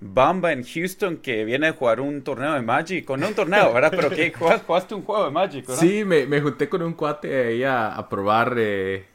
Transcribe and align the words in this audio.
Bamba 0.00 0.52
en 0.52 0.64
Houston 0.64 1.18
que 1.18 1.44
viene 1.44 1.68
a 1.68 1.72
jugar 1.74 2.00
un 2.00 2.22
torneo 2.22 2.54
de 2.54 2.62
Magic, 2.62 3.04
con 3.04 3.22
un 3.22 3.34
torneo, 3.34 3.72
¿verdad? 3.72 3.92
Pero 3.94 4.10
que 4.10 4.32
jugaste 4.66 4.94
un 4.94 5.02
juego 5.02 5.26
de 5.26 5.30
Magic, 5.30 5.66
¿verdad? 5.66 5.80
Sí, 5.80 6.04
me, 6.04 6.40
junté 6.40 6.68
con 6.68 6.82
un 6.82 6.94
cuate 6.94 7.48
ahí 7.48 7.64
a, 7.64 8.06
probar 8.08 8.54
eh, 8.56 9.06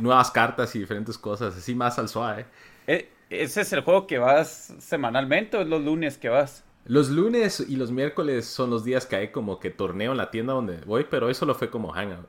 nuevas 0.00 0.30
cartas 0.32 0.74
y 0.74 0.80
diferentes 0.80 1.16
cosas, 1.16 1.56
así 1.56 1.74
más 1.74 1.98
al 2.00 2.08
suave. 2.08 2.46
Eh, 2.88 3.08
¿Ese 3.30 3.60
es 3.60 3.72
el 3.72 3.82
juego 3.82 4.06
que 4.06 4.18
vas 4.18 4.74
semanalmente 4.80 5.56
o 5.56 5.62
es 5.62 5.68
los 5.68 5.82
lunes 5.82 6.18
que 6.18 6.28
vas? 6.28 6.64
Los 6.84 7.10
lunes 7.10 7.64
y 7.68 7.76
los 7.76 7.90
miércoles 7.90 8.46
son 8.46 8.70
los 8.70 8.84
días 8.84 9.06
que 9.06 9.16
hay 9.16 9.28
como 9.28 9.58
que 9.60 9.70
torneo 9.70 10.12
en 10.12 10.18
la 10.18 10.30
tienda 10.30 10.52
donde 10.52 10.78
voy, 10.78 11.06
pero 11.08 11.30
eso 11.30 11.46
lo 11.46 11.54
fue 11.54 11.70
como 11.70 11.90
hangout. 11.90 12.28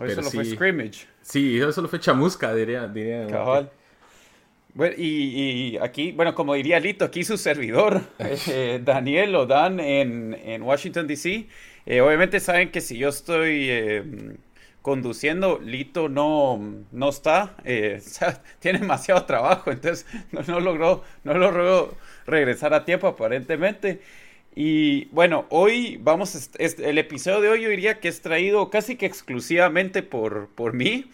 Hoy 0.00 0.10
solo 0.10 0.30
fue 0.30 0.44
scrimmage. 0.44 1.06
Sí, 1.22 1.58
eso 1.58 1.72
solo 1.72 1.88
fue 1.88 1.98
chamusca, 1.98 2.54
diría. 2.54 2.86
diría 2.86 3.26
Bueno, 4.78 4.94
y, 4.96 5.76
aquí, 5.82 6.12
bueno, 6.12 6.36
como 6.36 6.54
diría 6.54 6.78
Lito, 6.78 7.04
aquí 7.04 7.24
su 7.24 7.36
servidor, 7.36 8.00
eh, 8.20 8.80
Daniel 8.84 9.34
o 9.34 9.44
Dan 9.44 9.80
en, 9.80 10.62
Washington, 10.62 11.08
D.C. 11.08 11.48
Eh, 11.84 12.00
obviamente 12.00 12.38
saben 12.38 12.70
que 12.70 12.80
si 12.80 12.96
yo 12.96 13.08
estoy 13.08 13.66
eh, 13.68 14.04
conduciendo, 14.80 15.58
Lito 15.58 16.08
no, 16.08 16.60
no 16.92 17.08
está, 17.08 17.56
tiene 18.60 18.78
demasiado 18.78 19.24
trabajo, 19.24 19.72
entonces 19.72 20.06
no, 20.30 20.42
no, 20.46 20.60
logró, 20.60 21.02
no 21.24 21.34
logró 21.34 21.96
regresar 22.24 22.72
a 22.72 22.84
tiempo 22.84 23.08
aparentemente. 23.08 24.00
Y 24.54 25.06
bueno, 25.06 25.46
hoy 25.48 25.98
vamos, 26.00 26.50
el 26.56 26.98
episodio 26.98 27.40
de 27.40 27.48
hoy 27.48 27.62
yo 27.62 27.68
diría 27.68 27.98
que 27.98 28.06
es 28.06 28.22
traído 28.22 28.70
casi 28.70 28.94
que 28.94 29.06
exclusivamente 29.06 30.04
por, 30.04 30.50
por 30.50 30.72
mí, 30.72 31.10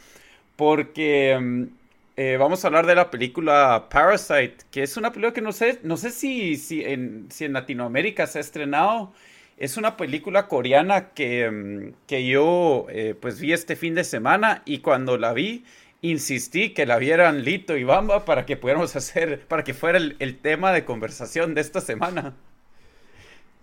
porque 0.54 1.38
mm, 1.40 1.83
eh, 2.16 2.36
vamos 2.38 2.64
a 2.64 2.68
hablar 2.68 2.86
de 2.86 2.94
la 2.94 3.10
película 3.10 3.88
Parasite, 3.90 4.58
que 4.70 4.82
es 4.82 4.96
una 4.96 5.10
película 5.10 5.34
que 5.34 5.40
no 5.40 5.52
sé, 5.52 5.80
no 5.82 5.96
sé 5.96 6.10
si, 6.10 6.56
si, 6.56 6.82
en, 6.84 7.28
Latinoamérica 7.52 8.26
se 8.26 8.38
ha 8.38 8.40
estrenado. 8.40 9.12
Es 9.56 9.76
una 9.76 9.96
película 9.96 10.48
coreana 10.48 11.10
que, 11.10 11.50
mm, 11.50 12.06
que 12.06 12.26
yo 12.26 12.86
eh, 12.90 13.14
pues 13.20 13.40
vi 13.40 13.52
este 13.52 13.76
fin 13.76 13.94
de 13.94 14.04
semana 14.04 14.62
y 14.64 14.78
cuando 14.78 15.16
la 15.18 15.32
vi 15.32 15.64
insistí 16.02 16.70
que 16.70 16.86
la 16.86 16.98
vieran 16.98 17.44
Lito 17.44 17.76
y 17.76 17.84
Bamba 17.84 18.24
para 18.24 18.46
que 18.46 18.56
pudiéramos 18.56 18.96
hacer, 18.96 19.46
para 19.48 19.64
que 19.64 19.74
fuera 19.74 19.98
el 19.98 20.38
tema 20.38 20.72
de 20.72 20.84
conversación 20.84 21.54
de 21.54 21.60
esta 21.62 21.80
semana. 21.80 22.34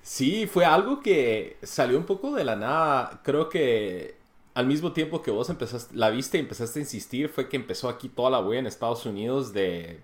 Sí, 0.04 0.48
fue 0.48 0.66
algo 0.66 1.02
que 1.02 1.58
salió 1.62 1.98
un 1.98 2.06
poco 2.06 2.34
de 2.34 2.44
la 2.44 2.56
nada. 2.56 3.22
Creo 3.24 3.50
que 3.50 4.16
al 4.54 4.68
mismo 4.68 4.92
tiempo 4.92 5.22
que 5.22 5.32
vos 5.32 5.50
empezaste, 5.50 5.96
la 5.96 6.10
viste 6.10 6.38
y 6.38 6.42
empezaste 6.42 6.80
a 6.80 6.82
insistir, 6.82 7.30
fue 7.30 7.50
que 7.50 7.58
empezó 7.58 7.90
aquí 7.90 8.10
toda 8.10 8.30
la 8.30 8.40
wea 8.40 8.60
en 8.60 8.68
Estados 8.68 9.06
Unidos 9.06 9.54
de 9.54 10.02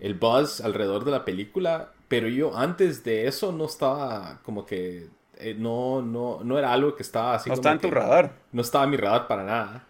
el 0.00 0.14
buzz 0.14 0.60
alrededor 0.60 1.04
de 1.04 1.10
la 1.10 1.24
película. 1.24 1.92
Pero 2.08 2.28
yo 2.28 2.56
antes 2.56 3.04
de 3.04 3.26
eso 3.26 3.52
no 3.52 3.64
estaba 3.64 4.40
como 4.42 4.66
que 4.66 5.08
eh, 5.38 5.54
no, 5.58 6.02
no, 6.02 6.40
no 6.44 6.58
era 6.58 6.72
algo 6.72 6.94
que 6.94 7.02
estaba 7.02 7.34
así. 7.34 7.48
No 7.48 7.54
estaba 7.54 7.74
en 7.74 7.80
tu 7.80 7.90
radar. 7.90 8.32
No 8.52 8.62
estaba 8.62 8.84
en 8.84 8.90
mi 8.90 8.96
radar 8.96 9.26
para 9.26 9.44
nada. 9.44 9.86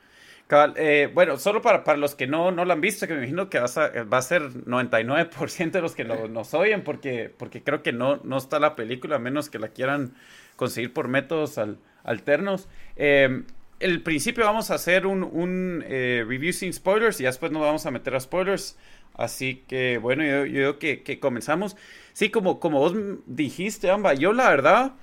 Eh, 0.76 1.10
bueno, 1.12 1.36
solo 1.38 1.62
para, 1.62 1.82
para 1.82 1.98
los 1.98 2.14
que 2.14 2.26
no, 2.26 2.52
no 2.52 2.64
lo 2.64 2.72
han 2.72 2.80
visto, 2.80 3.06
que 3.06 3.14
me 3.14 3.20
imagino 3.20 3.50
que 3.50 3.58
va 3.58 4.18
a 4.18 4.22
ser 4.22 4.42
99% 4.52 5.70
de 5.72 5.80
los 5.80 5.94
que 5.94 6.04
nos 6.04 6.54
oyen, 6.54 6.84
porque, 6.84 7.32
porque 7.36 7.62
creo 7.62 7.82
que 7.82 7.92
no, 7.92 8.20
no 8.22 8.36
está 8.36 8.60
la 8.60 8.76
película, 8.76 9.16
a 9.16 9.18
menos 9.18 9.50
que 9.50 9.58
la 9.58 9.68
quieran 9.68 10.14
conseguir 10.56 10.92
por 10.92 11.08
métodos 11.08 11.58
alternos. 12.04 12.68
Eh, 12.96 13.42
el 13.84 14.02
principio 14.02 14.44
vamos 14.44 14.70
a 14.70 14.74
hacer 14.74 15.06
un, 15.06 15.22
un 15.22 15.84
eh, 15.86 16.24
review 16.26 16.52
sin 16.52 16.72
spoilers 16.72 17.20
y 17.20 17.24
después 17.24 17.52
nos 17.52 17.62
vamos 17.62 17.84
a 17.86 17.90
meter 17.90 18.14
a 18.14 18.20
spoilers. 18.20 18.78
Así 19.14 19.62
que 19.68 19.98
bueno, 19.98 20.24
yo, 20.24 20.46
yo 20.46 20.78
que, 20.78 21.02
que 21.02 21.20
comenzamos. 21.20 21.76
Sí, 22.14 22.30
como, 22.30 22.60
como 22.60 22.78
vos 22.80 22.94
dijiste, 23.26 23.90
Amba, 23.90 24.14
yo 24.14 24.32
la 24.32 24.48
verdad, 24.48 24.94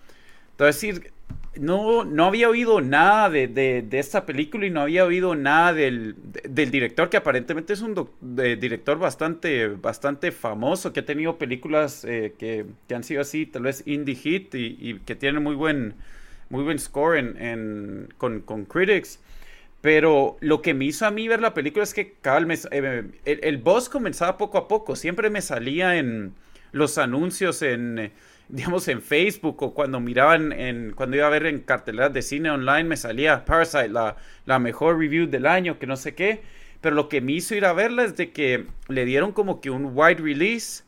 te 0.57 0.63
voy 0.63 0.65
a 0.65 0.73
decir, 0.73 1.11
no, 1.55 2.05
no 2.05 2.25
había 2.25 2.49
oído 2.49 2.81
nada 2.81 3.29
de, 3.29 3.47
de, 3.47 3.99
esta 3.99 4.25
película 4.25 4.65
y 4.65 4.69
no 4.69 4.81
había 4.81 5.05
oído 5.05 5.35
nada 5.35 5.73
del, 5.73 6.15
del 6.47 6.71
director, 6.71 7.09
que 7.09 7.17
aparentemente 7.17 7.73
es 7.73 7.81
un 7.81 8.09
director 8.21 8.97
bastante, 8.97 9.67
bastante 9.67 10.31
famoso, 10.31 10.93
que 10.93 11.01
ha 11.01 11.05
tenido 11.05 11.37
películas 11.37 12.05
eh, 12.05 12.33
que, 12.37 12.65
que, 12.87 12.95
han 12.95 13.03
sido 13.03 13.21
así, 13.21 13.45
tal 13.45 13.63
vez 13.63 13.83
indie 13.85 14.15
hit 14.15 14.55
y, 14.55 14.99
que 15.05 15.15
tiene 15.15 15.39
muy 15.39 15.55
buen, 15.55 15.95
muy 16.51 16.63
buen 16.63 16.77
score 16.77 17.17
en, 17.17 18.13
con, 18.17 18.65
critics. 18.65 19.19
Pero 19.81 20.37
lo 20.41 20.61
que 20.61 20.75
me 20.75 20.85
hizo 20.85 21.07
a 21.07 21.11
mí 21.11 21.27
ver 21.27 21.41
la 21.41 21.55
película 21.55 21.83
es 21.83 21.93
que 21.95 22.13
cada 22.21 22.39
eh, 22.71 23.03
el, 23.25 23.39
el 23.41 23.57
boss 23.57 23.89
comenzaba 23.89 24.37
poco 24.37 24.59
a 24.59 24.67
poco, 24.67 24.95
siempre 24.95 25.31
me 25.31 25.41
salía 25.41 25.97
en 25.97 26.35
los 26.71 26.99
anuncios 26.99 27.63
en 27.63 28.11
digamos, 28.51 28.87
en 28.89 29.01
Facebook 29.01 29.63
o 29.63 29.73
cuando 29.73 29.99
miraban 29.99 30.51
en, 30.51 30.91
cuando 30.91 31.15
iba 31.15 31.25
a 31.25 31.29
ver 31.29 31.45
en 31.45 31.61
carteleras 31.61 32.13
de 32.13 32.21
cine 32.21 32.51
online, 32.51 32.83
me 32.83 32.97
salía 32.97 33.45
Parasite, 33.45 33.89
la, 33.89 34.17
la 34.45 34.59
mejor 34.59 34.99
review 34.99 35.27
del 35.27 35.45
año, 35.45 35.79
que 35.79 35.87
no 35.87 35.95
sé 35.95 36.15
qué. 36.15 36.41
Pero 36.81 36.95
lo 36.95 37.07
que 37.07 37.21
me 37.21 37.31
hizo 37.33 37.55
ir 37.55 37.65
a 37.65 37.73
verla 37.73 38.03
es 38.03 38.17
de 38.17 38.31
que 38.31 38.65
le 38.89 39.05
dieron 39.05 39.31
como 39.31 39.61
que 39.61 39.69
un 39.69 39.91
wide 39.93 40.21
release. 40.21 40.83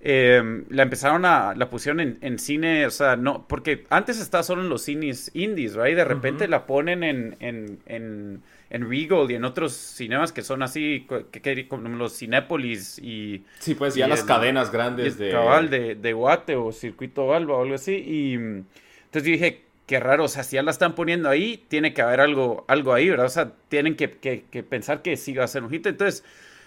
Eh, 0.00 0.64
la 0.70 0.84
empezaron 0.84 1.24
a, 1.24 1.54
la 1.54 1.70
pusieron 1.70 2.00
en, 2.00 2.18
en, 2.20 2.38
cine, 2.38 2.86
o 2.86 2.90
sea, 2.90 3.16
no, 3.16 3.46
porque 3.48 3.84
antes 3.90 4.20
estaba 4.20 4.44
solo 4.44 4.62
en 4.62 4.68
los 4.68 4.82
cines 4.82 5.30
indies, 5.34 5.74
right? 5.74 5.96
De 5.96 6.04
repente 6.04 6.46
la 6.46 6.66
ponen 6.66 7.02
en, 7.02 7.36
en, 7.40 7.80
en 7.86 8.42
en 8.70 8.88
Regal 8.88 9.30
y 9.30 9.34
en 9.34 9.44
otros 9.44 9.72
cinemas 9.72 10.32
que 10.32 10.42
son 10.42 10.62
así, 10.62 11.06
que, 11.30 11.68
como 11.68 11.88
los 11.88 12.18
Cinépolis 12.18 12.98
y... 12.98 13.44
Sí, 13.60 13.74
pues 13.74 13.94
ya 13.94 14.06
las 14.06 14.24
cadenas 14.24 14.70
grandes 14.70 15.16
de... 15.16 15.30
Cabal 15.30 15.70
de, 15.70 15.94
de 15.94 16.12
Guate 16.12 16.56
o 16.56 16.70
Circuito 16.72 17.32
Alba 17.32 17.56
o 17.56 17.62
algo 17.62 17.74
así. 17.74 17.94
Y 17.94 18.34
entonces 18.34 19.24
yo 19.24 19.32
dije, 19.32 19.62
qué 19.86 20.00
raro, 20.00 20.24
o 20.24 20.28
sea, 20.28 20.42
si 20.44 20.56
ya 20.56 20.62
la 20.62 20.70
están 20.70 20.94
poniendo 20.94 21.30
ahí, 21.30 21.64
tiene 21.68 21.94
que 21.94 22.02
haber 22.02 22.20
algo, 22.20 22.66
algo 22.68 22.92
ahí, 22.92 23.08
¿verdad? 23.08 23.26
O 23.26 23.30
sea, 23.30 23.52
tienen 23.68 23.96
que, 23.96 24.10
que, 24.18 24.62
pensar 24.62 25.00
que 25.00 25.16
sí 25.16 25.32
va 25.32 25.44
a 25.44 25.48
ser 25.48 25.62
un 25.62 25.70
hit. 25.70 25.86
Entonces 25.86 26.22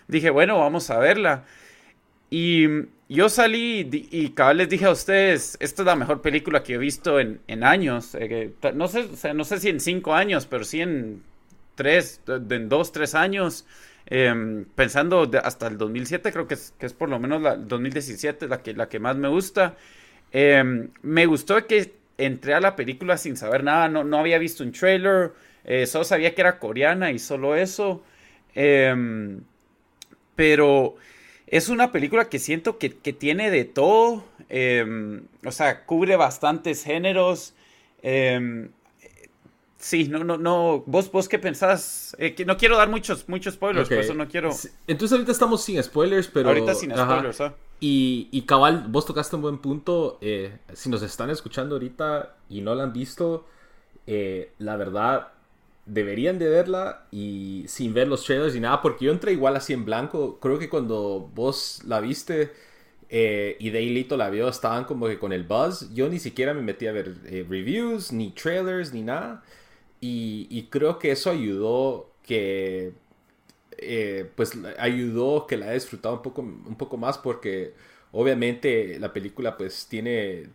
dije, 0.07 0.31
bueno, 0.31 0.57
vamos 0.57 0.89
a 0.89 0.97
verla. 0.97 1.45
Y 2.31 2.65
yo 3.13 3.27
salí 3.27 3.89
y 3.91 4.29
cabal 4.29 4.57
les 4.57 4.69
dije 4.69 4.85
a 4.85 4.91
ustedes, 4.91 5.57
esta 5.59 5.81
es 5.81 5.85
la 5.85 5.97
mejor 5.97 6.21
película 6.21 6.63
que 6.63 6.75
he 6.75 6.77
visto 6.77 7.19
en, 7.19 7.41
en 7.47 7.65
años. 7.65 8.15
Eh, 8.15 8.53
no, 8.73 8.87
sé, 8.87 9.33
no 9.33 9.43
sé 9.43 9.59
si 9.59 9.67
en 9.67 9.81
cinco 9.81 10.13
años, 10.13 10.45
pero 10.45 10.63
sí 10.63 10.79
en 10.79 11.21
tres, 11.75 12.21
en 12.27 12.69
dos, 12.69 12.93
tres 12.93 13.13
años, 13.13 13.65
em, 14.05 14.63
pensando 14.75 15.29
hasta 15.43 15.67
el 15.67 15.77
2007, 15.77 16.31
creo 16.31 16.47
que 16.47 16.53
es, 16.53 16.73
que 16.79 16.85
es 16.85 16.93
por 16.93 17.09
lo 17.09 17.19
menos 17.19 17.41
la 17.41 17.57
2017 17.57 18.47
la 18.47 18.61
que, 18.63 18.73
la 18.73 18.87
que 18.87 18.99
más 18.99 19.17
me 19.17 19.27
gusta. 19.27 19.75
Em, 20.31 20.89
me 21.01 21.25
gustó 21.25 21.67
que 21.67 21.93
entré 22.17 22.53
a 22.53 22.61
la 22.61 22.77
película 22.77 23.17
sin 23.17 23.35
saber 23.35 23.63
nada, 23.65 23.89
no, 23.89 24.05
no 24.05 24.19
había 24.19 24.37
visto 24.37 24.63
un 24.63 24.71
trailer, 24.71 25.33
eh, 25.65 25.85
solo 25.85 26.05
sabía 26.05 26.33
que 26.33 26.41
era 26.41 26.59
coreana 26.59 27.11
y 27.11 27.19
solo 27.19 27.55
eso. 27.57 28.03
Em, 28.55 29.41
pero 30.35 30.95
es 31.51 31.69
una 31.69 31.91
película 31.91 32.27
que 32.29 32.39
siento 32.39 32.79
que, 32.79 32.97
que 32.97 33.13
tiene 33.13 33.51
de 33.51 33.65
todo, 33.65 34.25
o 35.45 35.51
sea, 35.51 35.85
cubre 35.85 36.15
bastantes 36.15 36.83
géneros 36.83 37.53
Sí, 39.81 40.07
no, 40.07 40.23
no, 40.23 40.37
no. 40.37 40.83
¿Vos, 40.85 41.11
vos 41.11 41.27
qué 41.27 41.39
pensás? 41.39 42.15
Eh, 42.19 42.35
no 42.45 42.55
quiero 42.55 42.77
dar 42.77 42.87
muchos, 42.87 43.27
muchos 43.27 43.55
spoilers, 43.55 43.89
por 43.89 43.97
eso 43.97 44.13
no 44.13 44.27
quiero. 44.27 44.51
Entonces 44.85 45.13
ahorita 45.13 45.31
estamos 45.31 45.63
sin 45.63 45.81
spoilers, 45.81 46.27
pero. 46.27 46.49
Ahorita 46.49 46.75
sin 46.75 46.91
spoilers, 46.91 47.41
¿ah? 47.41 47.55
Y, 47.79 48.29
y, 48.31 48.43
cabal, 48.43 48.85
vos 48.89 49.07
tocaste 49.07 49.35
un 49.35 49.41
buen 49.41 49.57
punto. 49.57 50.19
Eh, 50.21 50.55
si 50.73 50.87
nos 50.89 51.01
están 51.01 51.31
escuchando 51.31 51.75
ahorita 51.75 52.35
y 52.47 52.61
no 52.61 52.75
la 52.75 52.83
han 52.83 52.93
visto, 52.93 53.47
eh, 54.05 54.53
la 54.59 54.77
verdad, 54.77 55.29
deberían 55.93 56.39
de 56.39 56.47
verla 56.47 57.05
y 57.11 57.65
sin 57.67 57.93
ver 57.93 58.07
los 58.07 58.23
trailers 58.23 58.55
y 58.55 58.59
nada, 58.59 58.81
porque 58.81 59.05
yo 59.05 59.11
entré 59.11 59.33
igual 59.33 59.55
así 59.55 59.73
en 59.73 59.85
blanco. 59.85 60.39
Creo 60.39 60.57
que 60.57 60.69
cuando 60.69 61.29
vos 61.33 61.81
la 61.85 61.99
viste 61.99 62.51
eh, 63.09 63.57
y 63.59 63.71
Daylito 63.71 64.15
la 64.15 64.29
vio, 64.29 64.47
estaban 64.47 64.85
como 64.85 65.07
que 65.07 65.19
con 65.19 65.33
el 65.33 65.43
buzz. 65.43 65.93
Yo 65.93 66.07
ni 66.09 66.19
siquiera 66.19 66.53
me 66.53 66.61
metí 66.61 66.87
a 66.87 66.93
ver 66.93 67.15
reviews, 67.49 68.11
ni 68.11 68.31
trailers, 68.31 68.93
ni 68.93 69.01
nada. 69.01 69.43
Y, 69.99 70.67
creo 70.71 70.97
que 70.97 71.11
eso 71.11 71.29
ayudó 71.29 72.09
que 72.23 72.93
eh, 73.77 74.29
pues 74.35 74.57
ayudó 74.79 75.45
que 75.45 75.57
la 75.57 75.65
haya 75.67 75.75
disfrutado 75.75 76.15
un 76.15 76.21
poco, 76.23 76.41
un 76.41 76.75
poco 76.75 76.97
más 76.97 77.17
porque 77.19 77.73
obviamente 78.11 78.97
la 78.99 79.13
película 79.13 79.57
pues 79.57 79.87
tiene... 79.87 80.47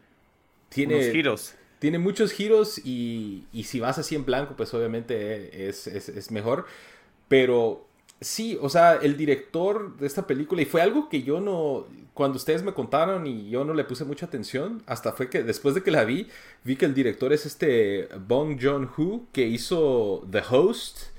Tiene 0.69 1.13
giros. 1.13 1.55
Tiene 1.79 1.99
muchos 1.99 2.33
giros 2.33 2.79
y, 2.85 3.45
y, 3.53 3.65
si 3.65 3.81
vas 3.81 3.99
así 3.99 4.15
en 4.15 4.25
blanco 4.25 4.55
pues 4.57 4.73
obviamente 4.75 5.69
es, 5.69 5.87
es, 5.87 6.09
es 6.09 6.31
mejor. 6.31 6.67
Pero 7.29 7.87
Sí, 8.21 8.59
o 8.63 8.71
sea, 8.71 8.95
el 8.95 9.19
director 9.19 9.95
de 9.99 10.07
esta 10.07 10.27
película, 10.27 10.63
y 10.63 10.65
fue 10.65 10.81
algo 10.81 11.11
que 11.11 11.23
yo 11.23 11.39
no, 11.39 11.87
cuando 12.15 12.37
ustedes 12.37 12.63
me 12.63 12.73
contaron 12.73 13.27
y 13.27 13.51
yo 13.51 13.63
no 13.65 13.75
le 13.75 13.85
puse 13.85 14.07
mucha 14.07 14.25
atención, 14.25 14.83
hasta 14.87 15.13
fue 15.13 15.29
que 15.29 15.43
después 15.43 15.75
de 15.75 15.83
que 15.83 15.91
la 15.91 16.05
vi, 16.05 16.29
vi 16.65 16.77
que 16.77 16.87
el 16.87 16.95
director 16.95 17.35
es 17.35 17.45
este 17.45 18.09
Bong 18.27 18.59
Joon-ho, 18.59 19.27
que 19.33 19.47
hizo 19.47 20.27
The 20.31 20.43
Host, 20.49 21.11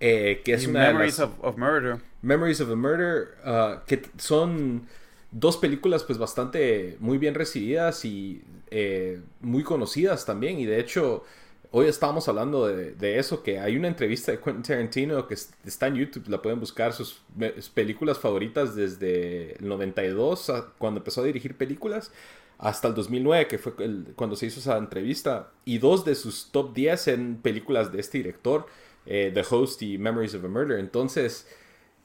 eh, 0.00 0.42
que 0.44 0.52
es 0.52 0.66
una 0.66 0.88
Memories 0.88 1.20
of, 1.20 1.56
Murder. 1.56 1.96
Memories 2.20 2.60
of 2.60 2.70
a 2.70 2.76
Murder, 2.76 3.28
uh, 3.46 3.86
que 3.86 4.02
son 4.18 4.86
dos 5.30 5.56
películas 5.56 6.04
pues 6.04 6.18
bastante 6.18 6.98
muy 7.00 7.16
bien 7.16 7.34
recibidas 7.34 8.04
y 8.04 8.42
eh, 8.76 9.20
muy 9.40 9.62
conocidas 9.62 10.26
también, 10.26 10.58
y 10.58 10.66
de 10.66 10.80
hecho 10.80 11.22
hoy 11.70 11.86
estábamos 11.86 12.28
hablando 12.28 12.66
de, 12.66 13.18
eso, 13.20 13.44
que 13.44 13.60
hay 13.60 13.76
una 13.76 13.86
entrevista 13.86 14.32
de 14.32 14.40
Quentin 14.40 14.62
Tarantino 14.64 15.28
que 15.28 15.34
está 15.34 15.86
en 15.86 15.94
YouTube, 15.94 16.28
la 16.28 16.42
pueden 16.42 16.58
buscar, 16.58 16.92
sus, 16.92 17.22
películas 17.72 18.18
favoritas 18.18 18.74
desde 18.74 19.52
el 19.60 19.68
92, 19.68 20.52
cuando 20.78 20.98
empezó 20.98 21.20
a 21.20 21.24
dirigir 21.24 21.56
películas, 21.56 22.10
hasta 22.58 22.88
el 22.88 22.94
2009, 22.94 23.46
que 23.46 23.58
fue 23.58 23.74
cuando 24.16 24.34
se 24.34 24.46
hizo 24.46 24.58
esa 24.58 24.76
entrevista, 24.76 25.52
y 25.64 25.78
dos 25.78 26.04
de 26.04 26.16
sus 26.16 26.50
top 26.50 26.74
10 26.74 27.06
en 27.08 27.36
películas 27.36 27.92
de 27.92 28.00
este 28.00 28.18
director, 28.18 28.66
eh, 29.06 29.30
The 29.32 29.44
Host 29.48 29.82
y 29.82 29.98
Memories 29.98 30.34
of 30.34 30.44
a 30.44 30.48
Murder. 30.48 30.80
Entonces, 30.80 31.46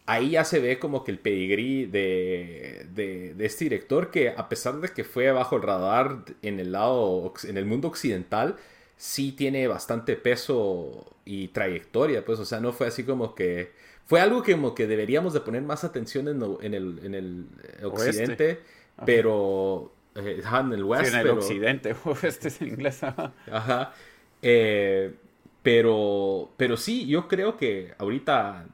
ahí 0.09 0.31
ya 0.31 0.43
se 0.43 0.59
ve 0.59 0.79
como 0.79 1.03
que 1.03 1.11
el 1.11 1.19
pedigrí 1.19 1.85
de, 1.85 2.87
de, 2.95 3.35
de, 3.35 3.45
este 3.45 3.65
director, 3.65 4.09
que 4.09 4.29
a 4.29 4.49
pesar 4.49 4.81
de 4.81 4.89
que 4.89 5.03
fue 5.03 5.31
bajo 5.31 5.57
el 5.57 5.61
radar 5.61 6.25
en 6.41 6.59
el 6.59 6.71
lado, 6.71 7.31
en 7.43 7.57
el 7.57 7.65
mundo 7.65 7.89
occidental, 7.89 8.55
sí 8.97 9.33
tiene 9.33 9.67
bastante 9.67 10.15
peso 10.15 11.15
y 11.25 11.49
trayectoria, 11.49 12.25
pues, 12.25 12.39
o 12.39 12.45
sea, 12.45 12.59
no 12.59 12.73
fue 12.73 12.87
así 12.87 13.03
como 13.03 13.35
que... 13.35 13.71
Fue 14.07 14.19
algo 14.19 14.41
que 14.41 14.53
como 14.53 14.73
que 14.73 14.87
deberíamos 14.87 15.33
de 15.33 15.41
poner 15.41 15.61
más 15.61 15.83
atención 15.83 16.27
en, 16.27 16.41
en, 16.61 16.73
el, 16.73 16.99
en 17.03 17.13
el, 17.13 17.45
occidente, 17.83 18.61
pero... 19.05 19.93
Eh, 20.15 20.41
en 20.43 20.73
el 20.73 20.83
west, 20.83 21.13
en 21.13 21.19
el 21.19 21.29
occidente, 21.29 21.95
oeste 22.03 22.47
es 22.47 22.59
en 22.61 22.69
inglés. 22.69 23.03
Ajá. 23.03 23.93
Eh, 24.41 25.13
pero, 25.61 26.49
pero 26.57 26.77
sí, 26.77 27.05
yo 27.05 27.27
creo 27.27 27.57
que 27.57 27.93
ahorita, 27.99 28.65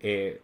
eh, 0.00 0.40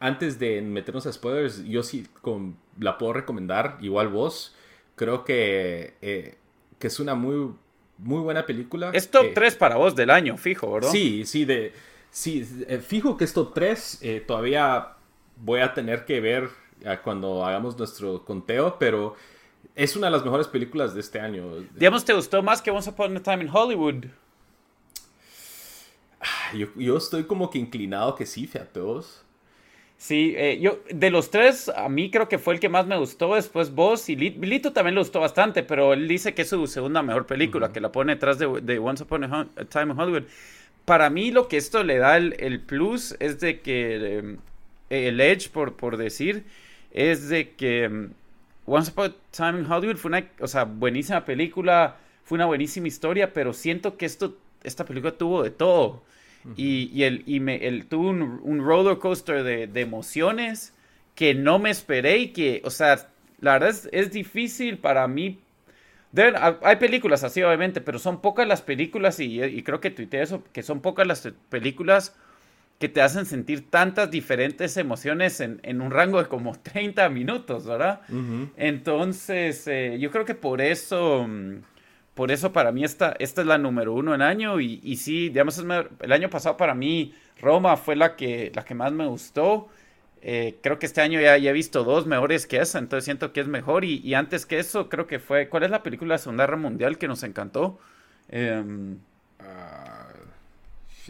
antes 0.00 0.38
de 0.40 0.60
meternos 0.62 1.06
a 1.06 1.12
spoilers, 1.12 1.64
yo 1.64 1.84
sí 1.84 2.08
con, 2.22 2.56
la 2.78 2.98
puedo 2.98 3.12
recomendar, 3.12 3.78
igual 3.80 4.08
vos. 4.08 4.56
Creo 4.96 5.24
que, 5.24 5.94
que 6.78 6.86
es 6.86 7.00
una 7.00 7.14
muy 7.14 7.54
muy 8.02 8.20
buena 8.20 8.46
película. 8.46 8.90
Es 8.92 9.10
top 9.10 9.26
3 9.34 9.56
para 9.56 9.76
vos 9.76 9.94
del 9.94 10.10
año, 10.10 10.36
fijo, 10.36 10.72
¿verdad? 10.72 10.90
Sí, 10.90 11.24
sí, 11.26 11.44
de, 11.44 11.72
sí 12.10 12.46
eh, 12.66 12.78
fijo 12.78 13.16
que 13.16 13.24
es 13.24 13.32
top 13.32 13.54
3. 13.54 13.98
Eh, 14.02 14.24
todavía 14.26 14.96
voy 15.36 15.60
a 15.60 15.72
tener 15.72 16.04
que 16.04 16.20
ver 16.20 16.48
eh, 16.82 16.98
cuando 17.02 17.44
hagamos 17.44 17.78
nuestro 17.78 18.24
conteo, 18.24 18.76
pero 18.78 19.14
es 19.74 19.96
una 19.96 20.06
de 20.06 20.12
las 20.12 20.24
mejores 20.24 20.48
películas 20.48 20.94
de 20.94 21.00
este 21.00 21.20
año. 21.20 21.60
Digamos, 21.74 22.04
¿te 22.04 22.12
gustó 22.12 22.42
más 22.42 22.60
que 22.62 22.70
Once 22.70 22.88
Upon 22.88 23.16
a 23.16 23.22
Time 23.22 23.44
in 23.44 23.50
Hollywood? 23.52 24.06
Ah, 26.20 26.54
yo, 26.54 26.68
yo 26.76 26.96
estoy 26.96 27.24
como 27.24 27.50
que 27.50 27.58
inclinado 27.58 28.14
que 28.14 28.26
sí, 28.26 28.46
fíjate 28.46 28.80
vos. 28.80 29.24
Sí, 30.00 30.32
eh, 30.38 30.58
yo 30.62 30.80
de 30.88 31.10
los 31.10 31.30
tres, 31.30 31.68
a 31.68 31.90
mí 31.90 32.10
creo 32.10 32.26
que 32.26 32.38
fue 32.38 32.54
el 32.54 32.60
que 32.60 32.70
más 32.70 32.86
me 32.86 32.96
gustó. 32.96 33.34
Después 33.34 33.74
vos 33.74 34.08
y 34.08 34.16
Lito 34.16 34.72
también 34.72 34.94
le 34.94 35.02
gustó 35.02 35.20
bastante, 35.20 35.62
pero 35.62 35.92
él 35.92 36.08
dice 36.08 36.32
que 36.32 36.40
es 36.42 36.48
su 36.48 36.66
segunda 36.68 37.02
mejor 37.02 37.26
película, 37.26 37.70
que 37.70 37.82
la 37.82 37.92
pone 37.92 38.14
detrás 38.14 38.38
de, 38.38 38.78
Once 38.78 39.02
Upon 39.04 39.24
a 39.24 39.46
Time 39.68 39.92
in 39.92 40.00
Hollywood. 40.00 40.22
Para 40.86 41.10
mí, 41.10 41.30
lo 41.32 41.48
que 41.48 41.58
esto 41.58 41.84
le 41.84 41.98
da 41.98 42.16
el, 42.16 42.60
plus 42.60 43.14
es 43.20 43.40
de 43.40 43.60
que 43.60 44.18
em, 44.18 44.38
el 44.88 45.20
edge, 45.20 45.50
por, 45.50 45.76
por 45.76 45.98
decir, 45.98 46.44
es 46.92 47.28
de 47.28 47.50
que 47.50 47.84
em, 47.84 48.10
Once 48.64 48.90
Upon 48.92 49.10
a 49.10 49.14
Time 49.36 49.60
in 49.60 49.70
Hollywood 49.70 49.96
fue 49.96 50.08
una 50.08 50.24
o 50.40 50.48
sea, 50.48 50.64
buenísima 50.64 51.26
película, 51.26 51.98
fue 52.24 52.36
una 52.36 52.46
buenísima 52.46 52.88
historia, 52.88 53.34
pero 53.34 53.52
siento 53.52 53.98
que 53.98 54.06
esto, 54.06 54.38
esta 54.64 54.86
película 54.86 55.12
tuvo 55.12 55.42
de 55.42 55.50
todo 55.50 56.02
y, 56.56 56.90
y, 56.92 57.04
el, 57.04 57.22
y 57.26 57.40
me, 57.40 57.56
el, 57.66 57.86
tuve 57.86 58.08
un, 58.08 58.40
un 58.42 58.64
roller 58.64 58.98
coaster 58.98 59.42
de, 59.42 59.66
de, 59.66 59.80
emociones 59.80 60.74
que 61.14 61.34
no 61.34 61.58
me 61.58 61.70
esperé 61.70 62.18
y 62.18 62.28
que, 62.28 62.62
o 62.64 62.70
sea, 62.70 63.08
la 63.40 63.52
verdad 63.54 63.70
es, 63.70 63.88
es 63.92 64.10
difícil 64.12 64.78
para 64.78 65.06
mí. 65.06 65.38
hay 66.62 66.76
películas 66.76 67.24
así, 67.24 67.42
obviamente, 67.42 67.80
pero 67.80 67.98
son 67.98 68.20
pocas 68.20 68.46
las 68.46 68.62
películas, 68.62 69.20
y, 69.20 69.42
y 69.42 69.62
creo 69.62 69.80
que 69.80 69.90
tuiteé 69.90 70.22
eso, 70.22 70.42
que 70.52 70.62
son 70.62 70.80
pocas 70.80 71.06
las 71.06 71.28
películas 71.48 72.14
que 72.80 72.88
te 72.88 73.02
hacen 73.02 73.26
sentir 73.26 73.70
tantas 73.70 74.10
diferentes 74.10 74.78
emociones 74.78 75.40
en, 75.40 75.60
en 75.62 75.82
un 75.82 75.90
rango 75.90 76.20
de 76.22 76.28
como 76.28 76.58
30 76.58 77.10
minutos, 77.10 77.66
¿verdad? 77.66 78.00
Entonces, 78.56 79.66
eh, 79.68 79.98
yo 80.00 80.10
creo 80.10 80.24
que 80.24 80.34
por 80.34 80.62
eso 80.62 81.26
mm, 81.28 81.56
por 82.14 82.30
eso 82.30 82.52
para 82.52 82.72
mí 82.72 82.84
esta, 82.84 83.14
esta 83.18 83.40
es 83.40 83.46
la 83.46 83.58
número 83.58 83.94
uno 83.94 84.14
en 84.14 84.22
año 84.22 84.60
y, 84.60 84.80
y 84.82 84.96
sí, 84.96 85.28
digamos, 85.28 85.58
el 85.58 86.12
año 86.12 86.28
pasado 86.28 86.56
para 86.56 86.74
mí 86.74 87.14
Roma 87.40 87.76
fue 87.76 87.96
la 87.96 88.16
que, 88.16 88.52
la 88.54 88.64
que 88.64 88.74
más 88.74 88.92
me 88.92 89.06
gustó. 89.06 89.68
Eh, 90.22 90.58
creo 90.62 90.78
que 90.78 90.86
este 90.86 91.00
año 91.00 91.20
ya, 91.20 91.38
ya, 91.38 91.50
he 91.50 91.52
visto 91.52 91.82
dos 91.82 92.06
mejores 92.06 92.46
que 92.46 92.58
esa, 92.58 92.78
entonces 92.78 93.04
siento 93.04 93.32
que 93.32 93.40
es 93.40 93.46
mejor. 93.46 93.84
Y, 93.84 94.14
antes 94.14 94.46
que 94.46 94.58
eso, 94.58 94.88
creo 94.88 95.06
que 95.06 95.18
fue. 95.18 95.48
¿Cuál 95.48 95.64
es 95.64 95.70
la 95.70 95.82
película 95.82 96.14
de 96.14 96.18
Segunda 96.18 96.44
Guerra 96.44 96.56
Mundial 96.58 96.98
que 96.98 97.08
nos 97.08 97.22
encantó? 97.22 97.78
Em, 98.28 98.98
ah, 99.40 100.08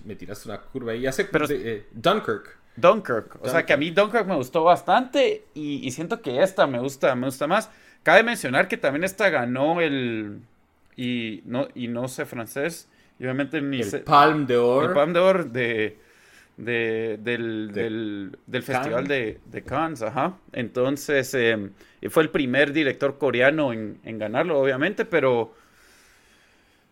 me 0.04 0.14
tiraste 0.14 0.48
una 0.48 0.60
curva 0.60 0.92
ahí. 0.92 1.02
Ya 1.02 1.12
sé, 1.12 1.24
pero, 1.24 1.46
eh, 1.50 1.86
Dunkirk. 1.92 2.58
Dunkirk. 2.76 3.38
O 3.42 3.48
sea 3.48 3.66
que 3.66 3.72
a 3.72 3.76
mí 3.76 3.90
Dunkirk 3.90 4.26
me 4.26 4.36
gustó 4.36 4.62
bastante 4.62 5.44
y, 5.54 5.86
y, 5.86 5.90
siento 5.90 6.22
que 6.22 6.42
esta 6.42 6.66
me 6.66 6.78
gusta, 6.78 7.14
me 7.16 7.26
gusta 7.26 7.46
más. 7.48 7.68
Cabe 8.04 8.22
mencionar 8.22 8.68
que 8.68 8.76
también 8.76 9.04
esta 9.04 9.28
ganó 9.28 9.80
el, 9.80 10.40
y 11.00 11.42
no, 11.46 11.68
y 11.74 11.88
no 11.88 12.08
sé 12.08 12.26
francés. 12.26 12.86
Y 13.18 13.24
obviamente 13.24 13.62
ni 13.62 13.80
el 13.80 14.02
Palm 14.02 14.46
de 14.46 14.58
Or. 14.58 14.84
El 14.84 14.92
Palm 14.92 15.14
de 15.14 15.18
Or 15.18 15.50
de, 15.50 15.96
del, 16.58 17.72
del, 18.46 18.62
Festival 18.62 19.06
de, 19.08 19.40
de, 19.46 19.62
Cannes, 19.62 20.02
ajá. 20.02 20.36
Entonces, 20.52 21.32
eh, 21.32 21.70
fue 22.10 22.22
el 22.22 22.28
primer 22.28 22.74
director 22.74 23.16
coreano 23.16 23.72
en, 23.72 23.98
en, 24.04 24.18
ganarlo, 24.18 24.60
obviamente, 24.60 25.06
pero 25.06 25.54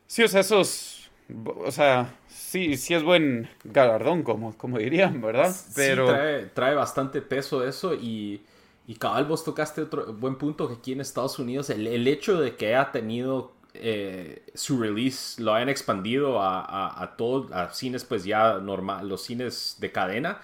sí, 0.07 0.23
o 0.23 0.29
sea, 0.29 0.41
esos, 0.41 1.11
o 1.45 1.71
sea, 1.71 2.15
sí, 2.29 2.79
sí 2.79 2.95
es 2.95 3.03
buen 3.03 3.51
galardón, 3.65 4.23
como, 4.23 4.57
como 4.57 4.79
dirían, 4.79 5.21
¿verdad? 5.21 5.55
Pero... 5.77 6.07
trae, 6.07 6.47
trae 6.47 6.75
bastante 6.75 7.21
peso 7.21 7.67
eso 7.67 7.95
y... 7.95 8.43
Y 8.87 8.95
cabal, 8.95 9.27
vos 9.27 9.45
tocaste 9.45 9.83
otro 9.83 10.15
buen 10.15 10.37
punto 10.37 10.67
que 10.67 10.77
aquí 10.77 10.93
en 10.93 11.03
Estados 11.03 11.39
Unidos, 11.39 11.69
el, 11.69 11.87
el 11.87 12.09
hecho 12.09 12.41
de 12.41 12.57
que 12.57 12.69
haya 12.69 12.91
tenido 12.91 13.53
eh, 13.81 14.43
su 14.55 14.81
release 14.81 15.41
lo 15.43 15.55
hayan 15.55 15.69
expandido 15.69 16.43
a, 16.43 17.15
todos, 17.17 17.53
a 17.53 17.71
cines 17.73 18.05
pues 18.05 18.25
ya 18.25 18.59
normal, 18.59 19.09
los 19.09 19.23
cines 19.23 19.77
de 19.81 19.93
cadena, 19.93 20.41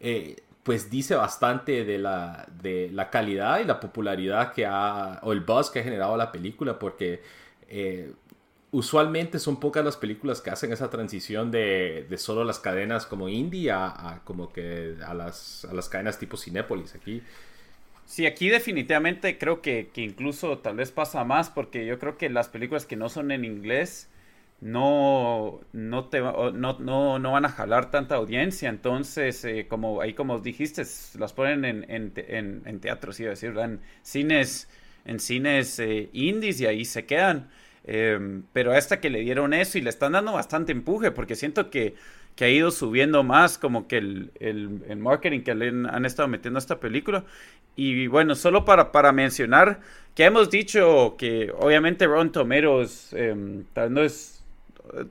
eh, 0.00 0.36
pues 0.62 0.90
dice 0.90 1.14
bastante 1.14 1.84
de 1.84 1.98
la, 1.98 2.46
de 2.62 2.90
la 2.92 3.10
calidad 3.10 3.60
y 3.60 3.64
la 3.64 3.78
popularidad 3.80 4.52
que 4.52 4.66
ha, 4.66 5.20
o 5.22 5.32
el 5.32 5.40
buzz 5.40 5.70
que 5.70 5.80
ha 5.80 5.82
generado 5.82 6.16
la 6.16 6.32
película, 6.32 6.78
porque 6.78 7.22
eh, 7.68 8.12
usualmente 8.72 9.38
son 9.38 9.60
pocas 9.60 9.84
las 9.84 9.96
películas 9.96 10.40
que 10.40 10.50
hacen 10.50 10.72
esa 10.72 10.90
transición 10.90 11.50
de, 11.50 12.06
de 12.08 12.18
solo 12.18 12.44
las 12.44 12.58
cadenas 12.58 13.06
como 13.06 13.28
indie 13.28 13.70
a, 13.70 13.86
a 13.86 14.24
como 14.24 14.52
que 14.52 14.96
a 15.06 15.14
las, 15.14 15.64
a 15.64 15.72
las 15.72 15.88
cadenas 15.88 16.18
tipo 16.18 16.36
Cinépolis 16.36 16.94
aquí. 16.94 17.22
Sí, 18.06 18.24
aquí 18.26 18.48
definitivamente 18.48 19.36
creo 19.36 19.60
que, 19.62 19.90
incluso 19.96 20.58
tal 20.58 20.76
vez 20.76 20.92
pasa 20.92 21.24
más 21.24 21.50
porque 21.50 21.84
yo 21.86 21.98
creo 21.98 22.16
que 22.16 22.30
las 22.30 22.48
películas 22.48 22.86
que 22.86 22.94
no 22.96 23.08
son 23.08 23.32
en 23.32 23.44
inglés 23.44 24.08
no, 24.60 25.60
no, 25.72 26.04
te, 26.08 26.20
no, 26.20 26.52
no, 26.52 27.18
no 27.18 27.32
van 27.32 27.44
a 27.44 27.48
jalar 27.50 27.90
tanta 27.90 28.14
audiencia. 28.14 28.68
Entonces, 28.68 29.44
eh, 29.44 29.66
como 29.68 30.00
ahí 30.00 30.14
como 30.14 30.38
dijiste, 30.38 30.82
las 31.18 31.32
ponen 31.32 31.64
en, 31.64 31.84
en, 31.88 32.62
en, 32.64 32.80
teatros, 32.80 33.18
iba 33.20 33.30
decir, 33.30 33.54
en 33.58 33.80
cines, 34.02 34.68
en 35.04 35.18
cines 35.20 35.78
eh, 35.80 36.08
indies 36.12 36.60
y 36.60 36.66
ahí 36.66 36.84
se 36.84 37.06
quedan. 37.06 37.50
Em, 37.84 38.44
pero 38.52 38.72
a 38.72 38.78
esta 38.78 39.00
que 39.00 39.10
le 39.10 39.20
dieron 39.20 39.52
eso 39.54 39.78
y 39.78 39.80
le 39.82 39.90
están 39.90 40.12
dando 40.12 40.32
bastante 40.32 40.72
empuje, 40.72 41.10
porque 41.12 41.34
siento 41.36 41.70
que, 41.70 41.94
que 42.36 42.44
ha 42.44 42.50
ido 42.50 42.70
subiendo 42.70 43.22
más 43.24 43.58
como 43.58 43.88
que 43.88 43.98
el, 43.98 44.30
el, 44.38 44.82
el 44.88 44.96
marketing 44.98 45.40
que 45.40 45.54
le 45.54 45.68
han, 45.68 46.04
estado 46.04 46.28
metiendo 46.28 46.58
a 46.58 46.60
esta 46.60 46.78
película. 46.78 47.24
Y 47.74 48.06
bueno, 48.06 48.34
solo 48.34 48.64
para, 48.64 48.92
para 48.92 49.12
mencionar 49.12 49.80
que 50.14 50.24
hemos 50.24 50.50
dicho 50.50 51.16
que 51.18 51.52
obviamente 51.58 52.06
Ron 52.06 52.32
Tomatoes 52.32 53.12
eh, 53.12 53.34
no 53.90 54.02
es 54.02 54.36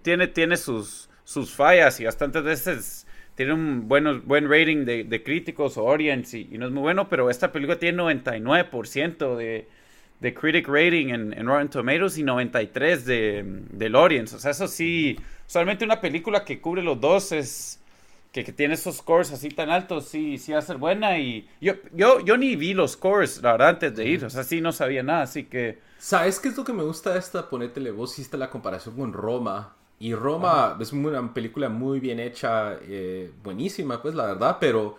tiene, 0.02 0.28
tiene 0.28 0.58
sus, 0.58 1.10
sus 1.24 1.52
fallas 1.52 2.00
y 2.00 2.06
bastantes 2.06 2.44
veces 2.44 3.08
tiene 3.36 3.54
un 3.54 3.88
bueno, 3.88 4.22
buen 4.22 4.50
rating 4.50 4.86
de, 4.86 5.24
críticos 5.24 5.78
o 5.78 5.90
audience 5.90 6.38
y, 6.38 6.58
no 6.58 6.68
es 6.68 6.72
muy 6.72 6.82
bueno, 6.82 7.10
pero 7.10 7.30
esta 7.30 7.52
película 7.52 7.78
tiene 7.78 8.02
99% 8.02 9.36
de, 9.36 9.68
de 10.20 10.34
critic 10.34 10.68
rating 10.68 11.10
en, 11.10 11.34
en, 11.34 11.46
Rotten 11.46 11.70
Tomatoes 11.70 12.18
y 12.18 12.24
93% 12.24 13.04
de, 13.04 13.44
del 13.72 13.96
audience. 13.96 14.36
O 14.36 14.40
sea, 14.40 14.52
eso 14.52 14.68
sí, 14.68 15.18
solamente 15.46 15.86
una 15.86 16.02
película 16.02 16.44
que 16.44 16.60
cubre 16.60 16.82
los 16.84 17.00
dos 17.00 17.32
es... 17.32 17.80
Que, 18.32 18.44
que, 18.44 18.52
tiene 18.52 18.74
esos 18.74 18.98
scores 18.98 19.32
así 19.32 19.48
tan 19.48 19.70
altos, 19.70 20.10
sí, 20.10 20.38
sí 20.38 20.52
va 20.52 20.60
a 20.60 20.62
ser 20.62 20.76
buena. 20.76 21.18
Y 21.18 21.48
yo, 21.62 21.76
yo, 21.94 22.20
yo 22.20 22.36
ni 22.36 22.58
vi 22.58 22.74
los 22.74 22.92
scores, 22.92 23.42
la 23.42 23.54
verdad, 23.54 23.70
antes 23.70 23.96
de 23.96 24.06
ir. 24.06 24.26
O 24.26 24.30
sea, 24.30 24.44
sí 24.44 24.60
no 24.60 24.74
sabía 24.74 25.04
nada, 25.04 25.22
así 25.22 25.46
que 25.46 25.80
¿Sabes 26.06 26.40
qué 26.40 26.50
es 26.50 26.58
lo 26.58 26.64
que 26.64 26.72
me 26.72 26.84
gusta 26.84 27.14
de 27.14 27.20
esta? 27.20 27.50
Ponétele, 27.50 27.90
vos 27.90 28.14
hiciste 28.14 28.38
la 28.38 28.52
comparación 28.52 28.96
con 28.96 29.12
Roma. 29.12 29.76
Y 29.98 30.14
Roma 30.14 30.78
es 30.80 30.94
una 30.94 31.34
película 31.34 31.68
muy 31.68 32.00
bien 32.00 32.20
hecha, 32.20 32.78
eh, 32.84 33.32
buenísima, 33.44 34.02
pues 34.04 34.14
la 34.14 34.28
verdad, 34.28 34.58
pero 34.60 34.98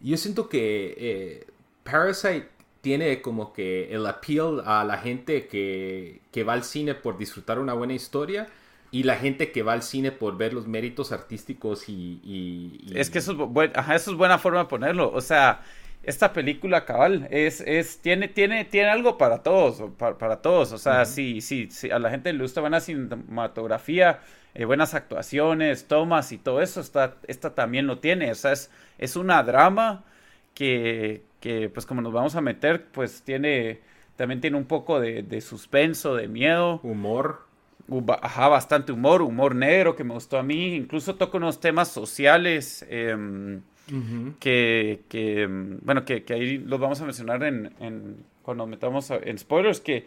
yo 0.00 0.14
siento 0.18 0.50
que 0.50 0.94
eh, 0.98 1.46
Parasite 1.84 2.50
tiene 2.82 3.22
como 3.22 3.52
que 3.52 3.94
el 3.94 4.04
appeal 4.06 4.62
a 4.66 4.84
la 4.84 4.98
gente 4.98 5.46
que, 5.46 6.20
que, 6.30 6.44
va 6.44 6.52
al 6.52 6.64
cine 6.64 6.94
por 6.94 7.16
disfrutar 7.16 7.58
una 7.58 7.72
buena 7.72 7.94
historia 7.94 8.48
y 8.90 9.04
la 9.04 9.16
gente 9.16 9.52
que 9.52 9.62
va 9.62 9.72
al 9.72 9.82
cine 9.82 10.12
por 10.12 10.36
ver 10.36 10.52
los 10.52 10.66
méritos 10.66 11.12
artísticos 11.12 11.88
y... 11.88 12.92
Es 12.94 13.08
que 13.08 13.20
eso 13.20 13.32
es, 13.32 13.70
eso 13.94 14.10
es 14.10 14.16
buena 14.16 14.38
forma 14.38 14.58
de 14.58 14.64
ponerlo. 14.66 15.10
O 15.12 15.20
sea, 15.20 15.62
esta 16.02 16.32
película 16.32 16.84
cabal 16.84 17.28
es, 17.30 17.60
es 17.60 18.00
tiene, 18.00 18.26
tiene, 18.28 18.64
tiene 18.64 18.90
algo 18.90 19.16
para 19.16 19.42
todos, 19.42 19.90
para, 19.96 20.42
todos. 20.42 20.72
O 20.72 20.78
sea, 20.78 21.04
si, 21.04 21.40
sí, 21.40 21.68
sí, 21.70 21.90
a 21.90 21.98
la 22.00 22.10
gente 22.10 22.32
le 22.32 22.42
gusta 22.42 22.60
buena 22.60 22.80
cinematografía, 22.80 24.20
eh, 24.54 24.64
buenas 24.64 24.94
actuaciones, 24.94 25.86
tomas 25.86 26.32
y 26.32 26.38
todo 26.38 26.60
eso, 26.60 26.80
esta, 26.80 27.14
esta 27.28 27.54
también 27.54 27.86
lo 27.86 28.00
tiene. 28.00 28.32
O 28.32 28.34
sea, 28.34 28.52
es, 28.52 28.70
es 28.98 29.14
una 29.14 29.42
drama 29.44 30.04
que, 30.54 31.22
que, 31.42 31.68
pues 31.68 31.84
como 31.84 32.00
nos 32.00 32.12
vamos 32.12 32.36
a 32.36 32.40
meter, 32.40 32.86
pues 32.92 33.22
tiene, 33.22 33.80
también 34.16 34.40
tiene 34.40 34.56
un 34.56 34.64
poco 34.64 35.00
de, 35.00 35.24
de 35.24 35.40
suspenso, 35.40 36.14
de 36.14 36.28
miedo. 36.28 36.78
Humor. 36.84 37.46
Ajá, 38.22 38.46
bastante 38.46 38.92
humor, 38.92 39.22
humor 39.22 39.56
negro 39.56 39.96
que 39.96 40.04
me 40.04 40.14
gustó 40.14 40.38
a 40.38 40.44
mí. 40.44 40.76
Incluso 40.76 41.16
toca 41.16 41.36
unos 41.36 41.58
temas 41.58 41.88
sociales. 41.88 42.86
Eh, 42.88 43.60
que, 44.38 45.48
bueno, 45.82 46.04
que, 46.04 46.24
ahí 46.30 46.58
los 46.58 46.78
vamos 46.78 47.00
a 47.00 47.04
mencionar 47.04 47.42
en, 47.42 48.24
cuando 48.42 48.66
metamos 48.66 49.10
en 49.10 49.36
spoilers, 49.36 49.80
que 49.80 50.06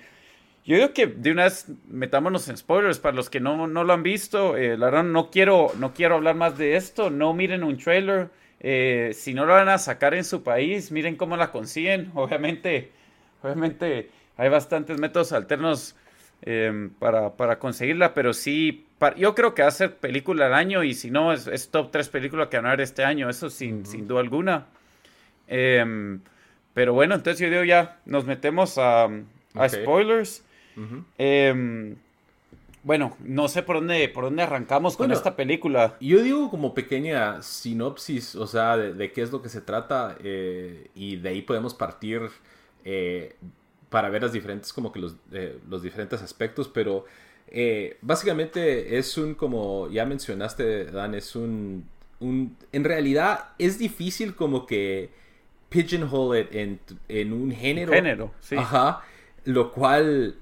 yo 0.63 0.77
digo 0.77 0.93
que 0.93 1.05
de 1.05 1.31
una 1.31 1.43
vez 1.43 1.67
metámonos 1.89 2.47
en 2.47 2.55
spoilers 2.55 2.97
para 2.99 3.15
los 3.15 3.29
que 3.29 3.41
no, 3.41 3.67
no 3.67 3.83
lo 3.83 3.93
han 3.93 4.03
visto. 4.03 4.55
Eh, 4.55 4.77
la 4.77 4.85
verdad, 4.85 5.03
no 5.03 5.29
quiero, 5.29 5.71
no 5.77 5.93
quiero 5.93 6.15
hablar 6.15 6.35
más 6.35 6.57
de 6.57 6.77
esto. 6.77 7.09
No 7.09 7.33
miren 7.33 7.63
un 7.63 7.77
trailer. 7.77 8.29
Eh, 8.67 9.11
si 9.13 9.35
no 9.35 9.45
lo 9.45 9.53
van 9.53 9.69
a 9.69 9.77
sacar 9.77 10.15
en 10.15 10.23
su 10.23 10.41
país, 10.41 10.91
miren 10.91 11.15
cómo 11.15 11.37
la 11.37 11.51
consiguen. 11.51 12.11
Obviamente, 12.15 12.91
obviamente 13.43 14.09
hay 14.37 14.49
bastantes 14.49 14.99
métodos 14.99 15.33
alternos 15.33 15.95
Em, 16.41 16.91
para, 16.91 17.35
para, 17.37 17.57
conseguirla, 17.57 18.13
pero 18.13 18.31
sí, 18.31 18.85
yo 19.17 19.33
creo 19.33 19.55
que 19.55 19.63
va 19.63 19.69
a 19.69 19.71
ser 19.71 19.95
película 19.95 20.45
del 20.45 20.53
año 20.53 20.83
y 20.83 20.93
si 20.93 21.09
no, 21.09 21.33
es, 21.33 21.69
top 21.71 21.89
3 21.91 22.07
películas 22.09 22.49
que 22.49 22.57
van 22.57 22.67
a 22.67 22.71
ver 22.71 22.81
este 22.81 23.03
año, 23.03 23.29
eso 23.29 23.49
sin, 23.49 23.83
sin 23.85 24.07
duda 24.07 24.19
alguna. 24.19 24.67
Em, 25.47 26.19
pero 26.73 26.93
bueno, 26.93 27.15
entonces 27.15 27.39
yo 27.39 27.49
digo 27.49 27.63
ya, 27.63 27.99
nos 28.05 28.25
metemos 28.25 28.77
a, 28.77 29.05
a 29.55 29.69
spoilers. 29.69 30.43
Bueno, 32.85 33.17
no 33.19 33.47
sé 33.47 33.63
por 33.63 33.77
dónde, 33.77 34.07
por 34.09 34.25
dónde 34.25 34.43
arrancamos 34.43 34.95
con 34.95 35.11
esta 35.11 35.35
película. 35.35 35.97
Yo 35.99 36.21
digo 36.21 36.51
como 36.51 36.75
pequeña 36.75 37.41
sinopsis, 37.41 38.35
o 38.35 38.45
sea, 38.45 38.77
de, 38.77 39.11
qué 39.11 39.23
es 39.23 39.31
lo 39.31 39.41
que 39.41 39.49
se 39.49 39.59
trata 39.59 40.15
eh, 40.23 40.91
y 40.93 41.15
de 41.15 41.29
ahí 41.29 41.41
podemos 41.41 41.73
partir 41.73 42.21
eh, 42.83 43.37
para 43.89 44.09
ver 44.09 44.21
las 44.21 44.33
diferentes, 44.33 44.71
como 44.71 44.91
que 44.91 44.99
los, 44.99 45.15
eh, 45.31 45.57
los 45.67 45.81
diferentes 45.81 46.21
aspectos, 46.21 46.67
pero 46.67 47.05
básicamente 48.01 48.99
es 48.99 49.17
un, 49.17 49.33
como 49.33 49.89
ya 49.89 50.05
mencionaste, 50.05 50.85
Dan, 50.85 51.15
es 51.15 51.35
un, 51.35 51.89
un, 52.19 52.55
en 52.71 52.83
realidad 52.83 53.49
es 53.57 53.79
difícil 53.79 54.35
como 54.35 54.67
que 54.67 55.09
pigeonhole 55.69 56.49
en, 56.51 56.79
en 57.07 57.33
un 57.33 57.51
género. 57.51 57.93
Género, 57.93 58.31
sí. 58.41 58.55
Ajá, 58.57 59.01
lo 59.43 59.71
cual 59.71 60.35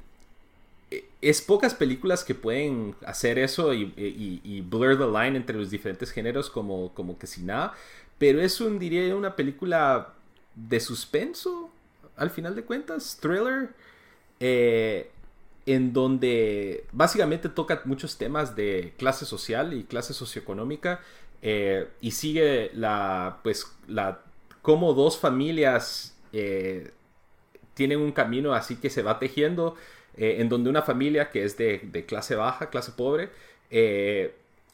es 1.23 1.41
pocas 1.41 1.73
películas 1.73 2.23
que 2.23 2.35
pueden 2.35 2.95
hacer 3.05 3.39
eso 3.39 3.73
y, 3.73 3.93
y, 3.95 4.61
blur 4.61 4.97
the 4.97 5.05
line 5.05 5.37
entre 5.37 5.57
los 5.57 5.69
diferentes 5.69 6.11
géneros 6.11 6.49
como, 6.49 6.93
como 6.93 7.17
que 7.17 7.27
sin 7.27 7.45
nada. 7.45 7.73
Pero 8.17 8.41
es 8.41 8.59
un, 8.61 8.77
diría, 8.77 9.15
una 9.15 9.35
película 9.35 10.13
de 10.55 10.79
suspenso, 10.79 11.69
al 12.15 12.29
final 12.29 12.55
de 12.55 12.63
cuentas, 12.63 13.17
thriller, 13.21 13.69
eh, 14.39 15.09
en 15.65 15.93
donde 15.93 16.85
básicamente 16.91 17.49
toca 17.49 17.81
muchos 17.85 18.17
temas 18.17 18.55
de 18.55 18.93
clase 18.97 19.25
social 19.25 19.73
y 19.73 19.85
clase 19.85 20.13
socioeconómica 20.13 20.99
eh, 21.41 21.87
y 22.01 22.11
sigue 22.11 22.71
la, 22.73 23.39
pues, 23.43 23.71
la, 23.87 24.19
cómo 24.61 24.93
dos 24.93 25.17
familias 25.17 26.17
eh, 26.33 26.91
tienen 27.73 27.99
un 27.99 28.11
camino 28.11 28.53
así 28.53 28.75
que 28.75 28.89
se 28.89 29.03
va 29.03 29.19
tejiendo, 29.19 29.75
en 30.17 30.49
donde 30.49 30.69
una 30.69 30.81
familia 30.81 31.29
que 31.29 31.43
es 31.43 31.57
de, 31.57 32.05
clase 32.07 32.35
baja, 32.35 32.69
clase 32.69 32.91
pobre, 32.91 33.29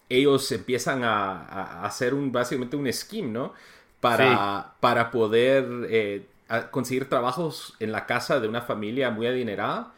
ellos 0.09 0.51
empiezan 0.51 1.03
a, 1.03 1.83
hacer 1.85 2.13
un, 2.13 2.31
básicamente 2.31 2.75
un 2.75 2.91
scheme, 2.91 3.29
¿no? 3.29 3.53
Para, 3.99 4.73
para 4.79 5.11
poder 5.11 6.25
conseguir 6.71 7.07
trabajos 7.07 7.75
en 7.79 7.91
la 7.91 8.05
casa 8.05 8.39
de 8.39 8.47
una 8.47 8.61
familia 8.61 9.11
muy 9.11 9.27
adinerada. 9.27 9.93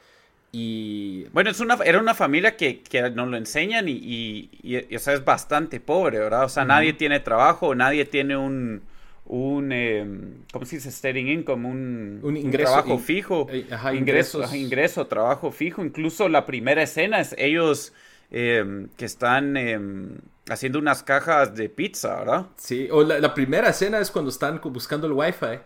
Y... 0.51 1.25
Bueno, 1.31 1.49
es 1.49 1.59
una, 1.61 1.75
era 1.85 1.99
una 1.99 2.13
familia 2.13 2.57
que, 2.57 2.81
que 2.81 3.09
nos 3.11 3.29
lo 3.29 3.37
enseñan 3.37 3.87
y, 3.87 4.49
y, 4.61 4.95
o 4.95 4.99
sea, 4.99 5.13
es 5.13 5.23
bastante 5.23 5.79
pobre, 5.79 6.19
¿verdad? 6.19 6.43
O 6.43 6.49
sea, 6.49 6.65
nadie 6.65 6.93
tiene 6.93 7.21
trabajo, 7.21 7.73
nadie 7.73 8.03
tiene 8.03 8.35
un, 8.35 8.81
un 9.31 9.71
em, 9.71 10.43
¿cómo 10.51 10.65
se 10.65 10.75
dice? 10.77 11.19
Income, 11.19 11.67
un, 11.67 12.19
un, 12.21 12.35
ingreso, 12.35 12.73
trabajo 12.73 12.97
fijo. 12.97 13.47
Eh, 13.49 13.65
ajá, 13.71 13.95
ingreso, 13.95 14.43
ingreso, 14.53 15.07
trabajo 15.07 15.51
fijo. 15.51 15.83
Incluso 15.83 16.27
la 16.27 16.45
primera 16.45 16.83
escena 16.83 17.21
es 17.21 17.33
ellos 17.37 17.93
em, 18.29 18.89
que 18.97 19.05
están 19.05 19.55
em, 19.55 20.17
haciendo 20.49 20.79
unas 20.79 21.01
cajas 21.01 21.55
de 21.55 21.69
pizza, 21.69 22.19
¿verdad? 22.19 22.47
Sí, 22.57 22.89
o 22.91 23.03
la, 23.03 23.19
la, 23.19 23.33
primera 23.33 23.69
escena 23.69 23.99
es 23.99 24.11
cuando 24.11 24.29
están 24.29 24.59
buscando 24.61 25.07
el 25.07 25.13
wifi. 25.13 25.59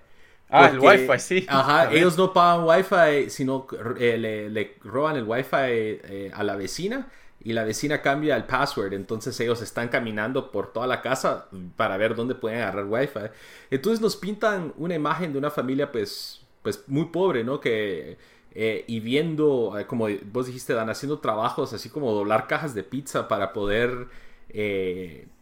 Ah, 0.47 0.69
el 0.71 0.79
Wi-Fi, 0.79 1.19
sí. 1.19 1.45
Ajá, 1.49 1.91
ellos 1.91 2.19
no 2.19 2.31
pagan 2.31 2.65
Wi-Fi, 2.65 3.31
sino 3.31 3.65
eh, 3.99 4.47
le, 4.51 4.75
roban 4.83 5.15
el 5.15 5.23
Wi-Fi 5.23 5.55
eh, 5.57 6.31
a 6.31 6.43
la 6.43 6.55
vecina 6.55 7.07
y 7.45 7.53
la 7.53 7.63
vecina 7.63 8.01
cambia 8.01 8.35
el 8.35 8.45
password. 8.45 8.93
Entonces 8.93 9.39
ellos 9.39 9.61
están 9.61 9.87
caminando 9.87 10.51
por 10.51 10.73
toda 10.73 10.87
la 10.87 11.01
casa 11.01 11.47
para 11.77 11.95
ver 11.95 12.15
dónde 12.15 12.35
pueden 12.35 12.59
agarrar 12.59 12.85
Wi-Fi. 12.85 13.29
Entonces 13.69 14.01
nos 14.01 14.17
pintan 14.17 14.73
una 14.77 14.95
imagen 14.95 15.31
de 15.31 15.37
una 15.37 15.51
familia, 15.51 15.91
pues, 15.91 16.41
pues 16.63 16.83
muy 16.87 17.05
pobre, 17.05 17.43
¿no? 17.43 17.61
Que. 17.61 18.17
Eh, 18.57 18.85
y 18.87 18.99
viendo, 19.01 19.75
como 19.87 20.07
vos 20.31 20.47
dijiste, 20.47 20.73
Dan, 20.73 20.89
haciendo 20.89 21.19
trabajos 21.19 21.73
así 21.73 21.89
como 21.89 22.13
doblar 22.13 22.47
cajas 22.47 22.73
de 22.73 22.83
pizza 22.83 23.27
para 23.27 23.53
poder, 23.53 24.07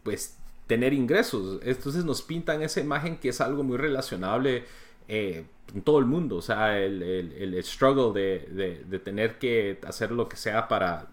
pues, 0.04 0.38
tener 0.68 0.94
ingresos. 0.94 1.62
Entonces 1.64 2.04
nos 2.04 2.22
pintan 2.22 2.64
esa 2.64 2.82
imagen 2.82 3.18
que 3.18 3.30
es 3.30 3.40
algo 3.40 3.64
muy 3.64 3.78
relacionable 3.78 4.66
eh, 5.08 5.46
en 5.74 5.82
todo 5.82 6.00
el 6.00 6.06
mundo. 6.06 6.38
O 6.38 6.42
sea, 6.42 6.78
el, 6.80 7.02
el, 7.02 7.64
struggle 7.64 8.20
de, 8.20 8.84
de, 8.86 9.00
tener 9.00 9.40
que 9.40 9.80
hacer 9.86 10.12
lo 10.12 10.28
que 10.28 10.36
sea 10.36 10.68
para 10.68 11.12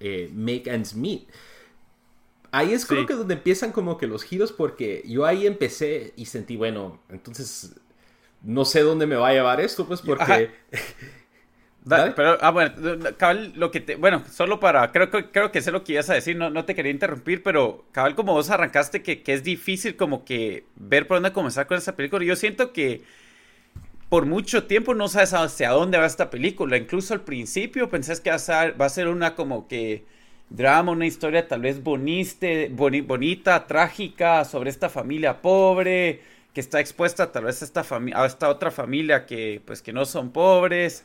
eh, 0.00 0.30
make 0.32 0.70
ends 0.70 0.94
meet. 0.94 1.28
Ahí 2.50 2.72
es 2.72 2.86
creo 2.86 3.04
que 3.04 3.14
donde 3.14 3.34
empiezan 3.34 3.72
como 3.72 3.98
que 3.98 4.06
los 4.06 4.24
giros 4.24 4.52
porque 4.52 5.02
yo 5.06 5.26
ahí 5.26 5.46
empecé 5.46 6.14
y 6.16 6.26
sentí, 6.26 6.56
bueno, 6.56 6.98
entonces 7.10 7.74
no 8.42 8.64
sé 8.64 8.80
dónde 8.80 9.06
me 9.06 9.16
va 9.16 9.28
a 9.28 9.32
llevar 9.32 9.60
esto, 9.60 9.86
pues 9.86 10.00
porque... 10.00 10.50
pero, 11.88 12.38
ah, 12.40 12.50
bueno, 12.50 12.72
cabal, 13.18 13.52
lo 13.54 13.70
que 13.70 13.80
te, 13.80 13.96
bueno, 13.96 14.24
solo 14.30 14.60
para, 14.60 14.92
creo, 14.92 15.10
creo 15.10 15.52
que 15.52 15.60
sé 15.60 15.70
lo 15.70 15.84
que 15.84 15.92
ibas 15.92 16.08
a 16.08 16.14
decir, 16.14 16.36
no, 16.36 16.48
no 16.48 16.64
te 16.64 16.74
quería 16.74 16.92
interrumpir, 16.92 17.42
pero 17.42 17.84
cabal, 17.92 18.14
como 18.14 18.32
vos 18.32 18.48
arrancaste, 18.48 19.02
que, 19.02 19.22
que 19.22 19.34
es 19.34 19.44
difícil 19.44 19.96
como 19.96 20.24
que 20.24 20.64
ver 20.76 21.06
por 21.06 21.16
dónde 21.16 21.32
comenzar 21.32 21.66
con 21.66 21.76
esa 21.76 21.96
película, 21.96 22.24
yo 22.24 22.36
siento 22.36 22.72
que 22.72 23.02
por 24.08 24.26
mucho 24.26 24.64
tiempo 24.64 24.94
no 24.94 25.08
sabes 25.08 25.34
hacia 25.34 25.70
dónde 25.70 25.98
va 25.98 26.06
esta 26.06 26.30
película. 26.30 26.76
Incluso 26.76 27.14
al 27.14 27.22
principio 27.22 27.90
pensás 27.90 28.20
que 28.20 28.30
va 28.30 28.36
a 28.86 28.88
ser, 28.88 29.08
una 29.08 29.34
como 29.34 29.68
que 29.68 30.04
drama, 30.50 30.92
una 30.92 31.06
historia 31.06 31.46
tal 31.46 31.62
vez 31.62 31.82
bonita, 31.82 33.66
trágica 33.66 34.44
sobre 34.44 34.70
esta 34.70 34.88
familia 34.88 35.42
pobre 35.42 36.22
que 36.54 36.60
está 36.60 36.80
expuesta 36.80 37.30
tal 37.30 37.44
vez 37.44 37.60
a 37.60 37.64
esta, 37.66 37.84
a 38.14 38.26
esta 38.26 38.48
otra 38.48 38.70
familia 38.70 39.26
que 39.26 39.60
pues 39.64 39.82
que 39.82 39.92
no 39.92 40.06
son 40.06 40.32
pobres. 40.32 41.04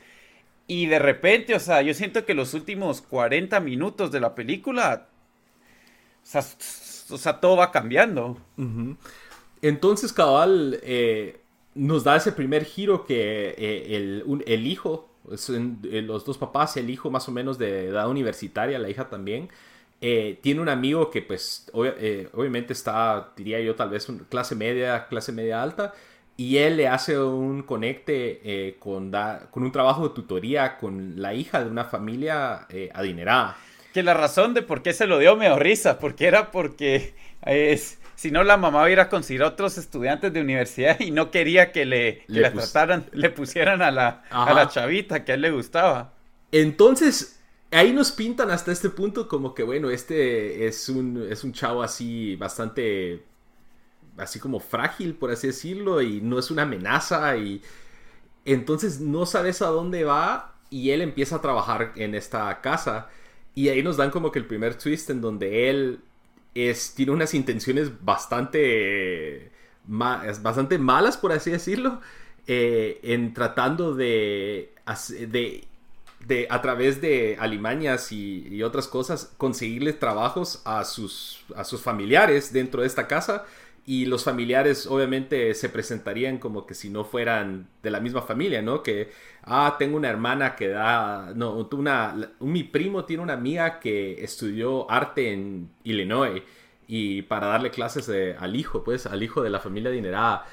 Y 0.65 0.86
de 0.86 1.00
repente, 1.00 1.55
o 1.55 1.60
sea, 1.60 1.81
yo 1.81 1.93
siento 1.93 2.25
que 2.25 2.33
los 2.33 2.53
últimos 2.53 3.01
40 3.01 3.60
minutos 3.60 4.12
de 4.12 4.22
la 4.22 4.33
película, 4.33 5.07
o 7.10 7.17
sea, 7.17 7.39
todo 7.41 7.57
va 7.57 7.72
cambiando. 7.72 8.38
Entonces, 9.62 10.13
cabal, 10.13 10.79
eh, 10.83 11.42
nos 11.75 12.03
da 12.03 12.15
ese 12.15 12.32
primer 12.32 12.65
giro 12.65 13.06
que 13.06 13.56
eh, 13.58 13.96
el, 13.96 14.44
el, 14.46 14.68
hijo, 14.68 15.10
eh, 15.30 16.01
los 16.01 16.25
dos 16.25 16.38
papás, 16.38 16.77
el 16.77 16.89
hijo 16.89 17.10
más 17.10 17.27
o 17.27 17.32
menos 17.32 17.58
de 17.58 17.88
edad 17.88 18.10
universitaria, 18.10 18.80
la 18.80 18.89
hija 18.89 19.10
también, 19.10 19.50
eh, 20.01 20.38
tiene 20.42 20.62
un 20.62 20.70
amigo 20.70 21.10
que 21.10 21.22
pues 21.22 21.72
obviamente 21.74 22.74
está, 22.74 23.32
diría 23.36 23.60
yo, 23.62 23.75
tal 23.75 23.89
vez 23.89 24.08
clase 24.30 24.56
media, 24.56 25.08
clase 25.08 25.32
media 25.32 25.63
alta, 25.63 25.94
y 26.36 26.58
él 26.58 26.77
le 26.77 26.88
hace 26.88 27.20
un 27.20 27.62
conecte 27.62 28.75
con, 28.80 29.12
con 29.51 29.63
un 29.63 29.72
trabajo 29.72 30.08
de 30.08 30.15
tutoría 30.15 30.77
con 30.77 31.22
la 31.22 31.34
hija 31.36 31.63
de 31.63 31.70
una 31.70 31.86
familia 31.86 32.68
adinerada. 32.94 33.56
Que 33.94 34.01
la 34.01 34.15
razón 34.15 34.56
de 34.56 34.63
por 34.63 34.82
qué 34.82 34.94
se 34.94 35.06
lo 35.06 35.20
dio 35.20 35.36
me 35.36 35.46
dio 35.46 35.60
risa, 35.60 36.00
porque 36.00 36.25
era 36.25 36.51
porque 36.51 37.13
es 37.46 38.00
si 38.24 38.32
no, 38.32 38.42
la 38.46 38.56
mamá 38.56 38.86
hubiera 38.86 39.10
conseguido 39.10 39.46
otros 39.46 39.77
estudiantes 39.77 40.32
de 40.32 40.39
universidad 40.39 40.98
y 41.01 41.12
no 41.12 41.30
quería 41.30 41.74
que 41.74 41.84
le, 41.84 42.24
le 42.27 42.50
trataran, 42.51 43.06
le 43.12 43.30
pusieran 43.30 43.82
a 43.82 43.92
la, 43.92 44.24
a 44.30 44.53
la 44.53 44.70
chavita 44.70 45.25
que 45.25 45.34
a 45.34 45.36
él 45.36 45.42
le 45.42 45.51
gustaba. 45.51 46.13
Entonces, 46.50 47.42
ahí 47.70 47.92
nos 47.92 48.13
pintan 48.13 48.50
hasta 48.50 48.72
este 48.72 48.89
punto 48.89 49.27
como 49.27 49.53
que, 49.53 49.63
bueno, 49.63 49.89
este 49.89 50.65
es 50.65 50.88
un, 50.88 51.27
es 51.30 51.44
un 51.44 51.51
chavo 51.51 51.84
así 51.84 52.38
bastante, 52.38 53.25
así 54.15 54.39
como 54.39 54.62
frágil, 54.62 55.15
por 55.15 55.30
así 55.30 55.48
decirlo, 55.48 56.01
y 56.01 56.22
no 56.22 56.39
es 56.39 56.50
una 56.50 56.62
amenaza, 56.62 57.36
y 57.36 57.62
entonces 58.46 59.01
no 59.01 59.25
sabes 59.25 59.62
a 59.62 59.68
dónde 59.68 60.06
va, 60.06 60.56
y 60.70 60.92
él 60.92 61.01
empieza 61.01 61.36
a 61.36 61.42
trabajar 61.42 61.92
en 61.98 62.15
esta 62.15 62.62
casa, 62.62 63.10
y 63.53 63.68
ahí 63.68 63.84
nos 63.84 63.98
dan 63.98 64.12
como 64.12 64.32
que 64.32 64.39
el 64.39 64.46
primer 64.46 64.75
twist 64.75 65.10
en 65.10 65.20
donde 65.20 65.70
él 65.70 66.00
es, 66.55 66.93
tiene 66.93 67.12
unas 67.12 67.33
intenciones 67.33 67.91
bastante, 68.03 69.51
bastante 69.86 70.77
malas, 70.77 71.17
por 71.17 71.31
así 71.31 71.51
decirlo, 71.51 72.01
eh, 72.48 73.00
en 73.03 73.33
tratando 73.33 73.95
de, 73.95 74.74
de, 75.10 75.63
de, 76.25 76.48
a 76.50 76.62
través 76.62 77.01
de 77.01 77.38
alimañas 77.39 78.12
y, 78.12 78.62
otras 78.63 78.88
cosas, 78.88 79.31
conseguirle 79.38 79.93
trabajos 79.93 80.62
a 80.65 80.83
sus, 80.86 81.43
a 81.55 81.63
sus 81.63 81.81
familiares 81.81 82.53
dentro 82.53 82.81
de 82.81 82.88
esta 82.88 83.07
casa. 83.07 83.45
Y 83.86 84.06
los 84.06 84.24
familiares 84.24 84.88
obviamente 84.88 85.54
se 85.56 85.68
presentarían 85.68 86.38
como 86.38 86.66
que 86.66 86.74
si 86.74 86.90
no 86.90 87.04
fueran 87.04 87.68
de 87.82 87.92
la 87.92 88.00
misma 88.00 88.22
familia, 88.22 88.62
¿no? 88.62 88.82
Que, 88.82 89.12
ah, 89.44 89.75
tengo 89.78 89.98
una 89.98 90.10
hermana 90.10 90.56
que 90.56 90.70
da, 90.70 91.34
no, 91.36 91.68
una, 91.74 92.32
mi 92.40 92.63
primo 92.63 93.04
tiene 93.04 93.24
una 93.24 93.34
amiga 93.34 93.80
que 93.82 94.24
estudió 94.24 94.90
arte 94.90 95.34
en 95.34 95.70
Illinois 95.84 96.42
y 96.88 97.24
para 97.24 97.48
darle 97.48 97.72
clases 97.72 98.10
al 98.40 98.56
hijo, 98.56 98.84
pues, 98.84 99.06
al 99.06 99.22
hijo 99.22 99.42
de 99.42 99.50
la 99.50 99.60
familia 99.60 99.90
adinerada. 99.90 100.46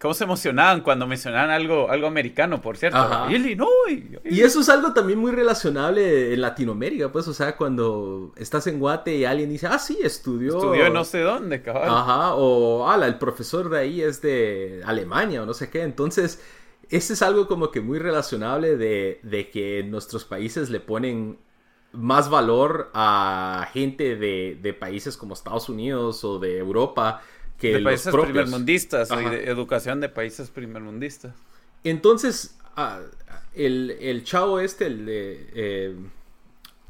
¿Cómo 0.00 0.14
se 0.14 0.24
emocionaban 0.24 0.82
cuando 0.82 1.08
mencionaban 1.08 1.50
algo, 1.50 1.90
algo 1.90 2.06
americano, 2.06 2.60
por 2.60 2.76
cierto? 2.76 2.98
Illinois. 3.30 4.04
Y 4.24 4.42
eso 4.42 4.60
es 4.60 4.68
algo 4.68 4.92
también 4.92 5.18
muy 5.18 5.32
relacionable 5.32 6.32
en 6.32 6.40
Latinoamérica, 6.40 7.10
pues, 7.10 7.26
o 7.26 7.34
sea, 7.34 7.56
cuando 7.56 8.32
estás 8.36 8.68
en 8.68 8.78
Guate 8.78 9.16
y 9.16 9.24
alguien 9.24 9.50
dice, 9.50 9.66
ah, 9.66 9.78
sí, 9.78 9.98
estudió. 10.02 10.56
Estudió 10.56 10.90
no 10.90 11.04
sé 11.04 11.22
dónde, 11.22 11.62
cabrón. 11.62 11.88
Ajá, 11.88 12.34
o, 12.34 12.88
ala, 12.88 13.06
el 13.06 13.18
profesor 13.18 13.68
de 13.70 13.78
ahí 13.80 14.00
es 14.00 14.22
de 14.22 14.82
Alemania 14.86 15.42
o 15.42 15.46
no 15.46 15.52
sé 15.52 15.68
qué. 15.68 15.82
Entonces, 15.82 16.40
ese 16.90 17.14
es 17.14 17.22
algo 17.22 17.48
como 17.48 17.72
que 17.72 17.80
muy 17.80 17.98
relacionable 17.98 18.76
de, 18.76 19.18
de 19.24 19.50
que 19.50 19.82
nuestros 19.82 20.24
países 20.24 20.70
le 20.70 20.78
ponen 20.78 21.38
más 21.92 22.28
valor 22.28 22.90
a 22.94 23.68
gente 23.72 24.16
de, 24.16 24.76
países 24.78 25.16
como 25.16 25.34
Estados 25.34 25.68
Unidos 25.68 26.24
o 26.24 26.38
de 26.38 26.58
Europa 26.58 27.22
que 27.58 27.74
de 27.74 27.82
países 27.82 28.14
primermundistas 28.14 29.10
y 29.10 29.24
de 29.24 29.50
educación 29.50 30.00
de 30.00 30.08
países 30.08 30.50
primermundistas. 30.50 31.34
Entonces, 31.84 32.58
ah, 32.76 33.00
el, 33.54 34.22
chavo 34.24 34.60
este 34.60 34.86
el 34.86 35.06
eh, 35.08 35.96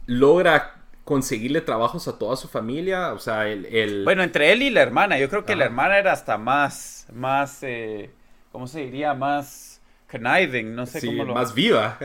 logra 0.07 0.79
conseguirle 1.05 1.63
trabajos 1.63 2.07
a 2.07 2.19
toda 2.19 2.37
su 2.37 2.49
familia, 2.49 3.15
o 3.15 3.19
sea, 3.19 3.49
el... 3.49 4.05
Bueno, 4.05 4.23
entre 4.23 4.53
él 4.53 4.61
y 4.61 4.69
la 4.69 4.83
hermana, 4.83 5.19
yo 5.19 5.31
creo 5.31 5.47
que 5.47 5.57
la 5.57 5.65
hermana 5.65 5.97
era 5.97 6.13
hasta 6.13 6.37
más, 6.37 7.07
más, 7.15 7.63
eh, 7.63 8.11
¿cómo 8.53 8.67
se 8.67 8.81
diría? 8.81 9.15
Más 9.15 9.81
conniving, 10.11 10.75
no 10.75 10.85
sé 10.85 11.05
cómo 11.07 11.25
lo... 11.25 11.35
más 11.35 11.55
viva. 11.55 11.99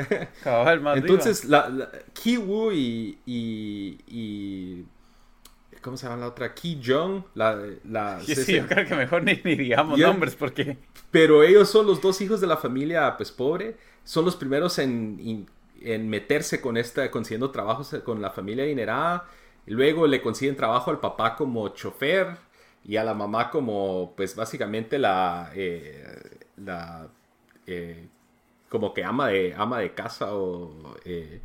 más 0.82 0.98
Entonces, 0.98 1.44
La, 1.44 1.68
la, 1.68 1.90
Ki-Woo 2.14 2.72
y, 2.72 3.18
y, 3.26 4.86
¿Cómo 5.84 5.98
se 5.98 6.08
llama 6.08 6.20
la 6.20 6.28
otra? 6.28 6.54
Ki 6.56 6.82
Jong. 6.84 7.24
La, 7.36 7.62
la, 7.84 8.20
sí, 8.26 8.56
yo 8.56 8.68
creo 8.68 8.88
que 8.88 8.96
mejor 8.96 9.24
ni, 9.24 9.36
digamos 9.36 10.00
nombres 10.00 10.36
porque... 10.36 10.78
Pero 11.12 11.44
ellos 11.44 11.70
son 11.70 11.86
los 11.86 12.02
dos 12.02 12.20
hijos 12.22 12.42
de 12.42 12.48
la 12.48 12.58
familia, 12.58 13.16
pues, 13.18 13.32
pobre. 13.32 13.78
Son 14.04 14.26
los 14.26 14.36
primeros 14.36 14.80
en, 14.80 15.46
en 15.82 16.10
meterse 16.10 16.60
con 16.62 16.78
esta, 16.78 17.12
consiguiendo 17.12 17.52
trabajos 17.52 17.96
con 18.04 18.22
la 18.22 18.32
familia 18.32 18.64
adinerada. 18.64 19.28
Luego 19.68 20.08
le 20.08 20.22
consiguen 20.22 20.56
trabajo 20.56 20.90
al 20.90 21.00
papá 21.00 21.36
como 21.36 21.70
chofer 21.70 22.36
y 22.84 22.98
a 22.98 23.04
la 23.04 23.14
mamá 23.14 23.52
como, 23.52 24.14
pues, 24.16 24.36
básicamente 24.36 24.98
la... 24.98 25.52
Eh, 25.54 26.40
la 26.58 27.08
eh, 27.68 28.08
como 28.70 28.92
que 28.92 29.04
ama 29.04 29.28
de, 29.28 29.54
ama 29.56 29.80
de 29.80 29.94
casa 29.94 30.34
o 30.36 30.96
eh, 31.06 31.42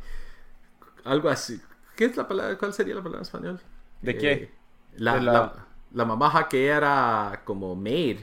algo 1.03 1.29
así. 1.29 1.61
¿Qué 1.95 2.05
es 2.05 2.17
la 2.17 2.27
palabra? 2.27 2.57
¿Cuál 2.57 2.73
sería 2.73 2.95
la 2.95 3.03
palabra 3.03 3.19
en 3.19 3.21
español? 3.23 3.61
¿De 4.01 4.17
qué? 4.17 4.31
Eh, 4.31 4.49
la, 4.97 5.19
la... 5.19 5.65
la, 5.93 6.05
mamá 6.05 6.47
que 6.49 6.67
era 6.67 7.41
como 7.45 7.75
maid. 7.75 8.17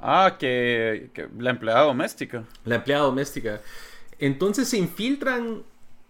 Ah, 0.00 0.36
que, 0.38 1.10
la 1.38 1.50
empleada 1.50 1.82
doméstica. 1.82 2.44
La 2.64 2.76
empleada 2.76 3.04
doméstica. 3.04 3.60
Entonces 4.18 4.68
se 4.68 4.78
infiltran 4.78 5.62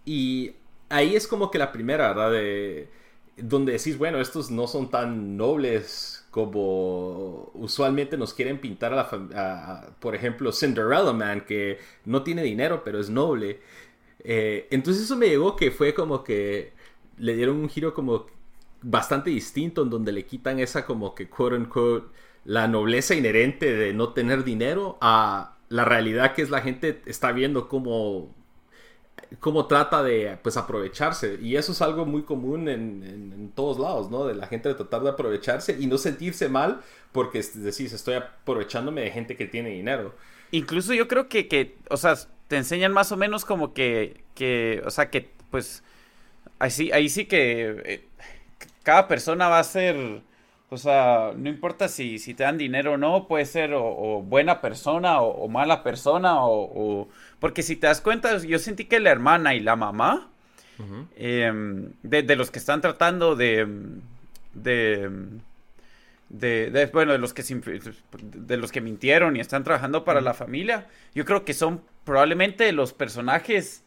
y 0.05 0.53
ahí 0.89 1.15
es 1.15 1.27
como 1.27 1.51
que 1.51 1.57
la 1.57 1.71
primera, 1.71 2.09
¿verdad? 2.09 2.31
De, 2.31 2.89
donde 3.37 3.73
decís, 3.73 3.97
bueno, 3.97 4.19
estos 4.19 4.51
no 4.51 4.67
son 4.67 4.89
tan 4.89 5.37
nobles 5.37 6.21
como 6.31 7.51
usualmente 7.53 8.17
nos 8.17 8.33
quieren 8.33 8.59
pintar 8.59 8.93
a 8.93 8.95
la 8.95 9.93
por 9.99 10.15
ejemplo 10.15 10.53
Cinderella 10.53 11.11
Man 11.11 11.41
que 11.41 11.77
no 12.05 12.23
tiene 12.23 12.41
dinero 12.41 12.83
pero 12.85 13.01
es 13.01 13.09
noble 13.09 13.59
eh, 14.23 14.65
entonces 14.71 15.03
eso 15.03 15.17
me 15.17 15.27
llegó 15.27 15.57
que 15.57 15.71
fue 15.71 15.93
como 15.93 16.23
que 16.23 16.71
le 17.17 17.35
dieron 17.35 17.57
un 17.57 17.69
giro 17.69 17.93
como 17.93 18.27
bastante 18.81 19.29
distinto 19.29 19.83
en 19.83 19.89
donde 19.89 20.11
le 20.11 20.25
quitan 20.25 20.59
esa 20.59 20.85
como 20.85 21.15
que 21.15 21.29
quote 21.29 21.55
unquote 21.55 22.07
la 22.45 22.67
nobleza 22.67 23.15
inherente 23.15 23.71
de 23.73 23.93
no 23.93 24.13
tener 24.13 24.43
dinero 24.43 24.97
a 25.01 25.57
la 25.69 25.85
realidad 25.85 26.33
que 26.33 26.41
es 26.41 26.49
la 26.49 26.61
gente 26.61 27.01
está 27.05 27.31
viendo 27.31 27.67
como 27.67 28.33
cómo 29.39 29.65
trata 29.67 30.03
de 30.03 30.37
pues 30.41 30.57
aprovecharse 30.57 31.37
y 31.41 31.55
eso 31.55 31.71
es 31.71 31.81
algo 31.81 32.05
muy 32.05 32.23
común 32.23 32.67
en, 32.67 33.51
todos 33.55 33.79
lados, 33.79 34.09
¿no? 34.09 34.25
De 34.25 34.33
la 34.33 34.47
gente 34.47 34.69
de 34.69 34.75
tratar 34.75 35.01
de 35.01 35.09
aprovecharse 35.09 35.77
y 35.79 35.87
no 35.87 35.97
sentirse 35.97 36.49
mal 36.49 36.81
porque 37.11 37.41
decís 37.55 37.93
estoy 37.93 38.15
aprovechándome 38.15 39.01
de 39.01 39.11
gente 39.11 39.35
que 39.35 39.45
tiene 39.45 39.69
dinero. 39.69 40.15
Incluso 40.51 40.93
yo 40.93 41.07
creo 41.07 41.27
que, 41.27 41.47
que 41.47 41.77
o 41.89 41.97
sea, 41.97 42.15
te 42.47 42.57
enseñan 42.57 42.91
más 42.91 43.11
o 43.11 43.17
menos 43.17 43.45
como 43.45 43.73
que, 43.73 44.23
que 44.35 44.81
o 44.85 44.91
sea, 44.91 45.09
que 45.09 45.31
pues 45.49 45.83
ahí 46.59 46.71
sí, 46.71 46.91
ahí 46.91 47.09
sí 47.09 47.25
que 47.25 47.81
eh, 47.85 48.07
cada 48.83 49.07
persona 49.07 49.47
va 49.47 49.59
a 49.59 49.63
ser, 49.63 50.21
o 50.69 50.77
sea, 50.77 51.33
no 51.35 51.49
importa 51.49 51.87
si, 51.87 52.19
si 52.19 52.33
te 52.33 52.43
dan 52.43 52.57
dinero 52.57 52.93
o 52.93 52.97
no, 52.97 53.27
puede 53.27 53.45
ser 53.45 53.73
o, 53.73 54.21
buena 54.21 54.61
persona 54.61 55.21
o, 55.21 55.47
mala 55.47 55.83
persona 55.83 56.45
o 56.45 57.07
porque 57.41 57.63
si 57.63 57.75
te 57.75 57.87
das 57.87 58.01
cuenta, 58.01 58.37
yo 58.37 58.59
sentí 58.59 58.85
que 58.85 58.99
la 58.99 59.09
hermana 59.09 59.55
y 59.55 59.61
la 59.61 59.75
mamá, 59.75 60.29
em, 61.15 61.91
de, 62.03 62.35
los 62.35 62.51
que 62.51 62.59
están 62.59 62.81
tratando 62.81 63.35
de, 63.35 63.67
de, 64.53 65.09
de, 66.29 66.89
bueno, 66.93 67.13
de 67.13 67.17
los 67.17 67.33
que 67.33 67.43
de 68.21 68.57
los 68.57 68.71
que 68.71 68.79
mintieron 68.79 69.35
y 69.35 69.39
están 69.39 69.63
trabajando 69.63 70.05
para 70.05 70.21
la 70.21 70.35
familia, 70.35 70.87
yo 71.15 71.25
creo 71.25 71.43
que 71.43 71.55
son 71.55 71.81
probablemente 72.03 72.71
los 72.73 72.93
personajes 72.93 73.83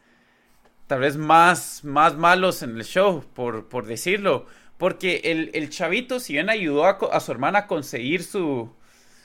tal 0.89 0.99
vez 0.99 1.17
más, 1.17 1.85
más 1.85 2.17
malos 2.17 2.61
en 2.65 2.77
el 2.77 2.85
show, 2.85 3.25
por, 3.35 3.69
por 3.69 3.87
decirlo. 3.87 4.47
Porque 4.79 5.21
el, 5.25 5.51
el, 5.55 5.71
chavito, 5.71 6.19
si 6.19 6.33
bien 6.33 6.51
ayudó 6.51 6.85
a, 6.85 7.21
su 7.21 7.33
hermana 7.33 7.61
a 7.61 7.67
conseguir 7.67 8.25
su, 8.25 8.71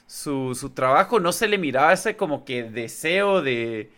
su, 0.06 0.54
su, 0.54 0.70
trabajo, 0.70 1.18
no 1.18 1.32
se 1.32 1.48
le 1.48 1.58
miraba 1.58 1.92
ese 1.92 2.16
como 2.16 2.44
que 2.44 2.62
deseo 2.62 3.42
de, 3.42 3.90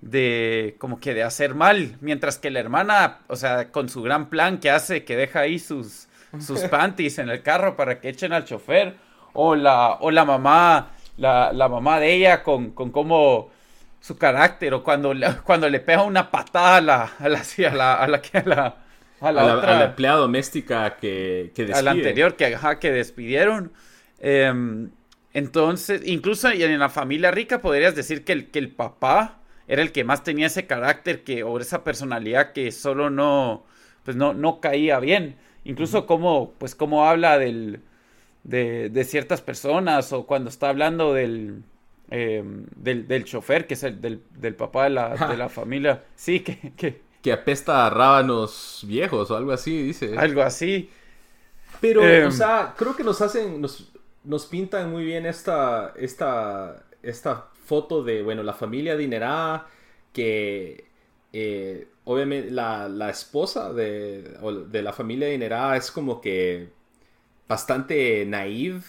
de, 0.00 0.76
como 0.78 1.00
que 1.00 1.14
de 1.14 1.24
hacer 1.24 1.54
mal. 1.54 1.96
Mientras 2.00 2.38
que 2.38 2.50
la 2.50 2.60
hermana, 2.60 3.18
o 3.26 3.36
sea, 3.36 3.72
con 3.72 3.88
su 3.88 4.02
gran 4.02 4.30
plan 4.30 4.58
que 4.60 4.70
hace, 4.70 5.04
que 5.04 5.16
deja 5.16 5.40
ahí 5.40 5.58
sus, 5.58 6.08
sus 6.38 6.60
panties 6.70 7.18
en 7.18 7.30
el 7.30 7.42
carro 7.42 7.76
para 7.76 8.00
que 8.00 8.08
echen 8.08 8.32
al 8.32 8.44
chofer. 8.44 8.96
O 9.32 9.56
la, 9.56 9.94
o 10.00 10.10
la 10.10 10.24
mamá, 10.24 10.90
la, 11.16 11.52
la 11.52 11.68
mamá 11.68 11.98
de 11.98 12.12
ella 12.14 12.42
con, 12.42 12.70
con 12.72 12.90
cómo 12.92 13.50
su 14.00 14.16
carácter. 14.18 14.74
O 14.74 14.84
cuando, 14.84 15.14
cuando 15.44 15.68
le 15.68 15.80
pega 15.80 16.02
una 16.02 16.30
patada 16.30 16.76
a 16.76 16.80
la, 16.80 17.12
a 17.18 17.28
la, 17.28 17.40
a 17.40 17.74
la, 17.74 17.94
a 17.94 18.06
la, 18.06 18.14
a 18.14 18.44
la 18.44 18.81
a 19.22 19.32
la, 19.32 19.56
otra, 19.56 19.84
empleada 19.84 20.18
doméstica 20.18 20.96
que, 20.96 21.52
que 21.54 21.72
A 21.72 21.82
la 21.82 21.92
anterior 21.92 22.36
que, 22.36 22.56
que 22.80 22.90
despidieron. 22.90 23.72
Em, 24.18 24.90
entonces, 25.32 26.02
incluso 26.04 26.50
en 26.50 26.78
la 26.78 26.88
familia 26.88 27.30
rica 27.30 27.60
podrías 27.60 27.94
decir 27.94 28.24
que 28.24 28.32
el, 28.32 28.50
que 28.50 28.58
el 28.58 28.70
papá 28.70 29.40
era 29.68 29.82
el 29.82 29.92
que 29.92 30.04
más 30.04 30.24
tenía 30.24 30.46
ese 30.48 30.66
carácter 30.66 31.22
que, 31.24 31.44
o 31.44 31.58
esa 31.58 31.84
personalidad 31.84 32.52
que 32.52 32.70
solo 32.72 33.10
no, 33.10 33.64
pues 34.04 34.16
no, 34.16 34.34
no 34.34 34.60
caía 34.60 34.98
bien. 34.98 35.36
Incluso 35.64 36.06
como, 36.06 36.52
pues 36.58 36.74
cómo 36.74 37.06
habla 37.06 37.38
del, 37.38 37.80
de, 38.44 39.04
ciertas 39.04 39.40
personas 39.40 40.12
o 40.12 40.26
cuando 40.26 40.50
está 40.50 40.68
hablando 40.68 41.14
del, 41.14 41.62
em, 42.10 42.66
del, 42.76 43.06
del, 43.06 43.24
chofer, 43.24 43.66
que 43.66 43.74
es 43.74 43.82
el 43.84 44.00
del, 44.00 44.22
del 44.36 44.54
papá 44.56 44.84
de 44.84 44.90
la, 44.90 45.28
de 45.28 45.36
la 45.36 45.48
familia. 45.48 46.02
Sí, 46.16 46.40
que, 46.40 46.72
que, 46.76 47.00
que 47.22 47.32
apesta 47.32 47.86
a 47.86 47.90
rábanos 47.90 48.82
viejos 48.86 49.30
o 49.30 49.36
algo 49.36 49.52
así, 49.52 49.82
dice. 49.82 50.16
Algo 50.18 50.42
así. 50.42 50.90
Pero, 51.80 52.02
o 52.02 52.04
em, 52.04 52.32
sea, 52.32 52.74
creo 52.76 52.94
que 52.94 53.04
nos 53.04 53.20
hacen, 53.20 53.60
nos, 53.60 53.92
nos 54.24 54.46
pintan 54.46 54.90
muy 54.90 55.04
bien 55.04 55.24
esta, 55.24 55.94
esta, 55.96 56.84
esta 57.02 57.48
foto 57.64 58.02
de, 58.02 58.22
bueno, 58.22 58.42
la 58.42 58.52
familia 58.52 58.94
adinerada, 58.94 59.68
que 60.12 60.86
eh, 61.32 61.88
obviamente 62.04 62.50
la, 62.50 62.88
la 62.88 63.10
esposa 63.10 63.72
de, 63.72 64.22
de, 64.68 64.82
la 64.82 64.92
familia 64.92 65.28
adinerada 65.28 65.76
es 65.76 65.90
como 65.90 66.20
que 66.20 66.68
bastante 67.48 68.24
naive 68.26 68.82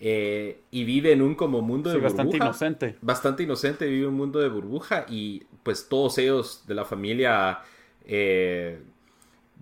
eh, 0.00 0.60
y 0.70 0.84
vive 0.84 1.12
en 1.12 1.22
un 1.22 1.34
como 1.34 1.62
mundo 1.62 1.90
de 1.90 1.96
burbuja. 1.96 2.16
Bastante 2.16 2.36
inocente. 2.36 2.96
Bastante 3.00 3.42
inocente, 3.42 3.86
vive 3.86 4.06
un 4.06 4.14
mundo 4.14 4.40
de 4.40 4.48
burbuja 4.48 5.06
y 5.08 5.44
pues 5.62 5.88
todos 5.88 6.18
ellos 6.18 6.64
de 6.66 6.74
la 6.74 6.84
familia 6.84 7.60
eh, 8.04 8.78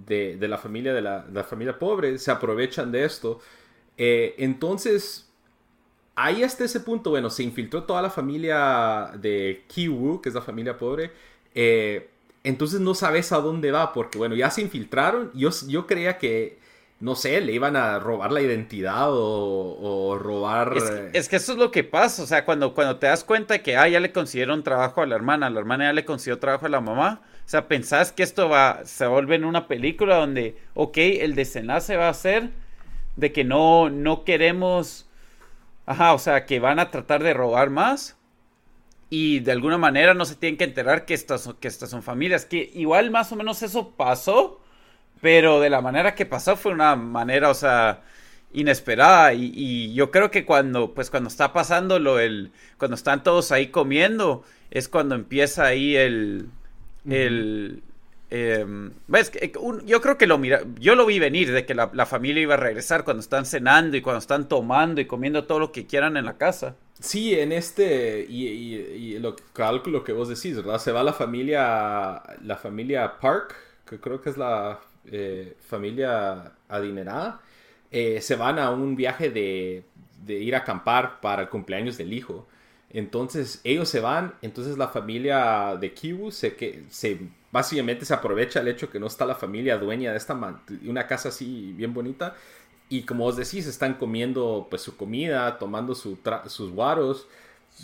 de, 0.06 0.36
de, 0.36 0.48
la 0.48 0.58
familia 0.58 0.92
de 0.92 1.02
la, 1.02 1.26
la, 1.32 1.44
familia 1.44 1.78
pobre 1.78 2.18
se 2.18 2.30
aprovechan 2.30 2.90
de 2.90 3.04
esto. 3.04 3.40
Eh, 3.96 4.34
entonces, 4.38 5.30
ahí 6.14 6.42
hasta 6.42 6.64
ese 6.64 6.80
punto, 6.80 7.10
bueno, 7.10 7.30
se 7.30 7.42
infiltró 7.42 7.84
toda 7.84 8.02
la 8.02 8.10
familia 8.10 9.12
de 9.18 9.64
Kiwu, 9.68 10.20
que 10.20 10.28
es 10.28 10.34
la 10.34 10.42
familia 10.42 10.76
pobre. 10.76 11.12
Eh, 11.54 12.08
entonces 12.44 12.80
no 12.80 12.94
sabes 12.94 13.32
a 13.32 13.38
dónde 13.38 13.70
va, 13.70 13.92
porque 13.92 14.18
bueno, 14.18 14.34
ya 14.34 14.50
se 14.50 14.62
infiltraron. 14.62 15.30
Yo, 15.34 15.50
yo 15.68 15.86
creía 15.86 16.18
que 16.18 16.58
no 17.02 17.16
sé, 17.16 17.40
le 17.40 17.52
iban 17.52 17.74
a 17.74 17.98
robar 17.98 18.30
la 18.30 18.42
identidad 18.42 19.08
o, 19.10 20.16
robar... 20.20 20.72
Es 21.12 21.28
que, 21.28 21.34
eso 21.34 21.52
es 21.52 21.58
lo 21.58 21.72
que 21.72 21.82
pasa, 21.82 22.22
o 22.22 22.26
sea, 22.26 22.44
cuando, 22.44 22.74
cuando 22.74 22.98
te 22.98 23.08
das 23.08 23.24
cuenta 23.24 23.58
que, 23.58 23.76
ah, 23.76 23.88
ya 23.88 23.98
le 23.98 24.12
consiguieron 24.12 24.62
trabajo 24.62 25.02
a 25.02 25.06
la 25.06 25.16
hermana, 25.16 25.50
la 25.50 25.58
hermana 25.58 25.86
ya 25.86 25.92
le 25.94 26.04
consiguió 26.04 26.38
trabajo 26.38 26.66
a 26.66 26.68
la 26.68 26.80
mamá, 26.80 27.22
o 27.44 27.48
sea, 27.48 27.66
pensás 27.66 28.12
que 28.12 28.22
esto 28.22 28.48
va, 28.48 28.82
se 28.84 29.04
vuelve 29.08 29.34
en 29.34 29.44
una 29.44 29.66
película 29.66 30.14
donde, 30.14 30.56
ok, 30.74 30.96
el 30.96 31.34
desenlace 31.34 31.96
va 31.96 32.08
a 32.08 32.14
ser 32.14 32.50
de 33.16 33.32
que 33.32 33.42
no, 33.42 33.90
no 33.90 34.22
queremos, 34.22 35.10
ajá, 35.86 36.14
o 36.14 36.20
sea, 36.20 36.46
que 36.46 36.60
van 36.60 36.78
a 36.78 36.92
tratar 36.92 37.24
de 37.24 37.34
robar 37.34 37.70
más 37.70 38.16
y 39.10 39.40
de 39.40 39.50
alguna 39.50 39.76
manera 39.76 40.14
no 40.14 40.24
se 40.24 40.36
tienen 40.36 40.56
que 40.56 40.64
enterar 40.64 41.04
que 41.04 41.14
estas, 41.14 41.52
que 41.58 41.66
estas 41.66 41.90
son 41.90 42.04
familias, 42.04 42.46
que 42.46 42.70
igual 42.74 43.10
más 43.10 43.32
o 43.32 43.36
menos 43.36 43.60
eso 43.64 43.90
pasó 43.90 44.61
pero 45.22 45.60
de 45.60 45.70
la 45.70 45.80
manera 45.80 46.16
que 46.16 46.26
pasó 46.26 46.56
fue 46.56 46.72
una 46.72 46.96
manera, 46.96 47.48
o 47.48 47.54
sea, 47.54 48.02
inesperada. 48.52 49.32
Y, 49.32 49.94
yo 49.94 50.10
creo 50.10 50.32
que 50.32 50.44
cuando, 50.44 50.92
pues 50.94 51.10
cuando 51.10 51.28
está 51.28 51.52
pasando 51.52 52.00
lo, 52.00 52.18
el, 52.18 52.50
cuando 52.76 52.96
están 52.96 53.22
todos 53.22 53.52
ahí 53.52 53.68
comiendo, 53.68 54.42
es 54.72 54.88
cuando 54.88 55.14
empieza 55.14 55.64
ahí 55.64 55.94
el, 55.94 56.48
el, 57.08 57.84
em, 58.30 58.90
¿ves? 59.06 59.30
yo 59.86 60.00
creo 60.00 60.18
que 60.18 60.26
lo 60.26 60.38
mira, 60.38 60.62
yo 60.80 60.96
lo 60.96 61.06
vi 61.06 61.20
venir 61.20 61.52
de 61.52 61.64
que 61.64 61.76
la, 61.76 62.04
familia 62.04 62.42
iba 62.42 62.54
a 62.54 62.56
regresar 62.56 63.04
cuando 63.04 63.20
están 63.20 63.46
cenando 63.46 63.96
y 63.96 64.02
cuando 64.02 64.18
están 64.18 64.48
tomando 64.48 65.00
y 65.00 65.06
comiendo 65.06 65.44
todo 65.44 65.60
lo 65.60 65.70
que 65.70 65.86
quieran 65.86 66.16
en 66.16 66.24
la 66.24 66.36
casa. 66.36 66.74
Sí, 66.98 67.38
en 67.38 67.52
este, 67.52 68.26
y, 68.28 68.48
y, 68.48 69.18
lo, 69.20 69.36
cálculo 69.52 70.02
que 70.02 70.12
vos 70.12 70.28
decís, 70.28 70.56
¿verdad? 70.56 70.80
Se 70.80 70.90
va 70.90 71.04
la 71.04 71.12
familia, 71.12 72.24
la 72.42 72.56
familia 72.56 73.20
Park, 73.20 73.54
que 73.88 74.00
creo 74.00 74.20
que 74.20 74.30
es 74.30 74.36
la 74.36 74.80
eh, 75.10 75.56
familia 75.66 76.52
adinerada, 76.68 77.40
eh, 77.90 78.20
se 78.20 78.36
van 78.36 78.58
a 78.58 78.70
un 78.70 78.96
viaje 78.96 79.30
de, 79.30 79.84
ir 80.26 80.54
a 80.54 80.58
acampar 80.58 81.20
para 81.20 81.42
el 81.42 81.48
cumpleaños 81.48 81.98
del 81.98 82.12
hijo. 82.12 82.46
Entonces 82.90 83.60
ellos 83.64 83.88
se 83.88 84.00
van, 84.00 84.34
entonces 84.42 84.78
la 84.78 84.88
familia 84.88 85.76
de 85.76 85.92
Kiwu 85.92 86.30
se, 86.30 86.54
que, 86.54 86.84
se 86.90 87.18
básicamente 87.50 88.04
se 88.04 88.14
aprovecha 88.14 88.60
el 88.60 88.68
hecho 88.68 88.90
que 88.90 89.00
no 89.00 89.06
está 89.06 89.26
la 89.26 89.34
familia 89.34 89.78
dueña 89.78 90.10
de 90.12 90.18
esta 90.18 90.34
una 90.86 91.06
casa 91.06 91.30
así 91.30 91.72
bien 91.76 91.92
bonita. 91.94 92.36
Y 92.88 93.02
como 93.02 93.24
os 93.26 93.36
decís 93.36 93.66
están 93.66 93.94
comiendo 93.94 94.66
pues 94.68 94.82
su 94.82 94.96
comida, 94.96 95.58
tomando 95.58 95.94
su 95.94 96.18
sus 96.46 96.70
guaros, 96.70 97.26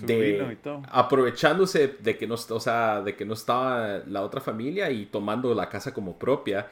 de, 0.02 0.58
aprovechándose 0.90 1.96
de 1.98 2.18
que 2.18 2.26
no 2.26 2.34
o 2.34 2.60
sea, 2.60 3.00
de 3.00 3.16
que 3.16 3.24
no 3.24 3.34
estaba 3.34 4.02
la 4.06 4.22
otra 4.22 4.40
familia 4.40 4.90
y 4.90 5.06
tomando 5.06 5.54
la 5.54 5.68
casa 5.68 5.94
como 5.94 6.18
propia 6.18 6.68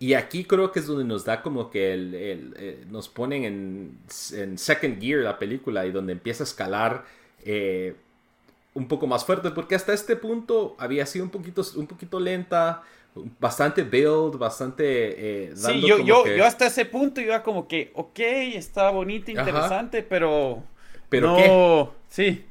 y 0.00 0.14
aquí 0.14 0.44
creo 0.44 0.72
que 0.72 0.78
es 0.78 0.86
donde 0.86 1.04
nos 1.04 1.26
da 1.26 1.42
como 1.42 1.70
que 1.70 1.92
el, 1.92 2.14
eh, 2.16 2.84
nos 2.88 3.10
ponen 3.10 3.44
en, 3.44 3.98
en, 4.32 4.56
second 4.56 4.98
gear 4.98 5.20
la 5.20 5.38
película 5.38 5.84
y 5.84 5.92
donde 5.92 6.14
empieza 6.14 6.42
a 6.42 6.46
escalar 6.46 7.04
eh, 7.44 7.94
un 8.72 8.88
poco 8.88 9.06
más 9.06 9.26
fuerte, 9.26 9.50
porque 9.50 9.74
hasta 9.74 9.92
este 9.92 10.16
punto 10.16 10.74
había 10.78 11.04
sido 11.04 11.26
un 11.26 11.30
poquito, 11.30 11.62
un 11.76 11.86
poquito 11.86 12.18
lenta, 12.18 12.82
bastante 13.38 13.82
build, 13.82 14.38
bastante... 14.38 15.48
Eh, 15.48 15.52
sí, 15.54 15.82
yo, 15.82 15.98
yo, 15.98 16.26
yo 16.26 16.46
hasta 16.46 16.68
ese 16.68 16.86
punto 16.86 17.20
iba 17.20 17.42
como 17.42 17.68
que, 17.68 17.92
ok, 17.94 18.20
está 18.54 18.88
bonito, 18.88 19.30
interesante, 19.30 20.02
pero... 20.02 20.62
¿Pero 21.10 21.26
no... 21.32 21.36
qué? 21.36 21.90
Sí. 22.08 22.44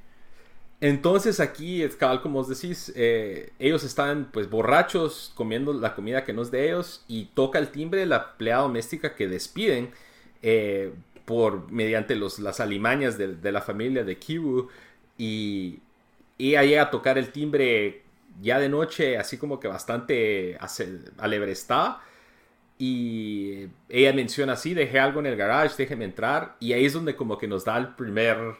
Entonces 0.81 1.41
aquí, 1.41 1.85
cabal, 1.97 2.21
como 2.21 2.39
os 2.39 2.47
decís, 2.47 2.93
eh, 2.95 3.51
ellos 3.59 3.83
están 3.83 4.29
pues 4.31 4.49
borrachos 4.49 5.33
comiendo 5.35 5.73
la 5.73 5.93
comida 5.93 6.23
que 6.23 6.31
no 6.31 6.41
es 6.41 6.51
de 6.51 6.67
ellos 6.67 7.03
y 7.07 7.25
toca 7.25 7.59
el 7.59 7.69
timbre 7.69 8.05
la 8.05 8.29
empleada 8.31 8.61
doméstica 8.61 9.13
que 9.15 9.27
despiden 9.27 9.91
eh, 10.41 10.93
por 11.25 11.69
mediante 11.71 12.15
los, 12.15 12.39
las 12.39 12.61
alimañas 12.61 13.17
de, 13.17 13.51
la 13.51 13.61
familia 13.61 14.05
de 14.05 14.17
Kiwu 14.17 14.69
y 15.17 15.79
ella 16.37 16.63
llega 16.63 16.83
a 16.83 16.91
tocar 16.91 17.17
el 17.17 17.31
timbre 17.31 18.03
ya 18.41 18.57
de 18.59 18.69
noche 18.69 19.17
así 19.17 19.37
como 19.37 19.59
que 19.59 19.67
bastante 19.67 20.57
alebrestada 21.17 22.01
y 22.77 23.67
ella 23.89 24.13
menciona 24.13 24.53
así, 24.53 24.73
dejé 24.73 24.99
algo 24.99 25.19
en 25.19 25.25
el 25.25 25.35
garage, 25.35 25.75
déjeme 25.77 26.05
entrar 26.05 26.55
y 26.61 26.71
ahí 26.71 26.85
es 26.85 26.93
donde 26.93 27.17
como 27.17 27.37
que 27.37 27.47
nos 27.47 27.65
da 27.65 27.77
el 27.77 27.95
primer 27.95 28.55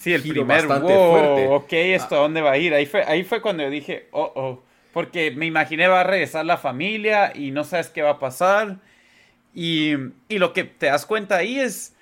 Sí, 0.00 0.14
el 0.14 0.22
primer 0.22 0.66
wow, 0.66 1.52
ok, 1.56 1.72
¿esto 1.74 2.16
a 2.16 2.20
dónde 2.20 2.40
va 2.40 2.52
a 2.52 2.56
ir? 2.56 2.72
Ahí 2.72 2.86
fue, 2.86 3.04
ahí 3.04 3.22
fue 3.22 3.42
cuando 3.42 3.64
yo 3.64 3.68
dije, 3.68 4.08
oh, 4.12 4.32
oh, 4.34 4.62
porque 4.94 5.30
me 5.30 5.44
imaginé 5.44 5.88
va 5.88 6.00
a 6.00 6.04
regresar 6.04 6.46
la 6.46 6.56
familia 6.56 7.32
y 7.34 7.50
no 7.50 7.64
sabes 7.64 7.90
qué 7.90 8.00
va 8.00 8.12
a 8.12 8.18
pasar. 8.18 8.78
Y, 9.54 9.92
y 10.30 10.38
lo 10.38 10.54
que 10.54 10.64
te 10.64 10.86
das 10.86 11.04
cuenta 11.04 11.36
ahí 11.36 11.60
es, 11.60 11.94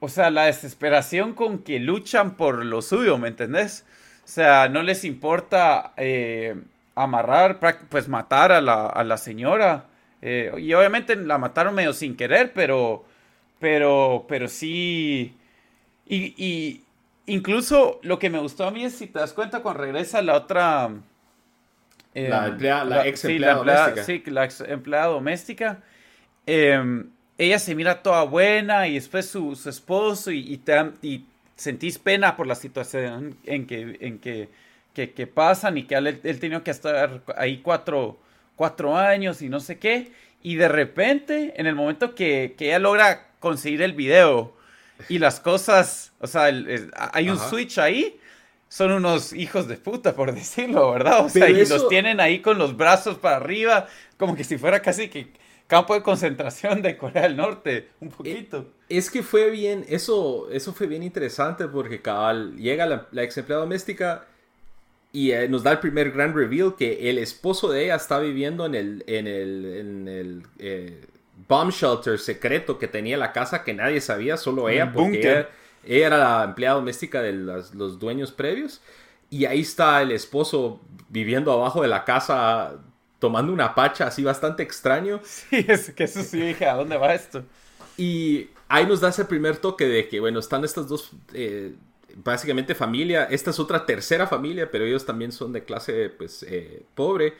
o 0.00 0.08
sea, 0.08 0.32
la 0.32 0.46
desesperación 0.46 1.34
con 1.34 1.60
que 1.60 1.78
luchan 1.78 2.36
por 2.36 2.64
lo 2.64 2.82
suyo, 2.82 3.16
¿me 3.16 3.28
entendés? 3.28 3.86
O 4.24 4.28
sea, 4.28 4.68
no 4.68 4.82
les 4.82 5.04
importa 5.04 5.92
eh, 5.96 6.56
amarrar, 6.96 7.60
pues 7.90 8.08
matar 8.08 8.50
a 8.50 8.60
la, 8.60 8.86
a 8.86 9.04
la 9.04 9.18
señora. 9.18 9.84
Eh, 10.20 10.52
y 10.58 10.74
obviamente 10.74 11.14
la 11.14 11.38
mataron 11.38 11.76
medio 11.76 11.92
sin 11.92 12.16
querer, 12.16 12.52
pero, 12.52 13.04
pero, 13.60 14.26
pero 14.28 14.48
sí 14.48 15.36
y, 16.16 16.84
incluso 17.26 18.00
lo 18.02 18.18
que 18.18 18.28
me 18.30 18.38
gustó 18.38 18.66
a 18.66 18.70
mí 18.70 18.84
es 18.84 18.94
si 18.94 19.06
te 19.06 19.18
das 19.18 19.32
cuenta 19.32 19.60
cuando 19.60 19.82
regresa 19.82 20.20
la 20.20 20.36
otra... 20.36 20.90
la, 22.14 22.46
em, 22.48 23.06
ex 23.06 23.24
empleada 23.24 23.54
doméstica. 23.54 24.04
Sí, 24.04 24.22
la 24.26 24.44
ex 24.44 24.60
empleada 24.60 25.06
doméstica. 25.06 25.82
Em, 26.46 27.08
ella 27.38 27.58
se 27.58 27.74
mira 27.74 28.02
toda 28.02 28.24
buena 28.24 28.88
y 28.88 28.94
después 28.94 29.26
su, 29.26 29.52
esposo 29.66 30.30
y, 30.30 30.58
te, 30.58 30.92
y 31.00 31.24
sentís 31.56 31.98
pena 31.98 32.36
por 32.36 32.46
la 32.46 32.54
situación 32.54 33.36
en 33.44 33.66
que, 33.66 33.96
en 34.00 34.18
que, 34.18 34.48
que, 34.92 35.26
pasan 35.26 35.78
y 35.78 35.84
que 35.84 35.94
él, 35.94 36.20
él 36.22 36.40
tenía 36.40 36.62
que 36.62 36.72
estar 36.72 37.22
ahí 37.36 37.58
cuatro, 37.62 38.18
cuatro 38.54 38.96
años 38.96 39.40
y 39.40 39.48
no 39.48 39.60
sé 39.60 39.78
qué. 39.78 40.12
Y 40.42 40.56
de 40.56 40.68
repente, 40.68 41.54
en 41.56 41.66
el 41.66 41.74
momento 41.74 42.14
que, 42.14 42.54
que 42.58 42.66
ella 42.66 42.80
logra 42.80 43.28
conseguir 43.40 43.80
el 43.80 43.92
video 43.92 44.54
y 45.08 45.18
las 45.18 45.40
cosas, 45.40 46.12
o 46.20 46.26
sea, 46.26 46.44
hay 47.12 47.30
un 47.30 47.38
switch 47.38 47.78
ahí, 47.78 48.18
son 48.68 48.92
unos 48.92 49.32
hijos 49.32 49.68
de 49.68 49.76
puta, 49.76 50.14
por 50.14 50.34
decirlo, 50.34 50.92
¿verdad? 50.92 51.24
O 51.24 51.28
sea, 51.28 51.48
y 51.48 51.66
los 51.66 51.88
tienen 51.88 52.20
ahí 52.20 52.40
con 52.40 52.58
los 52.58 52.76
brazos 52.76 53.18
para 53.18 53.36
arriba, 53.36 53.86
como 54.16 54.34
que 54.34 54.44
si 54.44 54.56
fuera 54.56 54.80
casi 54.80 55.08
que 55.08 55.32
campo 55.66 55.94
de 55.94 56.02
concentración 56.02 56.82
de 56.82 56.96
Corea 56.96 57.22
del 57.22 57.36
Norte, 57.36 57.88
un 58.00 58.08
eh, 58.08 58.12
poquito. 58.16 58.66
Es 58.88 59.10
que 59.10 59.22
fue 59.22 59.50
bien, 59.50 59.84
eso, 59.88 60.50
eso 60.50 60.72
fue 60.72 60.86
bien 60.86 61.02
interesante 61.02 61.66
porque 61.68 62.02
cabal, 62.02 62.56
llega 62.56 62.84
la, 62.86 63.08
la 63.10 63.22
ex 63.22 63.38
empleada 63.38 63.62
doméstica 63.62 64.26
y 65.12 65.32
eh, 65.32 65.48
nos 65.48 65.62
da 65.62 65.72
el 65.72 65.78
primer 65.78 66.10
gran 66.10 66.34
reveal 66.34 66.74
que 66.76 67.10
el 67.10 67.18
esposo 67.18 67.70
de 67.70 67.84
ella 67.84 67.96
está 67.96 68.18
viviendo 68.18 68.66
en 68.66 68.74
el, 68.74 69.04
en 69.06 69.26
el, 69.26 69.64
en 69.64 70.08
el 70.08 70.42
eh, 70.58 71.06
bomb 71.48 71.70
shelter 71.70 72.18
secreto 72.18 72.78
que 72.78 72.88
tenía 72.88 73.16
la 73.16 73.32
casa 73.32 73.64
que 73.64 73.74
nadie 73.74 74.00
sabía, 74.00 74.36
solo 74.36 74.68
ella, 74.68 74.92
porque 74.92 75.20
ella, 75.20 75.48
era 75.84 76.18
la 76.18 76.44
empleada 76.44 76.76
doméstica 76.76 77.22
de 77.22 77.32
los 77.32 77.98
dueños 77.98 78.32
previos. 78.32 78.80
Y 79.30 79.46
ahí 79.46 79.60
está 79.60 80.02
el 80.02 80.12
esposo 80.12 80.80
viviendo 81.08 81.52
abajo 81.52 81.82
de 81.82 81.88
la 81.88 82.04
casa 82.04 82.74
tomando 83.18 83.52
una 83.52 83.74
pacha 83.74 84.06
así 84.06 84.22
bastante 84.24 84.62
extraño. 84.62 85.20
Sí, 85.24 85.64
es 85.68 85.90
que 85.90 86.04
eso 86.04 86.22
sí 86.22 86.40
dije, 86.40 86.66
¿a 86.66 86.74
dónde 86.74 86.96
va 86.96 87.14
esto? 87.14 87.44
Y 87.96 88.48
ahí 88.68 88.86
nos 88.86 89.00
da 89.00 89.08
ese 89.08 89.24
primer 89.24 89.56
toque 89.56 89.86
de 89.86 90.08
que, 90.08 90.20
bueno, 90.20 90.40
están 90.40 90.64
estas 90.64 90.88
dos 90.88 91.12
eh, 91.32 91.72
básicamente 92.16 92.74
familia. 92.74 93.24
Esta 93.24 93.50
es 93.50 93.58
otra 93.58 93.86
tercera 93.86 94.26
familia, 94.26 94.70
pero 94.70 94.84
ellos 94.84 95.06
también 95.06 95.32
son 95.32 95.52
de 95.52 95.64
clase 95.64 96.10
pues 96.10 96.44
eh, 96.48 96.82
pobre. 96.94 97.34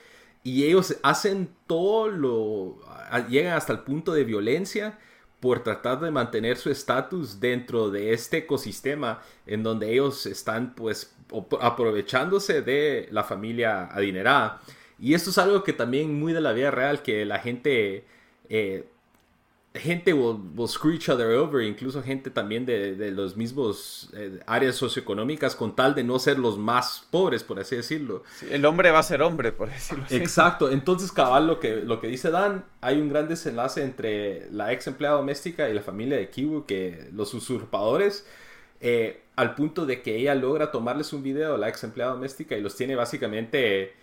Y 0.44 0.64
ellos 0.64 0.96
hacen 1.02 1.50
todo 1.66 2.08
lo... 2.08 2.80
llegan 3.28 3.54
hasta 3.54 3.72
el 3.72 3.80
punto 3.80 4.12
de 4.12 4.24
violencia 4.24 4.98
por 5.40 5.62
tratar 5.64 6.00
de 6.00 6.10
mantener 6.10 6.56
su 6.56 6.70
estatus 6.70 7.40
dentro 7.40 7.90
de 7.90 8.12
este 8.12 8.38
ecosistema 8.38 9.20
en 9.44 9.64
donde 9.64 9.92
ellos 9.92 10.26
están 10.26 10.74
pues 10.74 11.16
aprovechándose 11.60 12.62
de 12.62 13.08
la 13.10 13.24
familia 13.24 13.86
adinerada. 13.86 14.60
Y 15.00 15.14
esto 15.14 15.30
es 15.30 15.38
algo 15.38 15.64
que 15.64 15.72
también 15.72 16.14
muy 16.18 16.32
de 16.32 16.40
la 16.40 16.52
vida 16.52 16.70
real, 16.70 17.02
que 17.02 17.24
la 17.24 17.40
gente 17.40 18.04
eh, 18.48 18.91
gente 19.74 20.12
will, 20.12 20.38
screw 20.68 20.92
each 20.92 21.08
other 21.08 21.28
over, 21.28 21.62
incluso 21.62 22.02
gente 22.02 22.30
también 22.30 22.66
de, 22.66 22.94
de 22.94 23.10
los 23.10 23.36
mismos 23.36 24.10
eh, 24.14 24.40
áreas 24.46 24.76
socioeconómicas, 24.76 25.56
con 25.56 25.74
tal 25.74 25.94
de 25.94 26.04
no 26.04 26.18
ser 26.18 26.38
los 26.38 26.58
más 26.58 27.06
pobres, 27.10 27.42
por 27.42 27.58
así 27.58 27.76
decirlo. 27.76 28.22
el 28.50 28.64
hombre 28.66 28.90
va 28.90 28.98
a 28.98 29.02
ser 29.02 29.22
hombre, 29.22 29.50
por 29.52 29.70
decirlo 29.70 30.04
así. 30.04 30.16
Exacto, 30.16 30.70
entonces 30.70 31.10
cabal 31.10 31.46
lo 31.46 31.58
que, 31.58 31.76
lo 31.76 32.00
que 32.00 32.08
dice 32.08 32.30
Dan, 32.30 32.64
hay 32.80 33.00
un 33.00 33.08
gran 33.08 33.28
desenlace 33.28 33.82
entre 33.82 34.50
la 34.50 34.72
ex 34.72 34.86
empleada 34.86 35.16
doméstica 35.16 35.68
y 35.68 35.74
la 35.74 35.82
familia 35.82 36.18
de 36.18 36.28
Kiwu, 36.28 36.66
que 36.66 37.08
los 37.12 37.32
usurpadores, 37.32 38.26
eh, 38.80 39.22
al 39.36 39.54
punto 39.54 39.86
de 39.86 40.02
que 40.02 40.16
ella 40.16 40.34
logra 40.34 40.70
tomarles 40.70 41.14
un 41.14 41.22
video 41.22 41.54
a 41.54 41.58
la 41.58 41.68
ex 41.68 41.82
empleada 41.84 42.12
doméstica 42.12 42.56
y 42.56 42.60
los 42.60 42.76
tiene 42.76 42.94
básicamente 42.94 43.94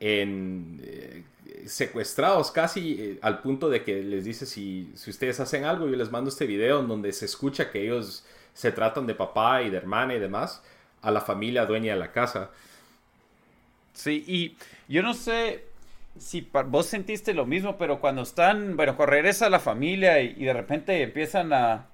en... 0.00 0.82
Eh, 0.84 1.24
secuestrados 1.66 2.50
casi 2.50 2.96
eh, 3.00 3.18
al 3.22 3.40
punto 3.40 3.68
de 3.68 3.82
que 3.82 4.02
les 4.02 4.24
dice 4.24 4.46
si, 4.46 4.92
si 4.94 5.10
ustedes 5.10 5.40
hacen 5.40 5.64
algo, 5.64 5.88
yo 5.88 5.96
les 5.96 6.10
mando 6.10 6.30
este 6.30 6.46
video 6.46 6.80
en 6.80 6.88
donde 6.88 7.12
se 7.12 7.24
escucha 7.24 7.70
que 7.70 7.82
ellos 7.82 8.24
se 8.52 8.72
tratan 8.72 9.06
de 9.06 9.14
papá 9.14 9.62
y 9.62 9.70
de 9.70 9.76
hermana 9.76 10.14
y 10.14 10.20
demás 10.20 10.62
a 11.02 11.10
la 11.10 11.20
familia 11.20 11.66
dueña 11.66 11.94
de 11.94 11.98
la 12.00 12.12
casa. 12.12 12.50
Sí, 13.92 14.24
y 14.26 14.56
yo 14.92 15.02
no 15.02 15.14
sé 15.14 15.64
si 16.18 16.48
vos 16.66 16.86
sentiste 16.86 17.34
lo 17.34 17.46
mismo, 17.46 17.76
pero 17.76 18.00
cuando 18.00 18.22
están, 18.22 18.76
bueno, 18.76 18.94
regresa 19.06 19.50
la 19.50 19.60
familia 19.60 20.20
y, 20.20 20.34
y 20.36 20.44
de 20.44 20.52
repente 20.52 21.02
empiezan 21.02 21.52
a, 21.52 21.86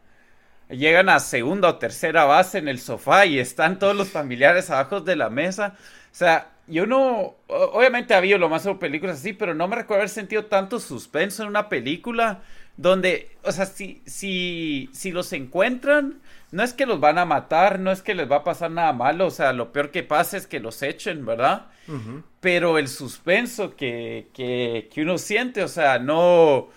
llegan 0.71 1.09
a 1.09 1.19
segunda 1.21 1.69
o 1.69 1.79
tercera 1.79 2.25
base 2.25 2.59
en 2.59 2.69
el 2.69 2.79
sofá 2.79 3.27
y 3.27 3.39
están 3.39 3.79
todos 3.79 3.97
los 3.97 4.09
familiares 4.11 4.71
abajo 4.71 5.01
de 5.01 5.17
la 5.17 5.31
mesa. 5.31 5.75
O 5.77 6.15
sea, 6.15 6.51
yo 6.71 6.87
no, 6.87 7.37
obviamente 7.49 8.15
ha 8.15 8.19
habido 8.19 8.39
lo 8.39 8.49
más 8.49 8.63
sobre 8.63 8.79
películas 8.79 9.19
así, 9.19 9.33
pero 9.33 9.55
no 9.55 9.69
me 9.69 9.77
recuerdo 9.77 10.03
haber 10.03 10.09
sentido 10.09 10.47
tanto 10.47 10.81
suspenso 10.81 11.43
en 11.43 11.49
una 11.49 11.69
película 11.69 12.43
donde, 12.77 13.37
o 13.43 13.53
sea, 13.53 13.67
si, 13.67 14.01
si, 14.07 14.89
si 14.93 15.13
los 15.13 15.33
encuentran, 15.33 16.21
no 16.51 16.63
es 16.63 16.73
que 16.73 16.87
los 16.87 16.99
van 16.99 17.19
a 17.19 17.27
matar, 17.27 17.79
no 17.79 17.93
es 17.93 18.03
que 18.03 18.15
les 18.15 18.31
va 18.31 18.37
a 18.37 18.45
pasar 18.45 18.71
nada 18.71 18.93
malo, 18.93 19.27
o 19.27 19.31
sea, 19.31 19.53
lo 19.53 19.73
peor 19.73 19.91
que 19.91 20.03
pasa 20.03 20.37
es 20.37 20.47
que 20.47 20.61
los 20.61 20.83
echen, 20.83 21.27
¿verdad? 21.27 21.67
Pero 22.41 22.79
el 22.79 22.87
suspenso 22.89 23.75
que, 23.77 24.29
que, 24.33 24.89
que, 24.93 25.03
uno 25.03 25.19
siente, 25.19 25.63
o 25.63 25.69
sea, 25.69 25.99
no... 25.99 26.69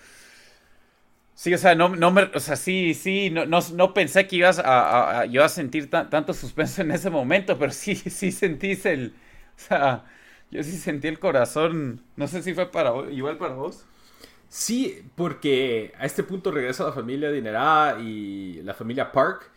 Sí, 1.36 1.52
o 1.54 1.58
sea, 1.58 1.74
no, 1.74 1.88
no 1.88 2.10
me, 2.10 2.22
o 2.34 2.40
sea, 2.40 2.56
sí, 2.56 2.94
sí, 2.94 3.30
no, 3.30 3.44
no, 3.46 3.94
pensé 3.94 4.26
que 4.26 4.36
ibas 4.36 4.58
a, 4.58 5.20
a, 5.20 5.26
yo 5.26 5.42
a 5.42 5.48
sentir 5.48 5.90
tanto 5.90 6.32
suspenso 6.32 6.82
en 6.82 6.90
ese 6.92 7.10
momento, 7.10 7.58
pero 7.58 7.72
sí, 7.72 7.94
sí 7.96 8.30
sentís 8.30 8.86
el, 8.86 9.14
O 9.58 9.60
sea, 9.60 10.04
yo 10.50 10.62
sí 10.62 10.72
sentí 10.72 11.08
el 11.08 11.18
corazón. 11.18 12.02
No 12.16 12.28
sé 12.28 12.42
si 12.42 12.54
fue 12.54 12.70
para 12.70 13.10
igual 13.10 13.38
para 13.38 13.54
vos. 13.54 13.86
Sí, 14.48 15.02
porque 15.16 15.92
a 15.98 16.06
este 16.06 16.22
punto 16.22 16.50
regresa 16.52 16.84
la 16.84 16.92
familia 16.92 17.28
adinerada 17.28 18.00
y 18.00 18.62
la 18.62 18.74
familia 18.74 19.12
Park. 19.12 19.50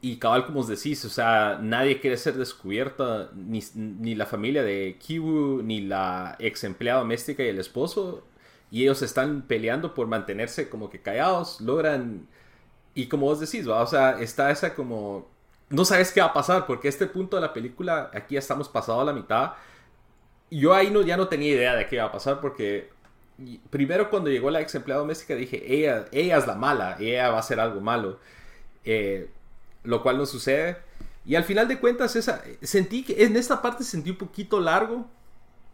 Y 0.00 0.18
cabal, 0.18 0.44
como 0.46 0.60
os 0.60 0.68
decís, 0.68 1.04
o 1.06 1.08
sea, 1.08 1.58
nadie 1.62 1.98
quiere 2.00 2.18
ser 2.18 2.34
descubierta, 2.34 3.30
ni, 3.34 3.62
ni 3.74 4.14
la 4.14 4.26
familia 4.26 4.62
de 4.62 4.98
Kiwu, 5.00 5.62
ni 5.62 5.80
la 5.80 6.36
ex 6.38 6.64
empleada 6.64 7.00
doméstica 7.00 7.42
y 7.42 7.48
el 7.48 7.58
esposo. 7.58 8.24
Y 8.70 8.82
ellos 8.82 9.02
están 9.02 9.42
peleando 9.42 9.94
por 9.94 10.06
mantenerse 10.06 10.68
como 10.68 10.90
que 10.90 11.00
callados, 11.02 11.60
logran... 11.60 12.28
Y 12.94 13.08
como 13.08 13.26
vos 13.26 13.40
decís, 13.40 13.68
¿va? 13.68 13.82
o 13.82 13.86
sea, 13.86 14.20
está 14.20 14.50
esa 14.50 14.74
como 14.74 15.28
no 15.74 15.84
sabes 15.84 16.12
qué 16.12 16.20
va 16.20 16.28
a 16.28 16.32
pasar, 16.32 16.66
porque 16.66 16.88
este 16.88 17.06
punto 17.06 17.36
de 17.36 17.42
la 17.42 17.52
película, 17.52 18.10
aquí 18.14 18.34
ya 18.34 18.40
estamos 18.40 18.68
pasado 18.68 19.00
a 19.00 19.04
la 19.04 19.12
mitad. 19.12 19.52
Yo 20.50 20.74
ahí 20.74 20.90
no, 20.90 21.02
ya 21.02 21.16
no 21.16 21.28
tenía 21.28 21.50
idea 21.50 21.74
de 21.74 21.86
qué 21.86 21.96
iba 21.96 22.04
a 22.04 22.12
pasar, 22.12 22.40
porque 22.40 22.90
primero 23.70 24.10
cuando 24.10 24.30
llegó 24.30 24.50
la 24.50 24.60
ex 24.60 24.74
empleada 24.74 25.00
doméstica 25.00 25.34
dije, 25.34 25.62
ella, 25.74 26.06
ella 26.12 26.36
es 26.38 26.46
la 26.46 26.54
mala, 26.54 26.96
ella 27.00 27.30
va 27.30 27.36
a 27.36 27.40
hacer 27.40 27.60
algo 27.60 27.80
malo. 27.80 28.18
Eh, 28.84 29.30
lo 29.84 30.02
cual 30.02 30.18
no 30.18 30.26
sucede. 30.26 30.78
Y 31.24 31.36
al 31.36 31.44
final 31.44 31.68
de 31.68 31.78
cuentas, 31.78 32.16
esa, 32.16 32.42
sentí 32.62 33.04
que 33.04 33.24
en 33.24 33.36
esta 33.36 33.62
parte 33.62 33.84
sentí 33.84 34.10
un 34.10 34.16
poquito 34.16 34.60
largo. 34.60 35.06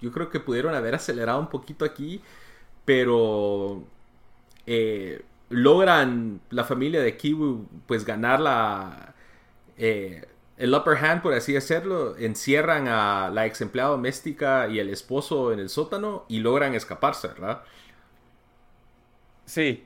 Yo 0.00 0.12
creo 0.12 0.30
que 0.30 0.40
pudieron 0.40 0.74
haber 0.74 0.94
acelerado 0.94 1.40
un 1.40 1.48
poquito 1.48 1.84
aquí, 1.84 2.22
pero 2.84 3.84
eh, 4.66 5.22
logran 5.50 6.40
la 6.50 6.64
familia 6.64 7.02
de 7.02 7.16
Kiwi 7.16 7.66
pues 7.86 8.04
ganar 8.04 8.40
la, 8.40 9.09
eh, 9.80 10.24
el 10.58 10.74
upper 10.74 10.94
hand, 10.98 11.22
por 11.22 11.32
así 11.32 11.54
decirlo, 11.54 12.18
encierran 12.18 12.86
a 12.86 13.30
la 13.30 13.46
ex 13.46 13.62
empleada 13.62 13.90
doméstica 13.90 14.68
y 14.68 14.78
el 14.78 14.90
esposo 14.90 15.54
en 15.54 15.58
el 15.58 15.70
sótano 15.70 16.26
y 16.28 16.40
logran 16.40 16.74
escaparse, 16.74 17.28
¿verdad? 17.28 17.62
Sí. 19.46 19.84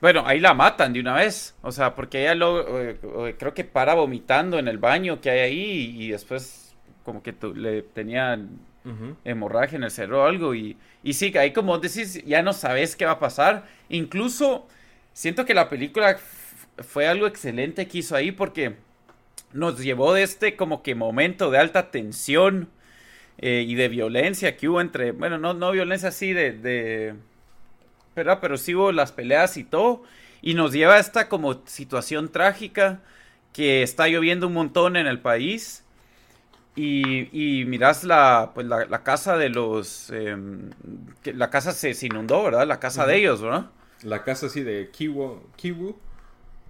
Bueno, 0.00 0.22
ahí 0.24 0.38
la 0.38 0.54
matan 0.54 0.92
de 0.92 1.00
una 1.00 1.14
vez. 1.14 1.56
O 1.62 1.72
sea, 1.72 1.96
porque 1.96 2.22
ella 2.22 2.36
lo, 2.36 2.80
eh, 2.80 2.96
eh, 3.02 3.36
creo 3.36 3.54
que 3.54 3.64
para 3.64 3.94
vomitando 3.94 4.60
en 4.60 4.68
el 4.68 4.78
baño 4.78 5.20
que 5.20 5.30
hay 5.30 5.40
ahí 5.40 5.96
y, 5.98 6.10
después 6.10 6.76
como 7.04 7.20
que 7.20 7.34
le 7.54 7.82
tenían 7.82 8.60
hemorragia 9.24 9.76
en 9.76 9.82
el 9.82 9.90
cerebro 9.90 10.22
o 10.22 10.26
algo. 10.26 10.54
Y, 10.54 10.76
y 11.02 11.14
sí, 11.14 11.36
ahí 11.36 11.52
como 11.52 11.78
decís, 11.78 12.24
ya 12.24 12.40
no 12.42 12.52
sabes 12.52 12.94
qué 12.94 13.04
va 13.04 13.12
a 13.12 13.18
pasar. 13.18 13.66
Incluso 13.88 14.68
siento 15.12 15.44
que 15.44 15.54
la 15.54 15.68
película 15.68 16.18
fue 16.78 17.08
algo 17.08 17.26
excelente 17.26 17.88
que 17.88 17.98
hizo 17.98 18.14
ahí 18.14 18.30
porque 18.32 18.76
nos 19.52 19.78
llevó 19.78 20.14
de 20.14 20.22
este 20.22 20.56
como 20.56 20.82
que 20.82 20.94
momento 20.94 21.50
de 21.50 21.58
alta 21.58 21.90
tensión 21.90 22.68
eh, 23.38 23.64
y 23.66 23.74
de 23.74 23.88
violencia 23.88 24.56
que 24.56 24.68
hubo 24.68 24.80
entre, 24.80 25.12
bueno, 25.12 25.38
no, 25.38 25.54
no 25.54 25.72
violencia 25.72 26.08
así 26.08 26.32
de, 26.32 26.52
de 26.52 27.14
pero, 28.14 28.40
pero 28.40 28.56
sí 28.56 28.74
hubo 28.74 28.92
las 28.92 29.12
peleas 29.12 29.56
y 29.56 29.64
todo, 29.64 30.02
y 30.42 30.54
nos 30.54 30.72
lleva 30.72 30.94
a 30.94 30.98
esta 30.98 31.28
como 31.28 31.62
situación 31.66 32.30
trágica 32.30 33.00
que 33.52 33.82
está 33.82 34.08
lloviendo 34.08 34.46
un 34.46 34.54
montón 34.54 34.96
en 34.96 35.06
el 35.06 35.20
país. 35.20 35.84
Y, 36.74 37.28
y 37.32 37.66
miras 37.66 38.02
la, 38.02 38.52
pues 38.54 38.66
la, 38.66 39.02
casa 39.02 39.36
de 39.36 39.50
los... 39.50 40.08
Em, 40.10 40.70
la 41.24 41.50
casa 41.50 41.72
se, 41.72 41.94
inundó, 42.06 42.42
¿verdad? 42.44 42.66
La 42.66 42.80
casa 42.80 43.06
de 43.06 43.18
ellos, 43.18 43.42
¿verdad? 43.42 43.66
La 44.02 44.24
casa 44.24 44.46
así 44.46 44.62
de 44.62 44.90
Kiwu. 44.90 45.42
Kiwu. 45.56 45.96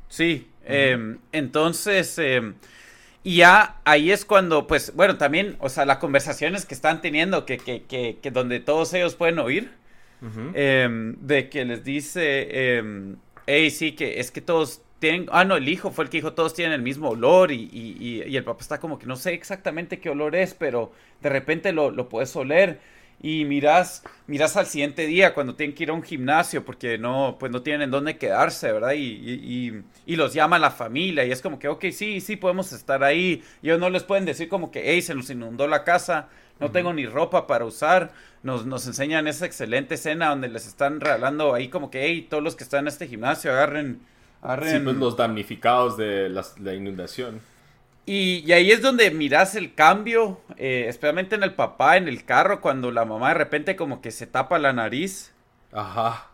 Sí, 0.08 0.50
em, 0.64 1.18
entonces, 1.32 2.18
em, 2.18 2.54
y 3.24 3.36
ya 3.36 3.80
ahí 3.84 4.10
es 4.10 4.24
cuando, 4.24 4.66
pues, 4.66 4.94
bueno, 4.94 5.16
también, 5.18 5.56
o 5.60 5.68
sea, 5.68 5.84
las 5.84 5.98
conversaciones 5.98 6.66
que 6.66 6.74
están 6.74 7.00
teniendo, 7.00 7.46
que, 7.46 7.58
que, 7.58 7.82
que, 8.20 8.30
donde 8.30 8.60
todos 8.60 8.92
ellos 8.94 9.14
pueden 9.14 9.38
oír, 9.38 9.70
em, 10.54 11.16
de 11.20 11.48
que 11.48 11.64
les 11.64 11.84
dice, 11.84 12.82
hey, 13.46 13.70
sí, 13.70 13.92
que 13.92 14.20
es 14.20 14.30
que 14.30 14.40
todos 14.40 14.82
tienen, 15.02 15.26
ah, 15.32 15.44
no, 15.44 15.56
el 15.56 15.68
hijo 15.68 15.90
fue 15.90 16.04
el 16.04 16.10
que 16.10 16.18
dijo, 16.18 16.32
todos 16.32 16.54
tienen 16.54 16.74
el 16.74 16.82
mismo 16.82 17.10
olor 17.10 17.50
y, 17.50 17.68
y, 17.72 18.22
y, 18.24 18.36
el 18.36 18.44
papá 18.44 18.60
está 18.60 18.78
como 18.78 19.00
que 19.00 19.06
no 19.06 19.16
sé 19.16 19.34
exactamente 19.34 19.98
qué 19.98 20.08
olor 20.10 20.36
es, 20.36 20.54
pero 20.54 20.92
de 21.20 21.28
repente 21.28 21.72
lo, 21.72 21.90
lo 21.90 22.08
puedes 22.08 22.34
oler 22.36 22.78
y 23.22 23.44
miras, 23.44 24.02
miras 24.26 24.56
al 24.56 24.66
siguiente 24.66 25.06
día 25.06 25.32
cuando 25.32 25.54
tienen 25.54 25.74
que 25.74 25.84
ir 25.84 25.90
a 25.90 25.92
un 25.92 26.02
gimnasio 26.02 26.64
porque 26.64 26.98
no, 26.98 27.36
pues 27.38 27.52
no 27.52 27.62
tienen 27.62 27.82
en 27.82 27.90
dónde 27.90 28.18
quedarse, 28.18 28.72
¿verdad? 28.72 28.92
Y, 28.92 29.84
y, 30.06 30.16
los 30.16 30.34
llama 30.34 30.58
la 30.58 30.70
familia 30.70 31.24
y 31.24 31.30
es 31.32 31.40
como 31.40 31.58
que, 31.58 31.68
ok, 31.68 31.86
sí, 31.92 32.20
sí, 32.20 32.36
podemos 32.36 32.72
estar 32.72 33.02
ahí. 33.02 33.42
Y 33.62 33.68
ellos 33.68 33.80
no 33.80 33.88
les 33.88 34.02
pueden 34.02 34.24
decir 34.24 34.48
como 34.48 34.70
que, 34.70 34.82
hey, 34.84 35.00
se 35.00 35.14
nos 35.14 35.30
inundó 35.30 35.66
la 35.68 35.84
casa, 35.84 36.28
no 36.60 36.70
tengo 36.70 36.92
ni 36.92 37.06
ropa 37.06 37.46
para 37.46 37.64
usar. 37.64 38.12
Nos, 38.42 38.66
nos 38.66 38.86
enseñan 38.86 39.28
esa 39.28 39.46
excelente 39.46 39.94
escena 39.94 40.30
donde 40.30 40.48
les 40.48 40.66
están 40.66 41.00
regalando 41.00 41.54
ahí 41.54 41.68
como 41.68 41.90
que, 41.90 42.04
hey, 42.04 42.26
todos 42.28 42.42
los 42.42 42.56
que 42.56 42.64
están 42.64 42.80
en 42.80 42.88
este 42.88 43.06
gimnasio 43.06 43.52
agarren 43.52 44.00
Sí, 44.42 44.78
pues 44.82 44.96
los 44.96 45.16
damnificados 45.16 45.96
de 45.96 46.28
la, 46.28 46.74
inundación. 46.74 47.40
Y, 48.04 48.50
ahí 48.52 48.72
es 48.72 48.82
donde 48.82 49.10
miras 49.10 49.54
el 49.54 49.74
cambio, 49.74 50.40
eh, 50.56 50.86
especialmente 50.88 51.36
en 51.36 51.44
el 51.44 51.54
papá, 51.54 51.96
en 51.96 52.08
el 52.08 52.24
carro, 52.24 52.60
cuando 52.60 52.90
la 52.90 53.04
mamá 53.04 53.28
de 53.28 53.34
repente 53.34 53.76
como 53.76 54.00
que 54.00 54.10
se 54.10 54.26
tapa 54.26 54.58
la 54.58 54.72
nariz. 54.72 55.32
Ajá. 55.70 56.30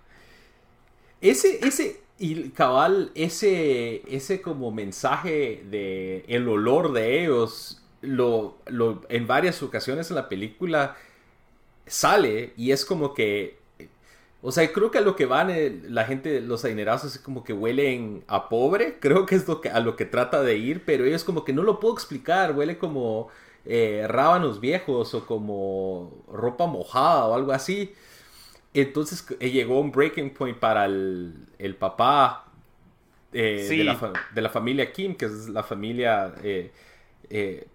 Ese, 1.20 1.66
ese, 1.66 2.00
y 2.18 2.50
cabal, 2.50 3.12
ese, 3.14 4.02
ese 4.08 4.40
como 4.40 4.70
mensaje 4.70 5.62
de 5.70 6.24
el 6.28 6.48
olor 6.48 6.92
de 6.92 7.22
ellos, 7.22 7.82
lo, 8.00 8.58
lo, 8.66 9.02
en 9.08 9.26
varias 9.26 9.62
ocasiones 9.62 10.08
en 10.10 10.16
la 10.16 10.28
película 10.28 10.96
sale 11.86 12.52
y 12.56 12.72
es 12.72 12.84
como 12.84 13.14
que 13.14 13.58
o 14.40 14.52
sea, 14.52 14.72
creo 14.72 14.90
que 14.90 14.98
a 14.98 15.00
lo 15.00 15.16
que 15.16 15.26
van 15.26 15.50
eh, 15.50 15.80
la 15.88 16.04
gente, 16.04 16.40
los 16.40 16.64
adinerazos, 16.64 17.16
es 17.16 17.20
como 17.20 17.42
que 17.42 17.52
huelen 17.52 18.22
a 18.28 18.48
pobre. 18.48 18.98
Creo 19.00 19.26
que 19.26 19.34
es 19.34 19.48
lo 19.48 19.60
que, 19.60 19.68
a 19.70 19.80
lo 19.80 19.96
que 19.96 20.04
trata 20.04 20.42
de 20.42 20.56
ir, 20.56 20.84
pero 20.84 21.04
ellos 21.04 21.24
como 21.24 21.44
que 21.44 21.52
no 21.52 21.62
lo 21.64 21.80
puedo 21.80 21.94
explicar. 21.94 22.52
Huele 22.52 22.78
como 22.78 23.28
eh, 23.64 24.04
rábanos 24.06 24.60
viejos 24.60 25.12
o 25.14 25.26
como 25.26 26.24
ropa 26.32 26.66
mojada 26.66 27.26
o 27.26 27.34
algo 27.34 27.52
así. 27.52 27.92
Entonces 28.74 29.26
eh, 29.40 29.50
llegó 29.50 29.80
un 29.80 29.90
breaking 29.90 30.30
point 30.30 30.56
para 30.56 30.84
el, 30.84 31.34
el 31.58 31.74
papá 31.74 32.46
de, 33.32 33.84
la, 33.84 34.12
de, 34.34 34.40
la, 34.40 34.48
familia 34.48 34.92
Kim, 34.92 35.16
que 35.16 35.26
es 35.26 35.48
la 35.48 35.62
familia 35.62 36.32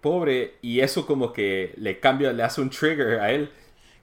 pobre, 0.00 0.54
y 0.62 0.80
eso 0.80 1.06
como 1.06 1.32
que 1.32 1.74
le 1.76 2.00
cambia, 2.00 2.32
le 2.32 2.42
hace 2.42 2.62
un 2.62 2.70
trigger 2.70 3.20
a 3.20 3.30
él. 3.30 3.50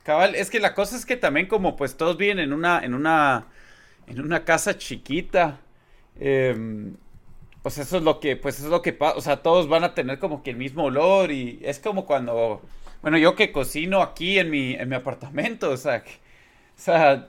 Cabal, 0.03 0.35
es 0.35 0.49
que 0.49 0.59
la 0.59 0.73
cosa 0.73 0.95
es 0.95 1.05
que 1.05 1.17
también 1.17 1.47
como 1.47 1.75
pues 1.75 1.95
todos 1.97 2.17
viven 2.17 2.39
en 2.39 2.53
una, 2.53 2.79
en 2.79 2.93
una, 2.93 3.47
en 4.07 4.21
una 4.21 4.43
casa 4.45 4.77
chiquita, 4.77 5.59
eh, 6.19 6.93
pues 7.61 7.77
eso 7.77 7.97
es 7.97 8.03
lo 8.03 8.19
que, 8.19 8.35
pues 8.35 8.59
es 8.59 8.65
lo 8.65 8.81
que 8.81 8.93
pasa, 8.93 9.17
o 9.17 9.21
sea, 9.21 9.37
todos 9.37 9.67
van 9.67 9.83
a 9.83 9.93
tener 9.93 10.19
como 10.19 10.41
que 10.43 10.51
el 10.51 10.57
mismo 10.57 10.85
olor 10.85 11.31
y 11.31 11.59
es 11.63 11.79
como 11.79 12.05
cuando, 12.05 12.61
bueno, 13.01 13.17
yo 13.17 13.35
que 13.35 13.51
cocino 13.51 14.01
aquí 14.01 14.39
en 14.39 14.49
mi, 14.49 14.73
en 14.73 14.89
mi 14.89 14.95
apartamento, 14.95 15.69
o 15.71 15.77
sea, 15.77 16.03
o 16.77 16.81
sea, 16.81 17.27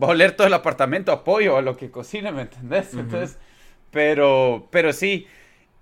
va 0.00 0.06
a 0.08 0.10
oler 0.10 0.36
todo 0.36 0.46
el 0.46 0.54
apartamento 0.54 1.10
a 1.12 1.24
pollo 1.24 1.56
a 1.56 1.62
lo 1.62 1.76
que 1.76 1.90
cocine, 1.90 2.30
¿me 2.32 2.42
entendés? 2.42 2.94
Entonces, 2.94 3.38
pero, 3.90 4.68
pero 4.70 4.92
sí, 4.92 5.26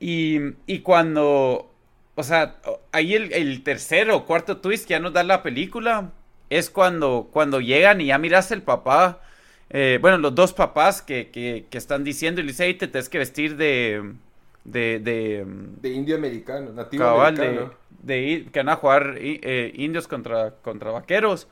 y, 0.01 0.39
y 0.67 0.81
cuando, 0.81 1.75
o 2.19 2.23
sea, 2.25 2.57
ahí 2.93 3.15
el, 3.15 3.33
el 3.33 3.63
tercero 3.63 4.17
o 4.17 4.27
cuarto 4.27 4.59
twist 4.59 4.87
que 4.87 4.93
ya 4.93 5.01
nos 5.01 5.13
da 5.13 5.23
la 5.23 5.43
película 5.43 6.11
es 6.51 6.69
cuando, 6.69 7.29
cuando 7.33 7.61
llegan 7.61 8.01
y 8.01 8.07
ya 8.07 8.19
miras 8.19 8.51
el 8.51 8.63
papá, 8.63 9.21
eh, 9.71 9.99
bueno, 10.01 10.19
los 10.19 10.35
dos 10.35 10.53
papás 10.53 11.01
que, 11.01 11.29
que, 11.29 11.67
que, 11.71 11.79
están 11.79 12.03
diciendo 12.03 12.41
y 12.41 12.45
le 12.45 12.53
dicen, 12.53 12.77
te 12.77 12.89
tienes 12.89 13.09
que 13.09 13.19
vestir 13.19 13.57
de... 13.57 14.15
De, 14.65 14.99
de, 14.99 15.45
de 15.81 15.89
indio 15.91 16.17
americano, 16.17 16.73
nativo 16.73 17.05
americano. 17.05 17.73
De, 18.03 18.49
que 18.53 18.59
van 18.59 18.69
a 18.69 18.77
jugar 18.77 19.15
eh, 19.19 19.73
indios 19.77 20.07
contra, 20.09 20.51
contra 20.63 20.91
vaqueros. 20.91 21.49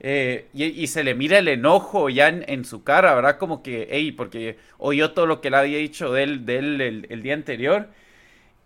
Eh, 0.00 0.46
y, 0.52 0.86
se 0.88 1.02
le 1.02 1.14
mira 1.14 1.38
el 1.38 1.48
enojo 1.48 2.10
ya 2.10 2.28
en, 2.28 2.64
su 2.64 2.84
cara, 2.84 3.14
¿verdad? 3.14 3.38
Como 3.38 3.62
que, 3.62 3.88
hey, 3.90 4.12
porque 4.12 4.58
oyó 4.78 5.12
todo 5.12 5.26
lo 5.26 5.40
que 5.40 5.50
le 5.50 5.56
había 5.56 5.78
dicho 5.78 6.12
de 6.12 6.22
él, 6.22 6.46
de 6.46 6.58
él 6.58 7.06
el, 7.08 7.22
día 7.22 7.34
anterior. 7.34 7.88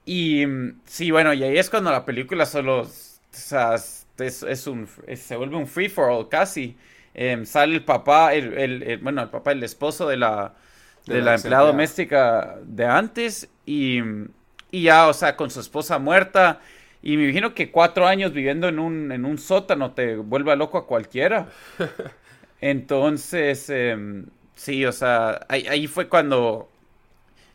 Y 0.08 0.46
sí, 0.86 1.10
bueno, 1.10 1.34
y 1.34 1.44
ahí 1.44 1.58
es 1.58 1.68
cuando 1.68 1.90
la 1.90 2.06
película 2.06 2.46
solo, 2.46 2.80
o 2.80 2.88
sea, 3.30 3.74
es, 3.74 4.66
un, 4.66 4.88
se 5.14 5.36
vuelve 5.36 5.56
un 5.56 5.66
free 5.66 5.90
for 5.90 6.08
all 6.08 6.30
casi. 6.30 6.78
Em, 7.12 7.44
sale 7.44 7.74
el 7.74 7.84
papá, 7.84 8.32
el, 8.32 9.00
bueno, 9.02 9.20
el 9.20 9.28
papá, 9.28 9.52
el 9.52 9.62
esposo 9.62 10.08
de 10.08 10.16
la, 10.16 10.54
de, 11.04 11.20
la, 11.20 11.34
empleada 11.34 11.66
doméstica 11.66 12.56
de 12.64 12.86
antes 12.86 13.50
y, 13.66 13.98
y, 14.70 14.84
ya, 14.84 15.08
o 15.08 15.12
sea, 15.12 15.36
con 15.36 15.50
su 15.50 15.60
esposa 15.60 15.98
muerta. 15.98 16.60
Y 17.02 17.18
me 17.18 17.24
imagino 17.24 17.52
que 17.52 17.70
cuatro 17.70 18.06
años 18.06 18.32
viviendo 18.32 18.66
en 18.66 18.78
un, 18.78 19.12
en 19.12 19.26
un 19.26 19.36
sótano 19.36 19.92
te 19.92 20.16
vuelve 20.16 20.56
loco 20.56 20.78
a 20.78 20.86
cualquiera. 20.86 21.48
Entonces, 22.62 23.68
em, 23.68 24.24
sí, 24.54 24.86
o 24.86 24.92
sea, 24.92 25.44
ahí, 25.50 25.66
ahí 25.66 25.86
fue 25.86 26.08
cuando... 26.08 26.70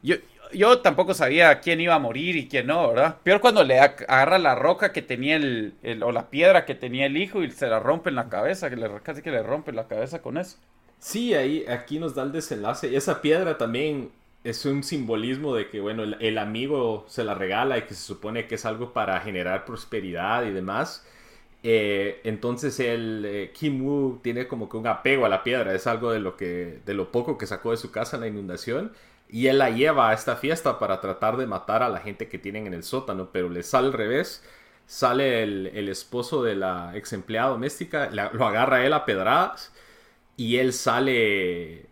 Yo, 0.03 0.17
yo 0.51 0.79
tampoco 0.79 1.13
sabía 1.13 1.59
quién 1.59 1.79
iba 1.81 1.95
a 1.95 1.99
morir 1.99 2.35
y 2.35 2.47
quién 2.47 2.67
no, 2.67 2.89
¿verdad? 2.89 3.17
Peor 3.23 3.41
cuando 3.41 3.63
le 3.63 3.79
agarra 3.79 4.37
la 4.37 4.55
roca 4.55 4.91
que 4.91 5.01
tenía 5.01 5.35
el, 5.35 5.73
o 6.03 6.11
la 6.11 6.29
piedra 6.29 6.65
que 6.65 6.75
tenía 6.75 7.05
el 7.05 7.17
hijo 7.17 7.43
y 7.43 7.51
se 7.51 7.67
la 7.67 7.79
rompe 7.79 8.09
en 8.09 8.15
la 8.15 8.29
cabeza, 8.29 8.69
que 8.69 8.75
le, 8.75 8.89
casi 9.01 9.21
que 9.21 9.31
le 9.31 9.43
rompe 9.43 9.71
la 9.71 9.87
cabeza 9.87 10.21
con 10.21 10.37
eso. 10.37 10.57
Sí, 10.99 11.33
ahí, 11.33 11.65
aquí 11.67 11.99
nos 11.99 12.15
da 12.15 12.23
el 12.23 12.31
desenlace. 12.31 12.95
Esa 12.95 13.21
piedra 13.21 13.57
también 13.57 14.11
es 14.43 14.65
un 14.65 14.83
simbolismo 14.83 15.55
de 15.55 15.69
que, 15.69 15.79
bueno, 15.79 16.03
el, 16.03 16.37
amigo 16.37 17.05
se 17.07 17.23
la 17.23 17.33
regala 17.33 17.77
y 17.77 17.83
que 17.83 17.93
se 17.93 18.01
supone 18.01 18.47
que 18.47 18.55
es 18.55 18.65
algo 18.65 18.93
para 18.93 19.19
generar 19.21 19.65
prosperidad 19.65 20.45
y 20.45 20.51
demás. 20.51 21.05
Eh, 21.63 22.19
entonces 22.25 22.79
el 22.81 23.23
eh, 23.25 23.51
Kim 23.53 23.85
Woo 23.85 24.19
tiene 24.21 24.47
como 24.47 24.67
que 24.67 24.75
un 24.75 24.85
apego 24.85 25.25
a 25.25 25.29
la 25.29 25.43
piedra, 25.43 25.73
es 25.73 25.87
algo 25.87 26.11
de 26.11 26.19
lo 26.19 26.35
que, 26.35 26.79
de 26.85 26.93
lo 26.93 27.09
poco 27.11 27.37
que 27.37 27.47
sacó 27.47 27.71
de 27.71 27.77
su 27.77 27.89
casa 27.89 28.17
en 28.17 28.21
la 28.21 28.27
inundación 28.27 28.91
y 29.29 29.47
él 29.47 29.57
la 29.57 29.69
lleva 29.71 30.09
a 30.09 30.13
esta 30.13 30.35
fiesta 30.35 30.79
para 30.79 31.01
tratar 31.01 31.37
de 31.37 31.47
matar 31.47 31.83
a 31.83 31.89
la 31.89 31.99
gente 31.99 32.27
que 32.29 32.37
tienen 32.37 32.67
en 32.67 32.73
el 32.73 32.83
sótano, 32.83 33.29
pero 33.31 33.49
le 33.49 33.63
sale 33.63 33.87
al 33.87 33.93
revés. 33.93 34.43
Sale 34.85 35.43
el, 35.43 35.89
esposo 35.89 36.43
de 36.43 36.55
la 36.55 36.91
ex 36.95 37.13
empleada 37.13 37.49
doméstica, 37.49 38.09
lo 38.11 38.45
agarra 38.45 38.85
él 38.85 38.93
a 38.93 39.05
pedradas 39.05 39.71
y 40.37 40.57
él 40.57 40.73
sale 40.73 41.87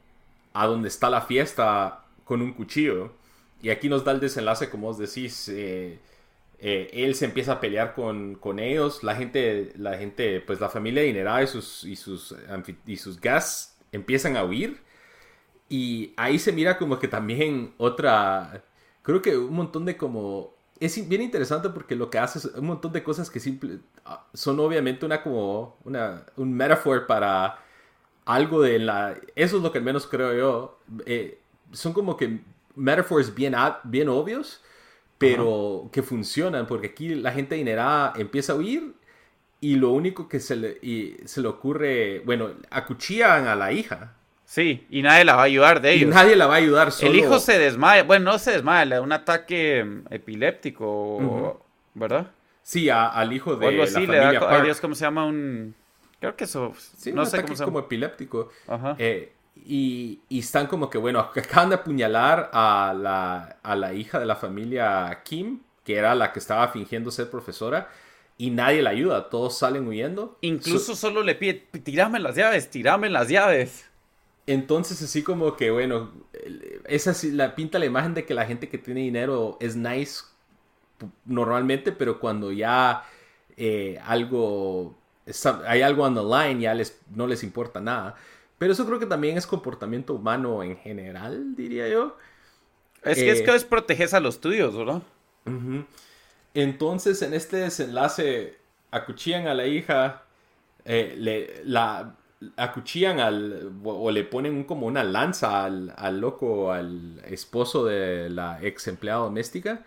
a 0.54 0.68
donde 0.68 0.90
está 0.90 1.10
la 1.10 1.22
fiesta 1.22 2.04
con 2.26 2.42
un 2.42 2.54
cuchillo. 2.54 3.14
Y 3.62 3.70
aquí 3.70 3.90
nos 3.90 4.04
da 4.04 4.12
el 4.12 4.20
desenlace, 4.20 4.70
como 4.70 4.90
os 4.90 4.98
decís. 4.98 5.50
Eh, 5.50 6.00
eh, 6.60 6.90
él 6.94 7.16
se 7.16 7.26
empieza 7.26 7.54
a 7.54 7.60
pelear 7.60 7.96
con, 7.96 8.60
ellos. 8.60 9.04
La 9.04 9.16
gente, 9.16 9.74
la 9.78 9.98
gente, 9.98 10.42
pues 10.42 10.60
la 10.60 10.70
familia 10.70 11.04
de 11.04 11.44
y 11.44 11.48
sus, 11.48 11.84
y 11.86 11.96
sus, 11.96 12.36
y 12.86 12.98
sus 12.98 13.20
gas 13.20 13.78
empiezan 13.92 14.38
a 14.38 14.44
huir 14.44 14.80
y 15.72 16.14
ahí 16.18 16.38
se 16.38 16.52
mira 16.52 16.78
como 16.78 17.00
que 17.00 17.08
también 17.08 17.74
otra, 17.78 18.62
creo 19.04 19.22
que 19.22 19.38
un 19.38 19.54
montón 19.54 19.86
de 19.86 19.96
como, 19.96 20.54
es 20.82 21.08
bien 21.08 21.22
interesante 21.22 21.70
porque 21.70 21.96
lo 21.96 22.10
que 22.10 22.20
hace 22.20 22.40
es 22.40 22.46
un 22.56 22.66
montón 22.66 22.92
de 22.92 23.04
cosas 23.04 23.30
que 23.30 23.40
simple, 23.40 23.80
ah, 24.04 24.28
son 24.34 24.60
obviamente 24.60 25.06
una 25.06 25.24
como, 25.24 25.78
una, 25.86 26.26
un 26.36 26.54
metaphor 26.54 27.08
para 27.08 27.58
algo 28.26 28.62
de 28.62 28.80
la, 28.80 29.16
eso 29.36 29.58
es 29.58 29.64
lo 29.64 29.72
que 29.72 29.78
al 29.78 29.86
menos 29.86 30.08
creo 30.08 30.34
yo, 30.34 30.80
eh, 31.06 31.40
son 31.72 31.94
como 31.94 32.18
que 32.18 32.42
metaphors 32.76 33.34
bien, 33.34 33.56
bien 33.86 34.10
obvios, 34.10 34.62
pero 35.18 35.90
que 35.94 36.04
funcionan, 36.04 36.68
porque 36.68 36.88
aquí 36.88 37.16
la 37.16 37.32
gente 37.32 37.56
adinerada 37.56 38.14
empieza 38.18 38.54
a 38.54 38.56
huir 38.58 38.96
y 39.62 39.76
lo 39.76 39.92
único 39.92 40.28
que 40.28 40.42
se 40.42 40.58
le, 40.58 40.80
y 40.82 41.18
se 41.26 41.42
le 41.42 41.48
ocurre, 41.48 42.22
bueno, 42.26 42.50
acuchillan 42.72 43.48
a 43.48 43.56
la 43.56 43.72
hija 43.72 44.18
Sí, 44.52 44.86
y 44.90 45.02
nadie 45.02 45.24
la 45.24 45.38
va 45.38 45.44
a 45.44 45.46
ayudar 45.46 45.80
de 45.80 45.94
ellos. 45.94 46.10
Y 46.10 46.14
nadie 46.14 46.36
la 46.36 46.46
va 46.46 46.56
a 46.56 46.58
ayudar 46.58 46.92
solo. 46.92 47.10
El 47.10 47.20
hijo 47.20 47.40
se 47.40 47.58
desmaya, 47.58 48.04
bueno, 48.04 48.34
no 48.34 48.38
se 48.38 48.52
desmaya, 48.52 48.84
le 48.84 48.96
da 48.96 49.02
un 49.02 49.14
ataque 49.14 49.82
mm, 49.82 50.14
epiléptico, 50.14 51.64
¿verdad? 51.94 52.32
Sí, 52.62 52.90
al 52.90 53.32
hijo 53.32 53.56
de 53.56 53.68
algo 53.70 53.84
así, 53.84 53.94
la 53.94 54.00
familia 54.02 54.32
le 54.34 54.40
da, 54.40 54.50
Park. 54.50 54.64
Dios, 54.66 54.82
¿cómo 54.82 54.94
se 54.94 55.06
llama? 55.06 55.26
Un... 55.26 55.74
Creo 56.20 56.36
que 56.36 56.44
eso, 56.44 56.74
sí, 56.98 57.14
no 57.14 57.26
sé 57.26 57.44
cómo 57.44 57.56
se 57.56 57.62
llama. 57.62 57.66
como 57.66 57.80
epiléptico. 57.80 58.50
Ajá. 58.68 58.98
Eh, 59.00 59.32
y, 59.66 60.20
y, 60.28 60.40
están 60.40 60.68
como 60.68 60.90
que, 60.90 60.98
bueno, 60.98 61.20
acaban 61.22 61.70
de 61.70 61.76
apuñalar 61.76 62.50
a 62.52 62.94
la, 62.94 63.56
a 63.64 63.76
la 63.78 63.94
hija 63.94 64.20
de 64.20 64.26
la 64.26 64.36
familia 64.36 65.22
Kim, 65.24 65.62
que 65.86 65.96
era 65.96 66.14
la 66.14 66.34
que 66.34 66.40
estaba 66.40 66.68
fingiendo 66.68 67.10
ser 67.10 67.30
profesora, 67.30 67.88
y 68.38 68.50
nadie 68.50 68.82
la 68.82 68.90
ayuda, 68.90 69.30
todos 69.30 69.58
salen 69.58 69.88
huyendo. 69.88 70.38
Incluso 70.42 70.94
solo 70.94 71.24
le 71.24 71.36
pide, 71.36 71.54
tirame 71.54 72.20
las 72.20 72.36
llaves, 72.36 72.70
tirame 72.70 73.10
las 73.10 73.30
llaves. 73.30 73.91
Entonces, 74.52 75.02
así 75.02 75.24
como 75.24 75.56
que, 75.56 75.72
bueno, 75.72 76.12
esa 76.86 77.16
la 77.32 77.56
pinta 77.56 77.80
la 77.80 77.86
imagen 77.86 78.14
de 78.14 78.26
que 78.26 78.34
la 78.34 78.46
gente 78.46 78.68
que 78.68 78.78
tiene 78.78 79.00
dinero 79.00 79.58
es 79.62 79.78
nice 79.78 80.26
normalmente, 81.24 81.94
pero 81.94 82.20
cuando 82.20 82.52
ya 82.52 83.06
eh, 83.56 83.98
algo 84.04 84.98
hay 85.66 85.82
algo 85.82 86.04
on 86.04 86.16
the 86.16 86.22
line, 86.22 86.62
ya 86.62 86.74
les, 86.74 87.00
no 87.16 87.28
les 87.28 87.44
importa 87.44 87.80
nada. 87.80 88.16
Pero 88.58 88.74
eso 88.74 88.86
creo 88.86 89.00
que 89.00 89.06
también 89.06 89.38
es 89.38 89.48
comportamiento 89.48 90.16
humano 90.16 90.62
en 90.64 90.76
general, 90.76 91.56
diría 91.56 91.88
yo. 91.88 92.18
Es 93.04 93.20
que 93.20 93.32
es 93.32 93.42
que 93.42 93.56
es 93.56 93.64
proteges 93.64 94.14
a 94.14 94.20
los 94.20 94.42
tuyos, 94.42 94.76
¿verdad? 94.76 95.02
Entonces, 96.54 97.22
en 97.22 97.34
este 97.34 97.56
desenlace, 97.58 98.58
acuchillan 98.92 99.48
a 99.48 99.54
la 99.54 99.66
hija, 99.66 100.24
eh, 100.84 101.16
le, 101.18 101.64
la 101.64 102.18
acuchillan 102.56 103.20
al, 103.20 103.72
o 103.84 104.12
le 104.12 104.24
ponen 104.24 104.64
como 104.64 104.88
una 104.88 105.04
lanza 105.04 105.64
al, 105.66 105.94
al, 105.96 106.20
loco, 106.20 106.72
al 106.72 107.22
esposo 107.26 107.86
de 107.86 108.30
la 108.30 108.60
ex 108.62 108.88
empleada 108.88 109.22
doméstica. 109.22 109.86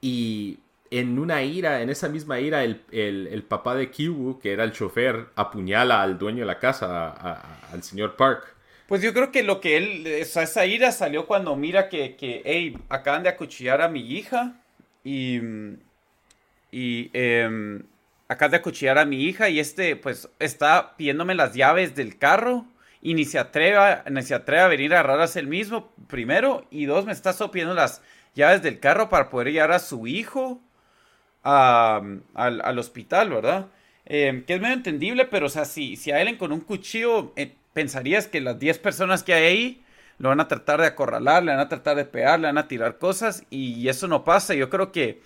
Y 0.00 0.58
en 0.90 1.18
una 1.18 1.42
ira, 1.42 1.80
en 1.80 1.90
esa 1.90 2.08
misma 2.08 2.40
ira, 2.40 2.62
el, 2.62 2.82
el, 2.92 3.42
papá 3.42 3.74
de 3.74 3.90
Kiwu, 3.90 4.38
que 4.38 4.52
era 4.52 4.64
el 4.64 4.72
chofer, 4.72 5.28
apuñala 5.34 6.02
al 6.02 6.18
dueño 6.18 6.40
de 6.40 6.46
la 6.46 6.58
casa, 6.58 7.10
al 7.72 7.82
señor 7.82 8.16
Park. 8.16 8.54
Pues 8.86 9.00
yo 9.00 9.14
creo 9.14 9.32
que 9.32 9.42
lo 9.42 9.60
que 9.60 9.78
él, 9.78 10.06
esa 10.06 10.66
ira 10.66 10.92
salió 10.92 11.26
cuando 11.26 11.56
mira 11.56 11.88
que, 11.88 12.16
que 12.16 12.42
hey, 12.44 12.76
acaban 12.90 13.22
de 13.22 13.30
acuchillar 13.30 13.80
a 13.80 13.88
mi 13.88 14.00
hija 14.00 14.60
y, 15.02 15.40
y 16.70 17.10
eh, 17.14 17.80
acaban 18.28 18.52
de 18.52 18.56
acuchillar 18.58 18.98
a 18.98 19.04
mi 19.04 19.24
hija 19.24 19.48
y 19.48 19.60
este 19.60 19.96
pues 19.96 20.28
está 20.38 20.96
pidiéndome 20.96 21.34
las 21.34 21.54
llaves 21.54 21.94
del 21.94 22.18
carro 22.18 22.66
y 23.04 23.14
ni 23.14 23.26
se 23.26 23.38
atreve, 23.38 24.02
ni 24.10 24.22
se 24.22 24.34
atreve 24.34 24.62
a 24.62 24.68
venir 24.68 24.94
a 24.94 25.00
agarrarlas 25.00 25.36
él 25.36 25.46
mismo, 25.46 25.92
primero, 26.08 26.66
y 26.70 26.86
dos, 26.86 27.04
me 27.04 27.12
está 27.12 27.34
pidiendo 27.50 27.74
las 27.74 28.00
llaves 28.34 28.62
del 28.62 28.80
carro 28.80 29.10
para 29.10 29.28
poder 29.28 29.52
llevar 29.52 29.72
a 29.72 29.78
su 29.78 30.06
hijo 30.06 30.62
al, 31.42 32.78
hospital, 32.78 33.28
¿verdad? 33.28 33.66
Eh, 34.06 34.44
que 34.46 34.54
es 34.54 34.60
medio 34.60 34.74
entendible, 34.74 35.26
pero 35.26 35.46
o 35.46 35.50
sea, 35.50 35.66
si, 35.66 35.96
si 35.96 36.12
a 36.12 36.38
con 36.38 36.50
un 36.50 36.60
cuchillo 36.60 37.34
eh, 37.36 37.54
pensarías 37.74 38.26
que 38.26 38.40
las 38.40 38.58
10 38.58 38.78
personas 38.78 39.22
que 39.22 39.34
hay 39.34 39.44
ahí 39.44 39.84
lo 40.18 40.30
van 40.30 40.40
a 40.40 40.48
tratar 40.48 40.80
de 40.80 40.86
acorralar, 40.86 41.42
le 41.44 41.52
van 41.52 41.60
a 41.60 41.68
tratar 41.68 41.96
de 41.96 42.06
pegar, 42.06 42.40
le 42.40 42.46
van 42.46 42.58
a 42.58 42.68
tirar 42.68 42.98
cosas 42.98 43.44
y 43.50 43.86
eso 43.88 44.08
no 44.08 44.24
pasa. 44.24 44.54
Yo 44.54 44.70
creo 44.70 44.92
que, 44.92 45.20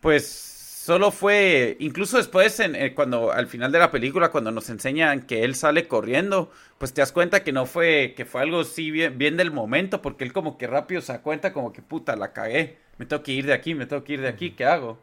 pues, 0.00 0.47
solo 0.88 1.10
fue, 1.10 1.76
incluso 1.80 2.16
después, 2.16 2.58
en, 2.60 2.74
eh, 2.74 2.94
cuando 2.94 3.30
al 3.30 3.46
final 3.46 3.70
de 3.70 3.78
la 3.78 3.90
película, 3.90 4.30
cuando 4.30 4.50
nos 4.50 4.70
enseñan 4.70 5.26
que 5.26 5.44
él 5.44 5.54
sale 5.54 5.86
corriendo, 5.86 6.50
pues 6.78 6.94
te 6.94 7.02
das 7.02 7.12
cuenta 7.12 7.44
que 7.44 7.52
no 7.52 7.66
fue, 7.66 8.14
que 8.16 8.24
fue 8.24 8.40
algo 8.40 8.60
así 8.60 8.90
bien, 8.90 9.18
bien 9.18 9.36
del 9.36 9.50
momento, 9.50 10.00
porque 10.00 10.24
él 10.24 10.32
como 10.32 10.56
que 10.56 10.66
rápido 10.66 11.02
se 11.02 11.12
da 11.12 11.20
cuenta 11.20 11.52
como 11.52 11.74
que 11.74 11.82
puta, 11.82 12.16
la 12.16 12.32
cagué, 12.32 12.78
me 12.96 13.04
tengo 13.04 13.22
que 13.22 13.32
ir 13.32 13.44
de 13.44 13.52
aquí, 13.52 13.74
me 13.74 13.84
tengo 13.84 14.02
que 14.02 14.14
ir 14.14 14.22
de 14.22 14.28
aquí, 14.28 14.52
¿qué 14.52 14.64
hago? 14.64 14.98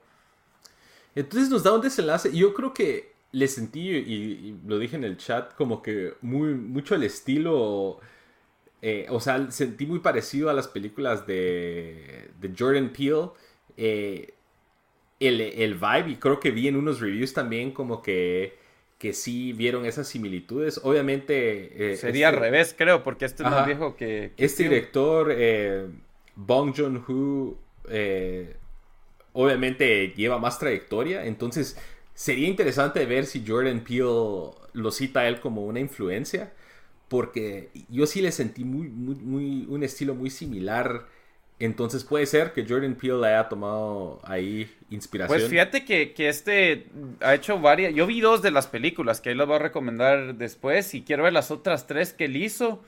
Entonces 1.13 1.49
nos 1.51 1.61
da 1.61 1.73
un 1.73 1.81
desenlace. 1.81 2.35
Yo 2.35 2.55
creo 2.55 2.73
que 2.73 3.13
le 3.31 3.47
sentí, 3.47 3.91
y, 3.91 4.59
lo 4.65 4.79
dije 4.79 4.95
en 4.95 5.03
el 5.03 5.17
chat, 5.17 5.53
como 5.53 5.83
que 5.83 6.15
muy, 6.21 6.55
mucho 6.55 6.95
el 6.95 7.03
estilo. 7.03 7.99
Eh, 8.81 9.05
o 9.09 9.19
sea, 9.19 9.51
sentí 9.51 9.85
muy 9.85 9.99
parecido 9.99 10.49
a 10.49 10.53
las 10.53 10.67
películas 10.67 11.27
de, 11.27 12.31
de 12.39 12.53
Jordan 12.57 12.89
Peele. 12.89 13.29
Eh, 13.77 14.34
el, 15.19 15.41
el, 15.41 15.75
vibe, 15.75 16.11
y 16.11 16.15
creo 16.15 16.39
que 16.39 16.51
vi 16.51 16.67
en 16.67 16.75
unos 16.75 16.99
reviews 16.99 17.33
también 17.33 17.71
como 17.71 18.01
que, 18.01 18.57
que 18.97 19.13
sí 19.13 19.53
vieron 19.53 19.85
esas 19.85 20.07
similitudes. 20.07 20.79
Obviamente. 20.83 21.93
Eh, 21.93 21.97
Sería 21.97 22.29
al 22.29 22.35
este 22.35 22.45
revés, 22.45 22.75
creo, 22.77 23.03
porque 23.03 23.25
este 23.25 23.43
es 23.43 23.49
más 23.49 23.65
viejo 23.65 23.95
que. 23.95 24.33
este 24.37 24.63
director, 24.63 25.35
Bong 26.35 26.73
Joon-ho 26.75 27.57
obviamente 29.35 30.13
lleva 30.15 30.39
más 30.39 30.57
trayectoria, 30.57 31.25
entonces 31.25 31.77
sería 32.13 32.47
interesante 32.47 33.05
ver 33.05 33.25
si 33.25 33.43
Jordan 33.45 33.81
Peele 33.81 34.51
lo 34.73 34.91
cita 34.91 35.21
a 35.21 35.27
él 35.27 35.41
como 35.41 35.65
una 35.65 35.81
influencia, 35.81 36.53
porque 37.09 37.69
yo 37.89 38.07
sí 38.07 38.21
le 38.21 38.31
sentí 38.31 38.63
muy, 38.63 38.87
muy, 38.87 39.15
muy 39.15 39.65
un 39.69 39.83
estilo 39.83 40.15
muy 40.15 40.29
similar. 40.29 41.07
Entonces 41.57 42.03
puede 42.03 42.25
ser 42.25 42.51
que 42.51 42.65
Jordan 42.67 42.95
Peele 42.95 43.27
haya 43.27 43.47
tomado 43.47 44.19
ahí 44.23 44.69
inspiración. 44.89 45.37
Pues 45.37 45.49
fíjate 45.49 45.85
que, 45.85 46.13
que, 46.13 46.27
este 46.27 46.87
ha 47.21 47.33
hecho 47.33 47.59
varias. 47.59 47.93
Yo 47.93 48.05
vi 48.05 48.19
dos 48.19 48.41
de 48.41 48.51
las 48.51 48.67
películas 48.67 49.21
que 49.21 49.31
él 49.31 49.37
las 49.37 49.47
voy 49.47 49.55
a 49.55 49.59
recomendar 49.59 50.35
después 50.35 50.93
y 50.93 51.03
quiero 51.03 51.23
ver 51.23 51.31
las 51.31 51.51
otras 51.51 51.87
tres 51.87 52.11
que 52.11 52.25
él 52.25 52.35
hizo. 52.35 52.83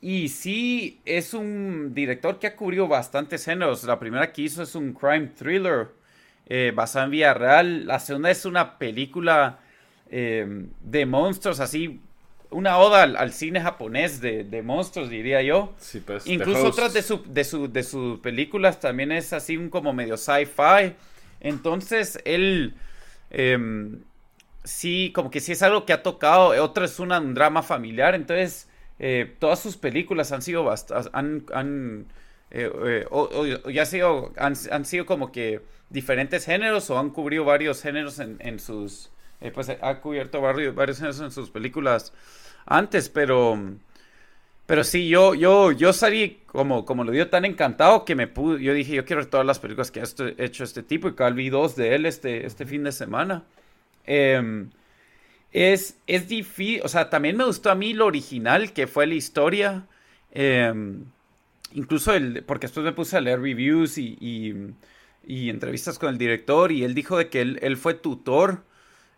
Y 0.00 0.28
sí, 0.28 1.00
es 1.04 1.34
un 1.34 1.94
director 1.94 2.38
que 2.38 2.48
ha 2.48 2.56
cubrido 2.56 2.88
bastantes 2.88 3.44
géneros. 3.44 3.84
La 3.84 4.00
primera 4.00 4.32
que 4.32 4.42
hizo 4.42 4.62
es 4.62 4.74
un 4.74 4.92
crime 4.92 5.28
thriller 5.28 5.88
eh, 6.46 6.72
basado 6.74 7.04
en 7.04 7.10
vida 7.12 7.34
real. 7.34 7.86
La 7.86 8.00
segunda 8.00 8.30
es 8.30 8.44
una 8.44 8.78
película 8.78 9.60
eh, 10.10 10.66
de 10.80 11.06
monstruos, 11.06 11.60
así, 11.60 12.00
una 12.50 12.78
oda 12.78 13.02
al, 13.02 13.32
cine 13.32 13.60
japonés 13.60 14.20
de, 14.20 14.62
monstruos, 14.62 15.08
diría 15.10 15.42
yo. 15.42 15.74
Pues, 16.04 16.26
Incluso 16.26 16.66
otras 16.66 16.92
de, 16.92 17.02
su, 17.02 17.22
de, 17.26 17.44
su, 17.44 17.70
de 17.70 17.82
sus 17.82 18.18
películas 18.20 18.80
también 18.80 19.12
es 19.12 19.32
así 19.32 19.56
un 19.56 19.70
como 19.70 19.92
medio 19.92 20.16
sci-fi. 20.16 20.94
Entonces, 21.40 22.20
él... 22.24 22.74
Em, 23.30 24.00
sí, 24.64 25.12
como 25.14 25.30
que 25.30 25.40
sí 25.40 25.52
es 25.52 25.62
algo 25.62 25.84
que 25.84 25.92
ha 25.92 26.02
tocado. 26.02 26.48
Otra 26.62 26.84
es 26.84 26.98
una, 27.00 27.18
un 27.18 27.34
drama 27.34 27.62
familiar. 27.62 28.14
Entonces 28.14 28.68
eh, 28.98 29.34
todas 29.38 29.60
sus 29.60 29.78
películas 29.78 30.30
han 30.32 30.42
sido 30.42 30.70
han, 31.12 31.46
han 31.54 32.06
eh, 32.50 32.70
eh, 32.86 33.06
o, 33.10 33.46
ya 33.70 33.86
sido, 33.86 34.32
han, 34.36 34.84
sido 34.84 35.06
como 35.06 35.32
que 35.32 35.62
diferentes 35.88 36.44
géneros 36.44 36.90
o 36.90 36.98
han 36.98 37.08
cubrido 37.08 37.44
varios 37.44 37.80
géneros 37.80 38.18
en, 38.18 38.58
sus 38.58 39.10
pues 39.54 39.70
ha 39.70 40.00
cubierto 40.00 40.42
varios, 40.42 40.74
varios 40.74 40.98
géneros 40.98 41.20
en 41.20 41.30
sus 41.30 41.50
películas 41.50 42.12
antes 42.66 43.08
pero 43.08 43.58
pero 44.66 44.84
sí 44.84 45.08
yo 45.08 45.34
yo 45.34 45.72
yo 45.72 45.92
salí 45.92 46.40
como 46.46 46.84
como 46.84 47.04
lo 47.04 47.12
dio 47.12 47.28
tan 47.28 47.44
encantado 47.44 48.04
que 48.04 48.14
me 48.14 48.26
pude 48.26 48.62
yo 48.62 48.74
dije 48.74 48.94
yo 48.94 49.04
quiero 49.04 49.22
ver 49.22 49.30
todas 49.30 49.46
las 49.46 49.58
películas 49.58 49.90
que 49.90 50.00
ha 50.00 50.04
hecho 50.38 50.64
este 50.64 50.82
tipo 50.82 51.08
y 51.08 51.14
que 51.14 51.30
vi 51.32 51.50
dos 51.50 51.76
de 51.76 51.94
él 51.94 52.06
este 52.06 52.46
este 52.46 52.66
fin 52.66 52.84
de 52.84 52.92
semana 52.92 53.44
eh, 54.06 54.66
es, 55.52 55.98
es 56.06 56.28
difícil, 56.28 56.82
o 56.84 56.88
sea, 56.88 57.10
también 57.10 57.36
me 57.36 57.44
gustó 57.44 57.70
a 57.70 57.74
mí 57.74 57.92
lo 57.92 58.06
original, 58.06 58.72
que 58.72 58.86
fue 58.86 59.06
la 59.06 59.14
historia. 59.14 59.86
Em, 60.32 61.04
incluso 61.72 62.14
el, 62.14 62.44
porque 62.44 62.66
después 62.66 62.84
me 62.84 62.92
puse 62.92 63.16
a 63.16 63.20
leer 63.20 63.40
reviews 63.40 63.98
y, 63.98 64.16
y, 65.26 65.50
entrevistas 65.50 65.98
con 65.98 66.10
el 66.10 66.18
director 66.18 66.72
y 66.72 66.84
él 66.84 66.94
dijo 66.94 67.18
de 67.18 67.28
que 67.28 67.40
él, 67.40 67.76
fue 67.76 67.94
tutor 67.94 68.64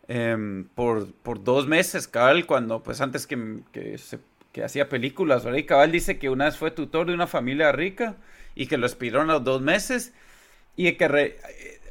em, 0.09 0.65
por, 0.75 1.13
por, 1.13 1.43
dos 1.43 1.67
meses, 1.67 2.09
cabal, 2.09 2.47
cuando, 2.47 2.83
pues 2.83 3.01
antes 3.01 3.27
que, 3.27 3.61
que, 3.73 3.99
se, 3.99 4.19
que 4.53 4.65
hacía 4.65 4.89
películas, 4.89 5.45
¿verdad? 5.45 5.59
Y 5.59 5.65
cabal 5.65 5.93
dice 5.93 6.19
que 6.19 6.31
una 6.31 6.47
vez 6.47 6.57
fue 6.57 6.71
tutor 6.71 7.07
de 7.07 7.15
una 7.15 7.27
familia 7.27 7.73
rica 7.73 8.17
y 8.55 8.67
que 8.67 8.77
lo 8.77 8.87
expiraron 8.87 9.31
a 9.31 9.35
los 9.35 9.45
dos 9.45 9.63
meses 9.63 10.13
y 10.77 10.93
que, 10.93 11.37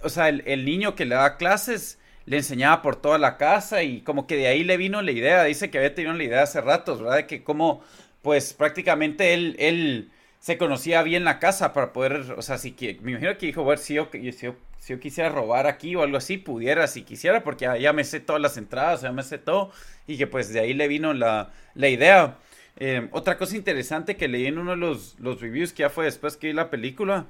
o 0.03 0.09
sea, 0.09 0.30
el, 0.30 0.66
niño 0.66 0.95
que 0.95 1.05
le 1.05 1.16
da 1.16 1.38
clases 1.38 1.99
le 2.26 2.38
enseñaba 2.38 2.82
por 2.82 2.95
toda 2.95 3.18
la 3.18 3.38
casa 3.38 3.84
y 3.84 4.01
como 4.01 4.28
que 4.28 4.36
de 4.38 4.47
ahí 4.47 4.64
le 4.64 4.78
vino 4.78 5.01
la 5.01 5.12
idea, 5.12 5.43
dice 5.43 5.70
que 5.70 5.78
había 5.78 5.95
tenido 5.95 6.14
la 6.14 6.24
idea 6.24 6.43
hace 6.43 6.62
ratos, 6.62 7.01
¿verdad? 7.01 7.18
De 7.18 7.28
que 7.28 7.43
como, 7.43 7.84
pues 8.22 8.53
prácticamente 8.53 9.34
él, 9.34 9.55
él 9.59 10.12
se 10.39 10.57
conocía 10.57 11.03
bien 11.03 11.24
la 11.24 11.39
casa 11.39 11.74
para 11.74 11.93
poder, 11.93 12.34
o 12.38 12.41
sea, 12.41 12.57
si 12.57 12.76
me 13.01 13.12
imagino 13.12 13.38
que 13.38 13.47
dijo, 13.47 13.66
ver, 13.66 13.80
si 13.80 13.95
yo, 13.95 14.09
si 14.12 14.32
yo, 14.32 14.55
si 14.82 14.94
yo 14.94 15.00
quisiera 15.00 15.30
robar 15.30 15.68
aquí 15.68 15.96
o 15.96 16.02
algo 16.02 16.18
así, 16.18 16.38
pudiera, 16.38 16.88
si 16.88 17.04
quisiera, 17.04 17.44
porque 17.44 17.70
ya, 17.80 17.94
me 17.94 18.04
sé 18.04 18.20
todas 18.20 18.42
las 18.42 18.58
entradas, 18.58 19.02
ya 19.02 19.12
me 19.12 19.22
sé 19.22 19.38
todo, 19.38 19.72
y 20.08 20.18
que 20.18 20.26
pues 20.26 20.52
de 20.52 20.60
ahí 20.60 20.74
le 20.74 20.88
vino 20.88 21.14
la, 21.14 21.52
la 21.76 21.88
idea. 21.88 22.40
Eh, 22.78 23.08
otra 23.12 23.38
cosa 23.38 23.56
interesante 23.56 24.18
que 24.18 24.28
leí 24.28 24.48
en 24.48 24.58
uno 24.58 24.72
de 24.72 24.78
los, 24.78 25.20
los 25.20 25.40
reviews 25.40 25.72
que 25.72 25.82
ya 25.82 25.92
fue 25.92 26.06
después 26.06 26.36
que 26.36 26.48
vi 26.48 26.54
la 26.54 26.72
película, 26.72 27.28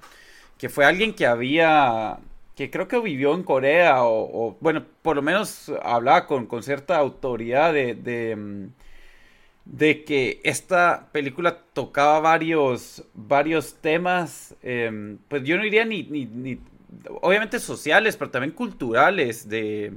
que 0.57 0.69
fue 0.69 0.85
alguien 0.85 1.13
que 1.13 1.25
había 1.25 2.19
que 2.55 2.69
creo 2.69 2.87
que 2.87 2.99
vivió 2.99 3.33
en 3.33 3.43
Corea 3.43 4.03
o, 4.05 4.57
bueno, 4.61 4.85
por 5.01 5.17
lo 5.17 5.21
menos 5.21 5.69
hablaba 5.83 6.27
con, 6.27 6.45
con 6.45 6.63
cierta 6.63 6.97
autoridad 6.97 7.73
de, 7.73 7.95
de, 7.95 8.69
de, 9.65 10.03
que 10.05 10.39
esta 10.43 11.09
película 11.11 11.63
tocaba 11.73 12.19
varios, 12.21 13.03
varios 13.13 13.75
temas, 13.81 14.55
em, 14.61 15.17
pues 15.27 15.43
yo 15.43 15.57
no 15.57 15.63
diría 15.63 15.85
ni, 15.85 16.03
obviamente 17.21 17.59
sociales, 17.59 18.17
pero 18.17 18.31
también 18.31 18.53
culturales 18.53 19.47
de, 19.49 19.93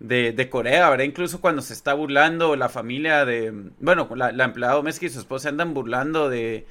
de, 0.00 0.32
de, 0.32 0.50
Corea, 0.50 0.90
¿verdad? 0.90 1.04
Incluso 1.04 1.40
cuando 1.40 1.62
se 1.62 1.72
está 1.72 1.94
burlando 1.94 2.56
la 2.56 2.68
familia 2.68 3.24
de, 3.24 3.52
bueno, 3.80 4.08
la, 4.14 4.32
la 4.32 4.44
empleada 4.44 4.74
doméstica 4.74 5.06
y 5.06 5.10
su 5.10 5.20
esposa 5.20 5.48
andan 5.48 5.74
burlando 5.74 6.28
de 6.28 6.66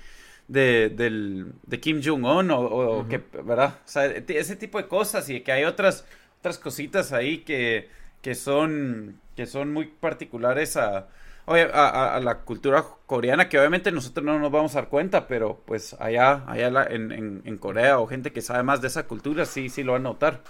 de, 0.47 0.89
del, 0.95 1.53
de 1.63 1.79
Kim 1.79 2.01
Jong-un 2.03 2.51
o, 2.51 3.05
que, 3.09 3.17
¿verdad? 3.43 3.75
O 3.85 3.87
sea, 3.87 4.05
ese 4.05 4.55
tipo 4.55 4.77
de 4.77 4.87
cosas 4.87 5.29
y 5.29 5.41
que 5.41 5.51
hay 5.51 5.63
otras, 5.65 6.05
otras 6.39 6.57
cositas 6.57 7.11
ahí 7.11 7.39
que, 7.39 7.89
que, 8.21 8.35
son, 8.35 9.19
que 9.35 9.45
son 9.45 9.73
muy 9.73 9.87
particulares 9.87 10.77
a, 10.77 11.07
a, 11.47 12.19
la 12.21 12.39
cultura 12.39 12.83
coreana 13.05 13.47
que 13.47 13.57
obviamente 13.57 13.91
nosotros 13.91 14.25
no 14.25 14.37
nos 14.37 14.51
vamos 14.51 14.75
a 14.75 14.81
dar 14.81 14.89
cuenta, 14.89 15.27
pero 15.27 15.61
pues 15.65 15.95
allá, 15.99 16.43
allá 16.47 16.87
en, 16.89 17.41
en, 17.45 17.57
Corea 17.57 17.99
o 17.99 18.07
gente 18.07 18.33
que 18.33 18.41
sabe 18.41 18.63
más 18.63 18.81
de 18.81 18.87
esa 18.87 19.07
cultura 19.07 19.45
sí, 19.45 19.69
sí 19.69 19.83
lo 19.83 19.93
va 19.93 19.97
a 19.97 20.01
notar. 20.01 20.43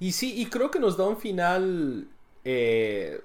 Y 0.00 0.12
sí, 0.12 0.40
y 0.40 0.46
creo 0.46 0.70
que 0.70 0.80
nos 0.80 0.96
da 0.96 1.06
un 1.06 1.16
final... 1.16 2.08
Eh, 2.44 3.20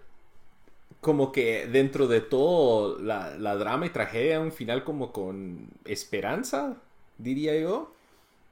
como 1.00 1.32
que 1.32 1.66
dentro 1.66 2.08
de 2.08 2.22
todo 2.22 3.00
la, 3.00 3.36
la, 3.38 3.56
drama 3.56 3.88
y 3.88 3.90
tragedia, 3.90 4.40
un 4.40 4.52
final 4.52 4.84
como 4.84 5.12
con 5.12 5.68
esperanza, 5.86 6.78
diría 7.18 7.60
yo. 7.60 7.92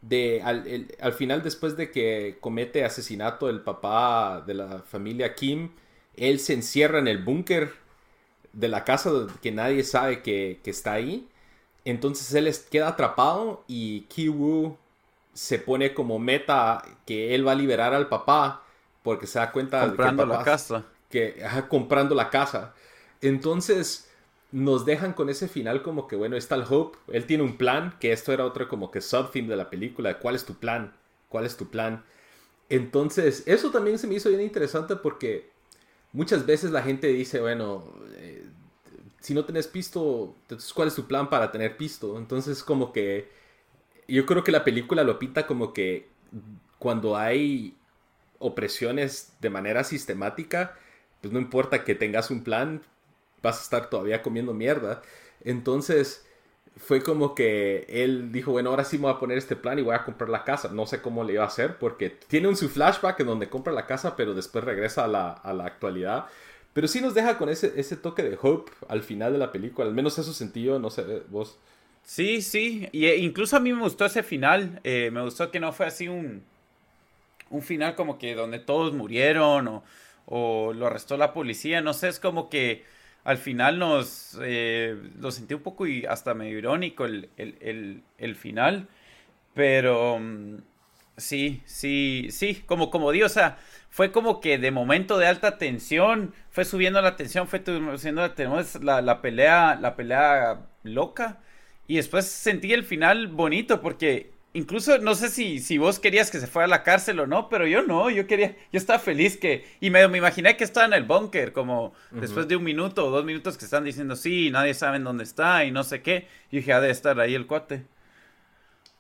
De, 0.02 0.42
al, 0.42 0.88
al, 1.00 1.14
final, 1.14 1.44
después 1.44 1.78
de 1.78 1.92
que 1.92 2.38
comete 2.40 2.86
asesinato 2.86 3.50
el 3.50 3.62
papá 3.62 4.44
de 4.48 4.56
la 4.56 4.80
familia 4.80 5.36
Kim, 5.36 5.70
él 6.16 6.40
se 6.40 6.54
encierra 6.54 6.98
en 6.98 7.08
el 7.08 7.20
búnker 7.24 7.72
de 8.54 8.68
la 8.68 8.84
casa 8.84 9.12
que 9.42 9.52
nadie 9.52 9.84
sabe 9.84 10.22
que, 10.22 10.60
que, 10.64 10.70
está 10.70 10.94
ahí. 10.94 11.28
Entonces 11.86 12.34
él 12.34 12.54
queda 12.70 12.90
atrapado 12.90 13.64
y 13.68 14.02
Kiwoo 14.02 14.78
se 15.34 15.60
pone 15.60 15.94
como 15.94 16.20
meta 16.20 16.84
que 17.06 17.36
él 17.36 17.48
va 17.48 17.54
a 17.54 17.56
liberar 17.56 17.94
al 17.94 18.10
papá 18.10 18.64
porque 19.04 19.28
se 19.28 19.40
da 19.40 19.52
cuenta 19.52 19.88
comprando 19.88 20.26
de 20.26 20.32
que 20.32 20.38
la 20.38 20.44
casa 20.44 20.86
que 21.10 21.44
comprando 21.68 22.16
la 22.16 22.30
casa. 22.30 22.74
Entonces 23.22 24.10
nos 24.52 24.86
dejan 24.86 25.14
con 25.14 25.30
ese 25.30 25.48
final 25.48 25.84
como 25.84 26.08
que 26.08 26.16
bueno, 26.16 26.36
está 26.36 26.56
el 26.56 26.66
Hope, 26.68 26.98
él 27.12 27.26
tiene 27.26 27.44
un 27.44 27.58
plan, 27.58 27.96
que 28.00 28.12
esto 28.12 28.32
era 28.32 28.46
otro 28.46 28.68
como 28.68 28.92
que 28.92 29.02
subtheme 29.02 29.50
de 29.50 29.58
la 29.58 29.70
película, 29.70 30.20
¿cuál 30.20 30.36
es 30.36 30.46
tu 30.46 30.56
plan? 30.56 30.94
¿Cuál 31.28 31.46
es 31.46 31.58
tu 31.58 31.70
plan? 31.70 32.04
Entonces, 32.70 33.44
eso 33.46 33.72
también 33.72 34.00
se 34.00 34.08
me 34.08 34.16
hizo 34.16 34.30
bien 34.30 34.42
interesante 34.42 34.96
porque 34.96 35.50
muchas 36.14 36.46
veces 36.46 36.72
la 36.72 36.82
gente 36.82 37.08
dice, 37.08 37.40
bueno, 37.40 37.84
si 39.20 39.34
no 39.34 39.46
tenés 39.46 39.68
pisto, 39.68 40.36
entonces 40.42 40.74
¿cuál 40.74 40.88
es 40.88 40.96
tu 40.96 41.08
plan 41.08 41.30
para 41.30 41.52
tener 41.52 41.78
pisto? 41.78 42.18
Entonces 42.18 42.64
como 42.64 42.92
que 42.94 43.30
yo 44.08 44.26
creo 44.26 44.44
que 44.44 44.52
la 44.52 44.64
película 44.64 45.04
lo 45.04 45.20
pinta 45.20 45.48
como 45.48 45.74
que 45.74 46.10
cuando 46.80 47.18
hay 47.18 47.78
opresiones 48.40 49.34
de 49.42 49.50
manera 49.50 49.84
sistemática, 49.84 50.78
pues 51.22 51.34
no 51.34 51.40
importa 51.40 51.84
que 51.84 51.96
tengas 51.96 52.32
un 52.32 52.44
plan, 52.44 52.82
vas 53.44 53.60
a 53.60 53.64
estar 53.64 53.90
todavía 53.90 54.22
comiendo 54.22 54.54
mierda. 54.54 55.02
Entonces 55.44 56.26
fue 56.78 57.02
como 57.04 57.36
que 57.36 57.86
él 57.90 58.32
dijo, 58.32 58.52
bueno, 58.52 58.70
ahora 58.70 58.86
sí 58.86 58.98
me 58.98 59.04
voy 59.04 59.14
a 59.14 59.20
poner 59.20 59.38
este 59.38 59.56
plan 59.56 59.80
y 59.80 59.82
voy 59.82 59.96
a 59.96 60.06
comprar 60.06 60.30
la 60.30 60.44
casa. 60.46 60.70
No 60.70 60.86
sé 60.88 61.02
cómo 61.02 61.24
le 61.24 61.34
iba 61.34 61.44
a 61.44 61.48
hacer 61.48 61.78
porque 61.78 62.10
tiene 62.10 62.48
un 62.48 62.56
su 62.56 62.70
flashback 62.70 63.20
en 63.20 63.28
donde 63.28 63.50
compra 63.50 63.74
la 63.74 63.86
casa, 63.86 64.16
pero 64.16 64.34
después 64.34 64.64
regresa 64.64 65.04
a 65.06 65.08
la, 65.08 65.32
a 65.32 65.54
la 65.54 65.66
actualidad. 65.66 66.28
Pero 66.80 66.88
sí 66.88 67.02
nos 67.02 67.14
deja 67.14 67.38
con 67.38 67.50
ese, 67.50 67.74
ese 67.76 67.98
toque 67.98 68.24
de 68.24 68.38
hope 68.42 68.72
al 68.88 69.04
final 69.04 69.34
de 69.34 69.38
la 69.38 69.52
película, 69.52 69.86
al 69.86 69.94
menos 69.94 70.18
eso 70.18 70.32
sentido, 70.32 70.80
no 70.80 70.90
sé, 70.90 71.04
vos. 71.28 71.60
Sí, 72.04 72.42
sí, 72.42 72.88
y 72.94 73.08
eh, 73.08 73.18
incluso 73.18 73.58
a 73.58 73.60
mí 73.60 73.74
me 73.74 73.82
gustó 73.82 74.06
ese 74.06 74.24
final, 74.24 74.80
eh, 74.86 75.10
me 75.12 75.22
gustó 75.22 75.52
que 75.52 75.60
no 75.60 75.74
fue 75.74 75.88
así 75.88 76.08
un, 76.08 76.42
un 77.50 77.62
final 77.64 77.96
como 77.96 78.18
que 78.18 78.34
donde 78.34 78.60
todos 78.60 78.94
murieron 78.94 79.68
o, 79.68 79.84
o 80.26 80.72
lo 80.72 80.88
arrestó 80.88 81.18
la 81.18 81.34
policía, 81.34 81.82
no 81.82 81.92
sé, 81.92 82.08
es 82.08 82.18
como 82.22 82.50
que 82.50 82.86
al 83.26 83.40
final 83.40 83.78
nos 83.78 84.40
eh, 84.42 84.98
lo 85.20 85.32
sentí 85.32 85.56
un 85.56 85.64
poco 85.64 85.86
y 85.86 86.06
hasta 86.06 86.34
medio 86.34 86.60
irónico 86.60 87.04
el, 87.04 87.30
el, 87.36 88.36
final, 88.38 88.88
pero 89.54 90.18
mm, 90.18 90.56
sí, 91.20 91.62
sí, 91.66 92.28
sí, 92.32 92.64
como, 92.66 92.90
como 92.90 93.12
sea, 93.30 93.58
fue 93.90 94.12
como 94.12 94.40
que 94.42 94.58
de 94.58 94.72
momento 94.72 95.18
de 95.18 95.28
alta 95.28 95.58
tensión, 95.58 96.34
fue 96.50 96.66
subiendo 96.66 97.02
la 97.02 97.16
tensión, 97.16 97.48
fue 97.48 97.64
subiendo 97.66 98.22
la, 98.22 98.66
la, 98.82 99.02
la 99.02 99.22
pelea, 99.22 99.78
la 99.82 99.96
pelea 99.96 100.68
loca, 100.84 101.40
y 101.88 101.98
después 101.98 102.26
sentí 102.26 102.74
el 102.74 102.84
final 102.84 103.28
bonito 103.28 103.82
porque 103.82 104.32
incluso 104.54 104.98
no 105.00 105.16
sé 105.16 105.30
si, 105.30 105.60
si 105.60 105.78
vos 105.78 106.00
querías 106.00 106.32
que 106.32 106.40
se 106.40 106.48
fuera 106.48 106.66
a 106.66 106.70
la 106.70 106.84
cárcel 106.84 107.20
o 107.20 107.28
no, 107.28 107.50
pero 107.50 107.68
yo 107.68 107.82
no, 107.84 108.10
yo 108.10 108.28
quería, 108.28 108.56
yo 108.72 108.78
estaba 108.78 109.00
feliz 109.00 109.38
que, 109.38 109.66
y 109.80 109.90
me, 109.90 110.08
me 110.08 110.18
imaginé 110.20 110.58
que 110.58 110.64
estaba 110.64 110.86
en 110.86 110.94
el 110.94 111.04
búnker, 111.04 111.54
como 111.54 111.94
después 112.20 112.48
de 112.48 112.56
un 112.56 112.64
minuto 112.64 113.06
o 113.08 113.12
dos 113.12 113.26
minutos 113.26 113.58
que 113.58 113.66
están 113.66 113.84
diciendo, 113.84 114.16
sí, 114.16 114.50
nadie 114.52 114.74
sabe 114.74 115.00
dónde 115.00 115.24
está 115.24 115.66
y 115.66 115.72
no 115.72 115.84
sé 115.84 116.02
qué, 116.02 116.28
y 116.52 116.58
dije, 116.58 116.74
ha 116.74 116.82
de 116.82 116.92
estar 116.92 117.20
ahí 117.20 117.36
el 117.36 117.48
cuate. 117.48 117.86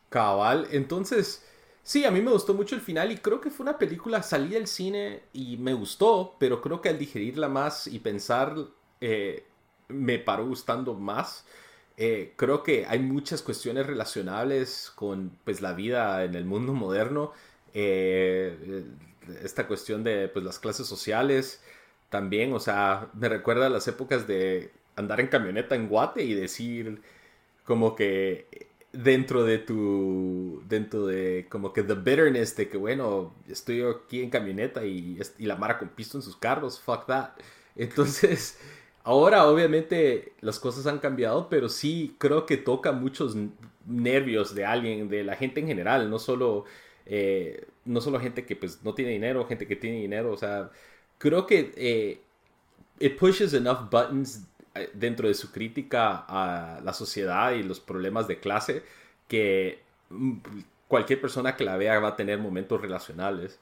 Cabal, 0.09 0.67
entonces, 0.71 1.43
sí, 1.89 2.05
a 2.05 2.11
mí 2.11 2.21
me 2.21 2.29
gustó 2.31 2.53
mucho 2.53 2.75
el 2.75 2.81
final 2.81 3.11
y 3.11 3.17
creo 3.17 3.41
que 3.41 3.49
fue 3.49 3.63
una 3.63 3.79
película, 3.79 4.21
salí 4.21 4.49
del 4.49 4.67
cine 4.67 5.23
y 5.33 5.57
me 5.57 5.73
gustó, 5.73 6.35
pero 6.39 6.61
creo 6.61 6.81
que 6.81 6.89
al 6.89 6.99
digerirla 6.99 7.49
más 7.49 7.87
y 7.87 7.97
pensar, 7.97 8.55
eh, 9.01 9.43
me 9.87 10.19
paró 10.19 10.45
gustando 10.45 10.93
más. 10.93 11.45
Eh, 11.97 12.33
creo 12.35 12.61
que 12.61 12.85
hay 12.85 12.99
muchas 12.99 13.41
cuestiones 13.41 13.87
relacionables 13.87 14.91
con 14.93 15.31
pues, 15.43 15.61
la 15.61 15.73
vida 15.73 16.23
en 16.25 16.35
el 16.35 16.45
mundo 16.45 16.73
moderno. 16.73 17.31
Eh, 17.73 18.85
esta 19.43 19.67
cuestión 19.67 20.03
de 20.03 20.27
pues, 20.27 20.45
las 20.45 20.59
clases 20.59 20.85
sociales 20.85 21.63
también, 22.09 22.53
o 22.53 22.59
sea, 22.59 23.09
me 23.15 23.29
recuerda 23.29 23.65
a 23.65 23.69
las 23.69 23.87
épocas 23.87 24.27
de 24.27 24.71
andar 24.95 25.19
en 25.21 25.27
camioneta 25.27 25.75
en 25.75 25.89
Guate 25.89 26.23
y 26.23 26.35
decir 26.35 27.01
como 27.65 27.95
que 27.95 28.68
dentro 28.91 29.43
de 29.43 29.59
tu, 29.59 30.63
dentro 30.67 31.05
de 31.05 31.47
como 31.49 31.73
que 31.73 31.83
the 31.83 31.93
bitterness 31.95 32.55
de 32.55 32.69
que 32.69 32.77
bueno, 32.77 33.35
estoy 33.47 33.83
aquí 33.83 34.21
en 34.23 34.29
camioneta 34.29 34.85
y, 34.85 35.19
y 35.37 35.45
la 35.45 35.55
Mara 35.55 35.77
con 35.79 35.89
pisto 35.89 36.17
en 36.17 36.23
sus 36.23 36.35
carros, 36.35 36.79
fuck 36.79 37.05
that. 37.07 37.31
Entonces, 37.75 38.57
Ahora, 39.03 39.47
obviamente, 39.47 40.33
las 40.41 40.59
cosas 40.59 40.85
han 40.85 40.99
cambiado, 40.99 41.49
pero 41.49 41.69
sí 41.69 42.15
creo 42.19 42.45
que 42.45 42.57
toca 42.57 42.91
muchos 42.91 43.35
nervios 43.85 44.53
de 44.53 44.65
alguien, 44.65 45.09
de 45.09 45.23
la 45.23 45.35
gente 45.35 45.61
en 45.61 45.67
general, 45.67 46.09
no 46.09 46.19
solo, 46.19 46.65
eh, 47.05 47.65
no 47.85 48.01
solo 48.01 48.19
gente 48.19 48.45
que 48.45 48.55
pues 48.55 48.83
no 48.83 48.93
tiene 48.93 49.11
dinero, 49.11 49.47
gente 49.47 49.67
que 49.67 49.75
tiene 49.75 49.97
dinero, 50.01 50.31
o 50.31 50.37
sea, 50.37 50.69
creo 51.17 51.47
que 51.47 51.71
eh, 51.77 52.21
it 52.99 53.17
pushes 53.17 53.53
enough 53.53 53.89
buttons 53.89 54.45
dentro 54.93 55.27
de 55.27 55.33
su 55.33 55.51
crítica 55.51 56.25
a 56.27 56.81
la 56.83 56.93
sociedad 56.93 57.51
y 57.53 57.63
los 57.63 57.79
problemas 57.79 58.27
de 58.27 58.39
clase 58.39 58.83
que 59.27 59.79
mm, 60.09 60.37
cualquier 60.87 61.21
persona 61.21 61.55
que 61.55 61.63
la 61.63 61.77
vea 61.77 61.99
va 61.99 62.09
a 62.09 62.15
tener 62.15 62.39
momentos 62.39 62.81
relacionales. 62.81 63.59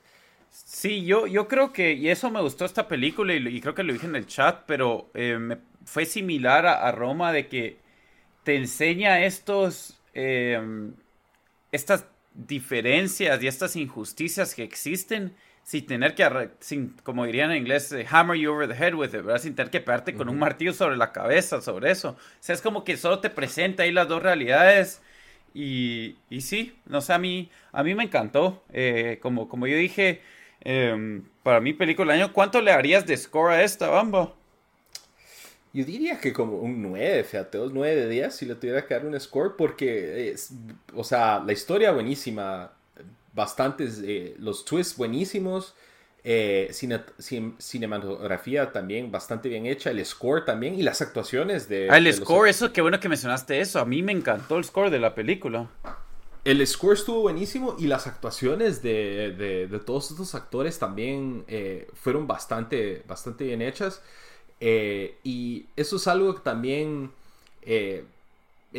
Sí, 0.50 1.06
yo, 1.06 1.28
yo 1.28 1.48
creo 1.48 1.74
que, 1.74 1.94
y 1.94 2.10
eso 2.10 2.32
me 2.32 2.42
gustó 2.42 2.66
esta 2.66 2.88
película, 2.88 3.34
y, 3.34 3.62
creo 3.62 3.76
que 3.76 3.84
lo 3.84 3.94
dije 3.94 4.08
en 4.08 4.16
el 4.16 4.26
chat, 4.26 4.64
pero 4.66 5.10
eh, 5.14 5.38
me, 5.38 5.58
fue 5.86 6.06
similar 6.06 6.66
a, 6.66 6.92
Roma 6.92 7.32
de 7.32 7.48
que 7.48 7.78
te 8.44 8.56
enseña 8.56 9.24
estos, 9.26 10.00
eh, 10.14 10.60
estas 11.72 12.06
diferencias 12.34 13.42
y 13.42 13.48
estas 13.48 13.76
injusticias 13.76 14.56
que 14.56 14.64
existen 14.64 15.36
sin 15.68 15.86
tener 15.86 16.16
que, 16.16 16.50
sin, 16.60 16.96
como 17.04 17.26
dirían 17.26 17.52
en 17.52 17.58
inglés, 17.58 17.92
eh, 17.92 18.06
hammer 18.10 18.38
you 18.38 18.52
over 18.52 18.68
the 18.68 18.74
head 18.74 18.94
with 18.94 19.08
it, 19.08 19.24
¿verdad? 19.24 19.40
Sin 19.40 19.54
tener 19.56 19.70
que 19.70 19.82
pegarte 19.82 20.14
con 20.14 20.30
un 20.30 20.40
martillo 20.40 20.72
sobre 20.72 20.96
la 20.96 21.12
cabeza, 21.12 21.62
sobre 21.62 21.92
eso. 21.92 22.12
O 22.12 22.18
sea, 22.40 22.56
es 22.56 22.62
como 22.62 22.84
que 22.84 22.96
solo 22.96 23.20
te 23.20 23.30
presenta 23.30 23.84
ahí 23.84 23.92
las 23.92 24.08
dos 24.08 24.24
realidades. 24.24 25.02
Y, 25.54 26.16
y 26.30 26.42
sí, 26.42 26.78
no 26.86 27.02
sé, 27.02 27.14
a 27.14 27.18
mí, 27.18 27.50
a 27.72 27.84
mí 27.84 27.96
me 27.96 28.04
encantó. 28.04 28.64
como, 29.22 29.50
como 29.50 29.68
yo 29.68 29.76
dije, 29.76 30.22
Em, 30.62 31.24
para 31.44 31.60
mi 31.62 31.74
película 31.74 32.14
del 32.14 32.24
año, 32.24 32.34
¿cuánto 32.34 32.62
le 32.62 32.72
harías 32.72 33.06
de 33.06 33.16
score 33.16 33.54
a 33.54 33.64
esta, 33.64 33.90
Bamba? 33.90 34.34
Yo 35.74 35.86
diría 35.86 36.20
que 36.20 36.34
como 36.34 36.58
un 36.58 36.82
9, 36.82 37.24
fíjate, 37.24 37.60
un 37.60 37.74
9 37.74 37.96
de 37.96 38.10
10 38.10 38.36
si 38.36 38.46
le 38.46 38.56
tuviera 38.56 38.86
que 38.86 38.94
dar 38.94 39.06
un 39.06 39.20
score, 39.20 39.56
porque, 39.56 40.32
es, 40.32 40.52
o 40.94 41.04
sea, 41.04 41.42
la 41.46 41.54
historia 41.54 41.92
buenísima, 41.92 42.74
bastantes, 43.38 44.02
eh, 44.04 44.36
los 44.40 44.66
twists 44.66 44.98
buenísimos, 44.98 45.76
eh, 46.24 46.72
cinematografía 47.60 48.74
también 48.74 49.12
bastante 49.12 49.48
bien 49.48 49.66
hecha, 49.66 49.92
el 49.92 50.04
score 50.06 50.44
también 50.44 50.76
y 50.76 50.82
las 50.82 51.02
actuaciones 51.02 51.70
de... 51.70 51.88
Ah, 51.90 52.00
el 52.00 52.12
score, 52.12 52.50
eso, 52.50 52.74
qué 52.74 52.82
bueno 52.82 53.00
que 53.00 53.08
mencionaste 53.08 53.62
eso, 53.62 53.80
a 53.80 53.86
mí 53.86 54.02
me 54.02 54.12
encantó 54.12 54.58
el 54.58 54.66
score 54.66 54.90
de 54.90 55.00
la 55.00 55.16
película. 55.16 55.70
El 56.44 56.66
score 56.66 56.96
estuvo 56.96 57.22
buenísimo 57.22 57.76
y 57.78 57.88
las 57.88 58.08
actuaciones 58.08 58.82
de, 58.82 59.68
de, 59.70 59.80
todos 59.80 60.12
estos 60.12 60.34
actores 60.34 60.80
también 60.80 61.46
eh, 61.48 61.88
fueron 61.94 62.26
bastante, 62.26 63.04
bastante 63.08 63.46
bien 63.46 63.62
hechas. 63.62 64.02
Y 64.60 65.68
eso 65.76 65.98
es 65.98 66.08
algo 66.08 66.34
que 66.34 66.42
también 66.42 67.12
eh, 67.70 68.06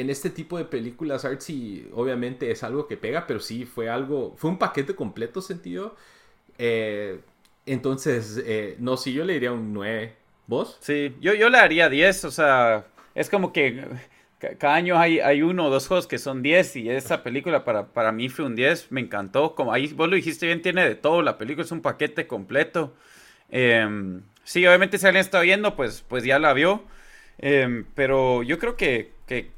en 0.00 0.10
este 0.10 0.30
tipo 0.30 0.58
de 0.58 0.64
películas 0.64 1.24
artsy 1.24 1.88
obviamente 1.92 2.50
es 2.50 2.62
algo 2.62 2.86
que 2.86 2.96
pega, 2.96 3.26
pero 3.26 3.40
sí 3.40 3.64
fue 3.64 3.88
algo, 3.88 4.34
fue 4.36 4.50
un 4.50 4.58
paquete 4.58 4.94
completo 4.94 5.42
sentido. 5.42 5.96
entonces, 7.66 8.42
no, 8.78 8.96
sí, 8.96 9.12
yo 9.12 9.24
le 9.24 9.34
diría 9.34 9.52
un 9.52 9.72
9. 9.72 10.14
¿Vos? 10.46 10.78
Sí, 10.80 11.14
yo, 11.20 11.34
yo 11.34 11.50
le 11.50 11.58
daría 11.58 11.90
10, 11.90 12.24
o 12.24 12.30
sea, 12.30 12.86
es 13.14 13.28
como 13.28 13.52
que 13.52 13.84
cada 14.58 14.74
año 14.74 14.98
hay, 14.98 15.20
hay 15.20 15.42
uno 15.42 15.66
o 15.66 15.70
dos 15.70 15.88
juegos 15.88 16.06
que 16.06 16.18
son 16.18 16.42
10 16.42 16.76
y 16.76 16.90
esa 16.90 17.22
película 17.22 17.64
para, 17.64 17.88
para 17.88 18.12
mí 18.12 18.28
fue 18.28 18.44
un 18.44 18.54
10, 18.54 18.92
me 18.92 19.00
encantó. 19.00 19.54
Como 19.54 19.72
ahí 19.72 19.88
vos 19.88 20.08
lo 20.08 20.16
dijiste 20.16 20.46
bien, 20.46 20.62
tiene 20.62 20.88
de 20.88 20.94
todo, 20.94 21.22
la 21.22 21.38
película 21.38 21.64
es 21.64 21.72
un 21.72 21.82
paquete 21.82 22.26
completo. 22.26 22.94
Em, 23.50 24.22
sí, 24.44 24.64
obviamente 24.66 24.98
si 24.98 25.06
alguien 25.06 25.20
está 25.20 25.40
viendo, 25.40 25.74
pues, 25.76 26.04
pues 26.08 26.24
ya 26.24 26.38
la 26.38 26.52
vio. 26.52 26.84
Em, 27.38 27.84
pero 27.94 28.42
yo 28.42 28.58
creo 28.58 28.76
que, 28.76 29.12
que, 29.26 29.50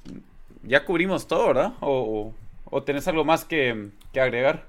ya 0.63 0.85
cubrimos 0.85 1.27
todo, 1.27 1.49
¿verdad? 1.49 1.75
O, 1.81 2.35
o, 2.65 2.83
tenés 2.83 3.07
algo 3.09 3.25
más 3.25 3.45
que, 3.45 3.91
agregar. 4.15 4.67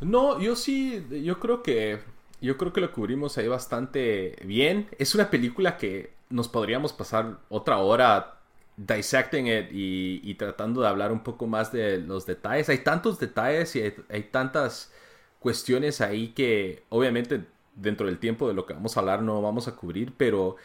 No, 0.00 0.40
yo 0.40 0.56
sí, 0.56 1.04
yo 1.22 1.38
creo 1.40 1.62
que 1.62 2.00
Yo 2.40 2.56
creo 2.56 2.72
que 2.72 2.80
lo 2.80 2.92
cubrimos 2.92 3.36
ahí 3.38 3.48
bastante 3.48 4.36
bien. 4.44 4.88
Es 4.98 5.14
una 5.14 5.30
película 5.30 5.76
que 5.76 6.12
nos 6.30 6.48
podríamos 6.48 6.92
pasar 6.92 7.38
otra 7.48 7.78
hora 7.78 8.40
dissecting 8.76 9.46
it 9.46 9.68
y, 9.70 10.34
tratando 10.34 10.80
de 10.80 10.88
hablar 10.88 11.12
un 11.12 11.20
poco 11.22 11.46
más 11.46 11.70
de 11.72 11.98
los 11.98 12.26
detalles. 12.26 12.68
Hay 12.68 12.78
tantos 12.78 13.18
detalles 13.18 13.76
y 13.76 13.82
hay, 14.08 14.22
tantas 14.30 14.92
cuestiones 15.38 16.00
ahí 16.00 16.28
que 16.28 16.84
obviamente 16.88 17.44
dentro 17.74 18.06
del 18.06 18.18
tiempo 18.18 18.48
de 18.48 18.54
lo 18.54 18.66
que 18.66 18.74
vamos 18.74 18.96
a 18.96 19.00
hablar 19.00 19.22
no 19.22 19.40
vamos 19.42 19.68
a 19.68 19.76
cubrir, 19.76 20.12
pero 20.16 20.56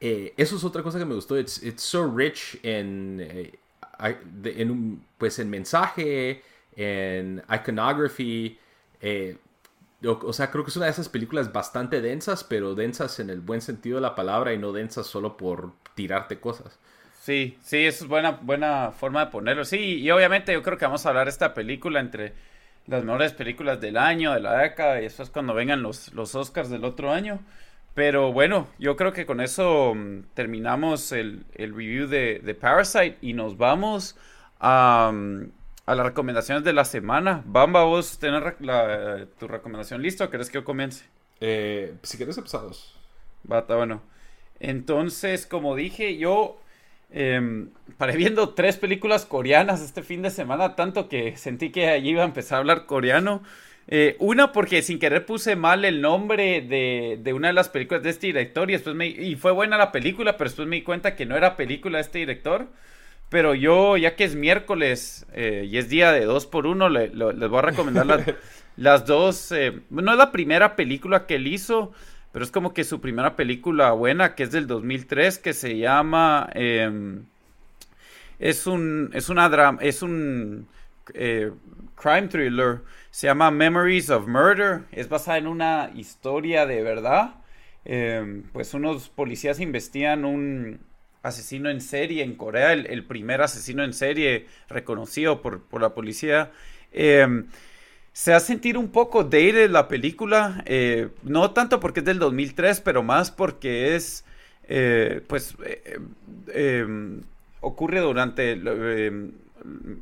eh, 0.00 0.32
eso 0.36 0.56
es 0.56 0.64
otra 0.64 0.82
cosa 0.82 0.98
que 0.98 1.04
me 1.04 1.14
gustó. 1.14 1.38
It's, 1.38 1.62
so 1.76 2.10
rich 2.14 2.58
en, 2.62 3.20
en 4.02 4.70
un, 4.70 5.04
pues 5.18 5.38
en 5.38 5.50
mensaje, 5.50 6.42
en 6.76 7.42
iconography. 7.52 8.58
Eh, 9.00 9.36
o, 10.04 10.32
sea, 10.32 10.50
creo 10.50 10.64
que 10.64 10.70
es 10.70 10.76
una 10.76 10.86
de 10.86 10.92
esas 10.92 11.08
películas 11.08 11.52
bastante 11.52 12.00
densas, 12.00 12.44
pero 12.44 12.74
densas 12.74 13.20
en 13.20 13.30
el 13.30 13.40
buen 13.40 13.60
sentido 13.60 13.96
de 13.96 14.02
la 14.02 14.14
palabra 14.14 14.52
y 14.52 14.58
no 14.58 14.72
densas 14.72 15.06
solo 15.06 15.36
por 15.36 15.72
tirarte 15.94 16.40
cosas. 16.40 16.78
Sí, 17.20 17.56
sí, 17.62 17.86
eso 17.86 18.04
es 18.04 18.08
buena, 18.08 18.32
buena 18.32 18.90
forma 18.90 19.26
de 19.26 19.30
ponerlo. 19.30 19.64
Sí, 19.64 20.00
y 20.00 20.10
obviamente 20.10 20.52
yo 20.52 20.62
creo 20.62 20.76
que 20.76 20.86
vamos 20.86 21.06
a 21.06 21.10
hablar 21.10 21.26
de 21.26 21.30
esta 21.30 21.54
película 21.54 22.00
entre 22.00 22.32
las 22.86 23.04
mejores 23.04 23.32
películas 23.32 23.80
del 23.80 23.96
año, 23.96 24.32
de 24.32 24.40
la 24.40 24.58
década, 24.58 25.00
y 25.00 25.06
eso 25.06 25.22
es 25.22 25.30
cuando 25.30 25.54
vengan 25.54 25.82
los, 25.82 26.12
los 26.14 26.34
Oscars 26.34 26.68
del 26.68 26.84
otro 26.84 27.12
año. 27.12 27.38
Pero 27.94 28.32
bueno, 28.32 28.68
yo 28.78 28.96
creo 28.96 29.12
que 29.12 29.26
con 29.26 29.40
eso 29.40 29.94
mm, 29.94 30.22
terminamos 30.34 31.12
el, 31.12 31.44
review 31.56 32.06
de, 32.08 32.56
Parasite 32.58 33.18
y 33.20 33.34
nos 33.34 33.58
vamos 33.58 34.16
a, 34.60 35.10
mm, 35.12 35.50
a, 35.86 35.94
las 35.94 36.06
recomendaciones 36.06 36.64
de 36.64 36.72
la 36.72 36.84
semana. 36.84 37.42
Bamba, 37.44 37.84
vos 37.84 38.18
tenés 38.18 38.42
tu 39.38 39.48
recomendación 39.48 40.00
lista 40.00 40.24
o 40.24 40.30
querés 40.30 40.48
que 40.48 40.54
yo 40.54 40.64
comience? 40.64 41.04
Eh, 41.40 41.94
si 42.02 42.16
quieres 42.16 42.38
empezamos. 42.38 42.94
Bata, 43.42 43.76
bueno. 43.76 44.00
Entonces, 44.60 45.44
como 45.46 45.74
dije, 45.74 46.16
yo 46.16 46.60
eh, 47.10 47.66
paré 47.98 48.16
viendo 48.16 48.50
tres 48.50 48.78
películas 48.78 49.26
coreanas 49.26 49.82
este 49.82 50.02
fin 50.02 50.22
de 50.22 50.30
semana, 50.30 50.76
tanto 50.76 51.08
que 51.08 51.36
sentí 51.36 51.70
que 51.70 51.88
allí 51.88 52.10
iba 52.10 52.22
a 52.22 52.26
empezar 52.26 52.56
a 52.56 52.58
hablar 52.60 52.86
coreano. 52.86 53.42
Eh, 53.88 54.16
una 54.20 54.52
porque 54.52 54.80
sin 54.82 54.98
querer 54.98 55.26
puse 55.26 55.56
mal 55.56 55.84
el 55.84 56.00
nombre 56.00 56.60
de, 56.60 57.32
una 57.32 57.48
de 57.48 57.54
las 57.54 57.68
películas 57.68 58.02
de 58.02 58.10
este 58.10 58.28
director 58.28 58.70
y 58.70 58.74
después 58.74 58.94
me, 58.94 59.08
y 59.08 59.34
fue 59.34 59.52
buena 59.52 59.76
la 59.76 59.92
película, 59.92 60.36
pero 60.36 60.48
después 60.48 60.68
me 60.68 60.76
di 60.76 60.82
cuenta 60.82 61.16
que 61.16 61.26
no 61.26 61.36
era 61.36 61.56
película 61.56 61.98
de 61.98 62.02
este 62.02 62.18
director. 62.18 62.68
Pero 63.28 63.54
yo, 63.54 63.96
ya 63.96 64.14
que 64.14 64.24
es 64.24 64.34
miércoles 64.34 65.26
eh, 65.32 65.66
y 65.68 65.78
es 65.78 65.88
día 65.88 66.12
de 66.12 66.26
dos 66.26 66.46
por 66.46 66.66
uno, 66.66 66.90
les 66.90 67.12
voy 67.14 67.58
a 67.58 67.62
recomendar 67.62 68.04
las, 68.04 68.26
las 68.76 69.06
dos. 69.06 69.52
Eh, 69.52 69.80
no 69.88 70.12
es 70.12 70.18
la 70.18 70.32
primera 70.32 70.76
película 70.76 71.26
que 71.26 71.36
él 71.36 71.46
hizo, 71.46 71.92
pero 72.32 72.44
es 72.44 72.50
como 72.50 72.74
que 72.74 72.84
su 72.84 73.00
primera 73.00 73.34
película 73.34 73.92
buena, 73.92 74.34
que 74.34 74.42
es 74.42 74.52
del 74.52 74.66
2003, 74.66 75.38
que 75.38 75.54
se 75.54 75.78
llama... 75.78 76.48
Em, 76.54 77.24
es 78.38 78.66
un... 78.66 79.10
Es 79.14 79.28
una 79.28 79.48
drama... 79.48 79.78
Es 79.80 80.02
un... 80.02 80.68
Eh, 81.14 81.52
crime 81.94 82.28
thriller. 82.28 82.80
Se 83.10 83.26
llama 83.26 83.50
Memories 83.50 84.10
of 84.10 84.26
Murder. 84.26 84.82
Es 84.92 85.08
basada 85.08 85.38
en 85.38 85.46
una 85.46 85.90
historia 85.94 86.66
de 86.66 86.82
verdad. 86.82 87.34
Em, 87.84 88.44
pues 88.52 88.74
unos 88.74 89.08
policías 89.08 89.60
investigan 89.60 90.24
un 90.24 90.80
asesino 91.22 91.70
en 91.70 91.80
serie 91.80 92.22
en 92.24 92.34
Corea, 92.34 92.72
el, 92.72 93.04
primer 93.04 93.42
asesino 93.42 93.84
en 93.84 93.92
serie 93.92 94.46
reconocido 94.68 95.42
por, 95.42 95.62
por 95.62 95.80
la 95.80 95.94
policía. 95.94 96.52
Eh, 96.92 97.44
se 98.12 98.34
hace 98.34 98.48
sentir 98.48 98.76
un 98.76 98.88
poco 98.88 99.24
dated 99.24 99.70
la 99.70 99.88
película, 99.88 100.62
eh, 100.66 101.08
no 101.22 101.52
tanto 101.52 101.80
porque 101.80 102.00
es 102.00 102.06
del 102.06 102.18
2003, 102.18 102.82
pero 102.82 103.02
más 103.02 103.30
porque 103.30 103.96
es, 103.96 104.24
eh, 104.64 105.22
pues, 105.26 105.56
em, 106.52 107.22
ocurre 107.60 108.00
durante 108.00 108.52
em, 108.52 109.32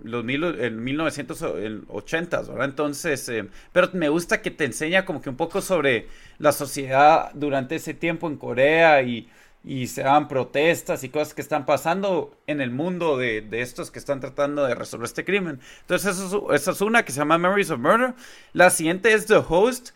los 0.04 0.24
mil, 0.24 0.44
el 0.44 0.76
1980, 0.76 2.42
¿verdad? 2.42 2.64
Entonces, 2.64 3.28
em, 3.28 3.48
pero 3.72 3.90
me 3.92 4.08
gusta 4.08 4.42
que 4.42 4.50
te 4.50 4.64
enseña 4.64 5.04
como 5.04 5.20
que 5.20 5.30
un 5.30 5.36
poco 5.36 5.60
sobre 5.60 6.08
la 6.38 6.52
sociedad 6.52 7.30
durante 7.34 7.76
ese 7.76 7.94
tiempo 7.94 8.28
en 8.28 8.36
Corea 8.36 9.02
y 9.02 9.28
y 9.62 9.88
se 9.88 10.02
dan 10.02 10.28
protestas 10.28 11.04
y 11.04 11.10
cosas 11.10 11.34
que 11.34 11.42
están 11.42 11.66
pasando 11.66 12.36
en 12.46 12.60
el 12.60 12.70
mundo 12.70 13.18
de, 13.18 13.46
estos 13.52 13.90
que 13.90 13.98
están 13.98 14.20
tratando 14.20 14.64
de 14.64 14.74
resolver 14.74 15.04
este 15.04 15.24
crimen. 15.24 15.60
Entonces, 15.82 16.16
eso 16.16 16.52
es, 16.52 16.66
es, 16.66 16.80
una 16.80 17.04
que 17.04 17.12
se 17.12 17.18
llama 17.18 17.38
Memories 17.38 17.70
of 17.70 17.78
Murder. 17.78 18.14
La 18.52 18.70
siguiente 18.70 19.12
es 19.12 19.26
The 19.26 19.42
Host, 19.46 19.90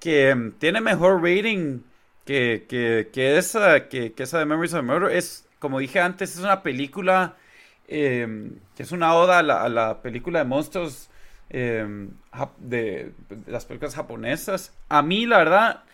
que 0.00 0.34
mm, 0.34 0.52
tiene 0.58 0.80
mejor 0.80 1.22
rating 1.22 1.80
que, 2.26 2.66
que, 2.68 3.38
esa, 3.38 3.88
que, 3.88 4.12
esa 4.16 4.38
de 4.38 4.44
Memories 4.44 4.74
of 4.74 4.84
Murder. 4.84 5.16
Es, 5.16 5.46
como 5.58 5.78
dije 5.78 6.00
antes, 6.00 6.34
es 6.34 6.40
una 6.40 6.62
película 6.62 7.36
em, 7.88 8.58
que 8.76 8.82
es 8.82 8.92
una 8.92 9.14
oda 9.14 9.38
a 9.38 9.68
la, 9.68 10.02
película 10.02 10.40
de 10.40 10.44
monstruos 10.44 11.08
em, 11.50 12.10
de, 12.58 13.12
las 13.46 13.64
películas 13.64 13.94
japonesas. 13.94 14.72
A 14.88 15.02
mí, 15.02 15.26
la 15.26 15.38
verdad 15.38 15.84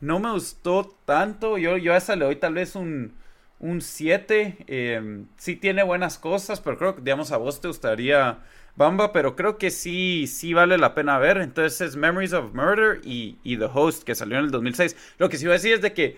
no 0.00 0.18
me 0.18 0.32
gustó 0.32 0.96
tanto. 1.04 1.58
Yo, 1.58 1.76
yo 1.76 1.94
a 1.94 1.96
esa 1.96 2.16
le 2.16 2.24
doy 2.24 2.36
tal 2.36 2.54
vez 2.54 2.74
un, 2.74 3.14
un 3.60 3.80
7. 3.80 4.64
Em, 4.66 5.26
sí 5.36 5.56
tiene 5.56 5.82
buenas 5.82 6.18
cosas, 6.18 6.60
pero 6.60 6.76
creo 6.78 6.96
que, 6.96 7.02
digamos, 7.02 7.32
a 7.32 7.36
vos 7.36 7.60
te 7.60 7.68
gustaría 7.68 8.40
Bamba, 8.74 9.12
pero 9.12 9.36
creo 9.36 9.58
que 9.58 9.70
sí, 9.70 10.26
sí 10.26 10.54
vale 10.54 10.78
la 10.78 10.94
pena 10.94 11.18
ver. 11.18 11.38
Entonces 11.38 11.80
es 11.80 11.96
Memories 11.96 12.32
of 12.32 12.54
Murder 12.54 13.00
y, 13.04 13.36
The 13.44 13.68
Host, 13.72 14.02
que 14.04 14.14
salió 14.14 14.38
en 14.38 14.46
el 14.46 14.50
2006. 14.50 14.96
Lo 15.18 15.28
que 15.28 15.36
sí 15.36 15.44
voy 15.44 15.52
a 15.52 15.54
decir 15.54 15.74
es 15.74 15.82
de 15.82 15.92
que 15.92 16.16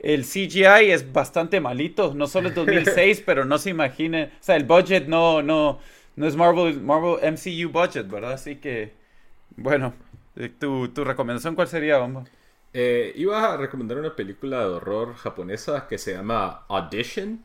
el 0.00 0.24
CGI 0.24 0.90
es 0.90 1.12
bastante 1.12 1.60
malito. 1.60 2.14
No 2.14 2.26
solo 2.26 2.48
es 2.48 2.54
2006, 2.54 3.22
pero 3.26 3.44
no 3.44 3.58
se 3.58 3.70
imagine. 3.70 4.24
O 4.24 4.42
sea, 4.42 4.56
el 4.56 4.64
budget 4.64 5.06
no, 5.06 5.42
no, 5.42 5.78
no 6.16 6.26
es 6.26 6.36
Marvel, 6.36 6.80
Marvel 6.80 7.18
MCU 7.32 7.70
budget, 7.70 8.08
¿verdad? 8.08 8.32
Así 8.32 8.56
que, 8.56 8.92
bueno, 9.56 9.94
eh, 10.36 10.50
¿tu, 10.58 10.88
tu 10.88 11.04
recomendación 11.04 11.54
cuál 11.54 11.68
sería, 11.68 11.98
Bamba? 11.98 12.24
Eh, 12.72 13.12
iba 13.16 13.52
a 13.52 13.56
recomendar 13.56 13.98
una 13.98 14.14
película 14.14 14.60
de 14.60 14.66
horror 14.66 15.14
japonesa 15.16 15.88
que 15.88 15.98
se 15.98 16.12
llama 16.14 16.64
Audition. 16.68 17.44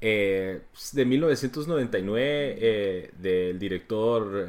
Eh, 0.00 0.62
de 0.92 1.04
1999 1.06 2.56
eh, 2.60 3.10
del 3.16 3.58
director 3.58 4.46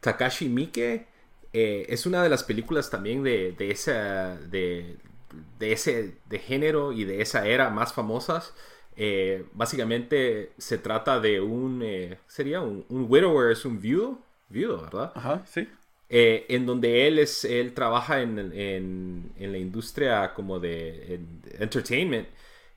Takashi 0.00 0.48
Miike. 0.48 1.06
es 1.52 2.06
una 2.06 2.22
de 2.22 2.28
las 2.28 2.44
películas 2.44 2.90
también 2.90 3.22
de, 3.22 3.52
de 3.52 3.70
esa 3.70 4.36
de, 4.36 4.96
ese 5.60 6.14
de 6.28 6.38
género 6.38 6.92
y 6.92 7.04
de 7.04 7.22
esa 7.22 7.46
era 7.46 7.70
más 7.70 7.92
famosas. 7.92 8.54
básicamente 9.52 10.52
se 10.58 10.78
trata 10.78 11.20
de 11.20 11.40
un 11.40 12.16
sería 12.26 12.60
un, 12.60 12.84
un 12.88 13.06
widower, 13.08 13.52
es 13.52 13.64
un 13.64 13.80
viudo, 13.80 14.18
viudo, 14.48 14.82
¿verdad? 14.82 15.12
Ajá, 15.14 15.42
sí. 15.46 15.68
Eh, 16.10 16.46
en 16.48 16.64
donde 16.64 17.06
él 17.06 17.18
es 17.18 17.44
él 17.44 17.74
trabaja 17.74 18.22
en, 18.22 18.38
en, 18.38 19.30
en 19.38 19.52
la 19.52 19.58
industria 19.58 20.32
como 20.32 20.58
de 20.58 21.20
entertainment 21.58 22.26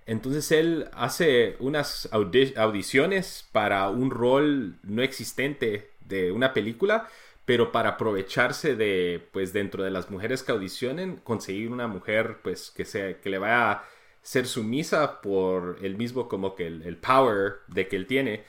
entonces 0.06 0.52
él 0.52 0.90
hace 0.94 1.56
unas 1.60 2.10
audiciones 2.12 3.48
para 3.54 3.90
un 3.90 4.12
rol 4.12 4.76
no 4.84 5.02
existente 5.02 5.92
de 6.08 6.34
una 6.34 6.54
película 6.54 7.08
pero 7.46 7.72
para 7.72 7.92
aprovecharse 7.92 8.76
de 8.76 9.28
pues 9.32 9.54
dentro 9.54 9.84
de 9.84 9.92
las 9.92 10.10
mujeres 10.10 10.44
que 10.44 10.52
audicionen 10.52 11.18
conseguir 11.18 11.72
una 11.72 11.88
mujer 11.88 12.40
pues 12.44 12.72
que 12.72 12.86
sea 12.86 13.20
que 13.20 13.30
le 13.30 13.40
vaya 13.40 13.72
a 13.72 13.84
ser 14.22 14.48
sumisa 14.48 15.22
por 15.22 15.80
el 15.82 15.98
mismo 15.98 16.28
como 16.28 16.56
que 16.56 16.68
el 16.68 16.98
power 16.98 17.56
de 17.68 17.88
que 17.88 17.96
él 17.96 18.08
tiene 18.08 18.46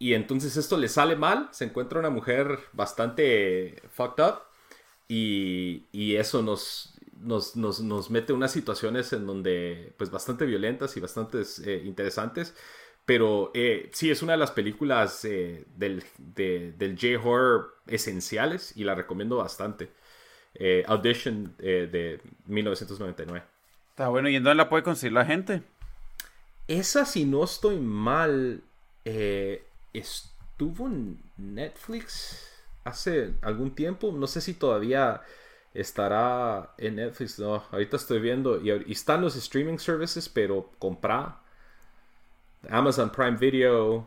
y 0.00 0.14
entonces 0.14 0.56
esto 0.56 0.78
le 0.78 0.88
sale 0.88 1.14
mal, 1.14 1.50
se 1.52 1.66
encuentra 1.66 2.00
una 2.00 2.08
mujer 2.08 2.58
bastante 2.72 3.82
fucked 3.92 4.24
up 4.24 4.40
y, 5.06 5.84
eso 6.16 6.42
nos, 6.42 6.94
nos, 7.20 7.54
nos, 7.54 7.80
nos, 7.80 8.10
mete 8.10 8.32
unas 8.32 8.50
situaciones 8.50 9.12
en 9.12 9.26
donde, 9.26 9.92
pues 9.98 10.10
bastante 10.10 10.46
violentas 10.46 10.96
y 10.96 11.00
bastante 11.00 11.42
eh, 11.66 11.82
interesantes. 11.84 12.54
Pero 13.06 13.50
eh, 13.54 13.90
sí, 13.92 14.10
es 14.10 14.22
una 14.22 14.32
de 14.32 14.38
las 14.38 14.52
películas 14.52 15.24
eh, 15.24 15.64
del, 15.76 16.04
del 16.18 16.98
J-Horror 17.00 17.76
esenciales 17.86 18.76
y 18.76 18.84
la 18.84 18.94
recomiendo 18.94 19.36
bastante. 19.36 19.90
Audition 20.86 21.54
de 21.58 22.20
1999. 22.46 23.46
Está 23.90 24.08
bueno, 24.08 24.28
¿y 24.28 24.34
en 24.34 24.42
dónde 24.42 24.56
la 24.56 24.68
puede 24.68 24.82
conseguir 24.82 25.12
la 25.12 25.24
gente? 25.24 25.62
Esa, 26.66 27.04
si 27.04 27.24
no 27.24 27.44
estoy 27.44 27.78
mal, 27.78 28.60
estuvo 29.04 30.88
en 30.88 31.22
Netflix 31.36 32.50
hace 32.84 33.34
algún 33.42 33.74
tiempo. 33.74 34.12
No 34.12 34.26
sé 34.26 34.40
si 34.40 34.54
todavía 34.54 35.22
estará 35.74 36.74
en 36.78 36.96
Netflix. 36.96 37.38
No, 37.38 37.64
ahorita 37.70 37.96
estoy 37.96 38.20
viendo. 38.20 38.60
Y, 38.60 38.92
están 38.92 39.20
los 39.20 39.36
streaming 39.36 39.78
services, 39.78 40.28
pero 40.28 40.70
comprar. 40.78 41.40
Amazon 42.68 43.10
Prime 43.10 43.36
Video, 43.38 44.06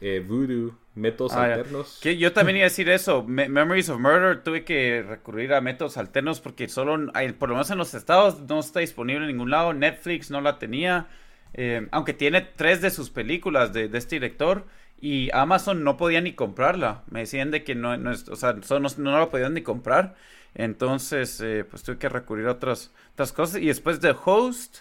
eh, 0.00 0.22
Voodoo, 0.26 0.74
métodos 0.94 1.32
Ah, 1.32 1.44
alternos. 1.44 1.98
Que 2.02 2.16
yo 2.16 2.32
también 2.32 2.56
iba 2.56 2.64
a 2.64 2.68
decir 2.68 2.88
eso. 2.88 3.22
Me- 3.24 3.48
Memories 3.48 3.88
of 3.88 3.98
Murder 4.00 4.42
tuve 4.42 4.64
que 4.64 5.02
recurrir 5.06 5.54
a 5.54 5.60
métodos 5.60 5.96
alternos 5.96 6.40
porque 6.40 6.68
solo, 6.68 7.10
hay- 7.14 7.32
por 7.32 7.48
lo 7.48 7.54
menos 7.54 7.70
en 7.70 7.78
los 7.78 7.94
estados, 7.94 8.40
no 8.48 8.60
está 8.60 8.80
disponible 8.80 9.22
en 9.24 9.28
ningún 9.28 9.50
lado. 9.50 9.72
Netflix 9.72 10.30
no 10.30 10.40
la 10.40 10.58
tenía. 10.58 11.06
eh, 11.54 11.88
aunque 11.92 12.12
tiene 12.12 12.42
tres 12.42 12.82
de 12.82 12.90
sus 12.90 13.08
películas 13.08 13.72
de, 13.72 13.88
de 13.88 13.96
este 13.96 14.16
director. 14.16 14.66
Y 15.00 15.30
Amazon 15.32 15.82
no 15.82 15.96
podía 15.96 16.20
ni 16.20 16.34
comprarla. 16.34 17.04
Me 17.10 17.20
decían 17.20 17.50
de 17.50 17.64
que 17.64 17.74
no, 17.74 17.96
no 17.96 18.10
es- 18.12 18.28
o 18.28 18.36
sea, 18.36 18.52
no, 18.52 18.88
no 18.98 19.18
la 19.18 19.30
podían 19.30 19.54
ni 19.54 19.62
comprar. 19.62 20.14
Entonces, 20.54 21.40
eh, 21.40 21.64
pues 21.68 21.82
tuve 21.84 21.96
que 21.98 22.08
recurrir 22.10 22.46
a 22.48 22.52
otras, 22.52 22.92
otras 23.14 23.32
cosas. 23.32 23.62
Y 23.62 23.66
después 23.66 24.00
de 24.02 24.14
Host. 24.24 24.80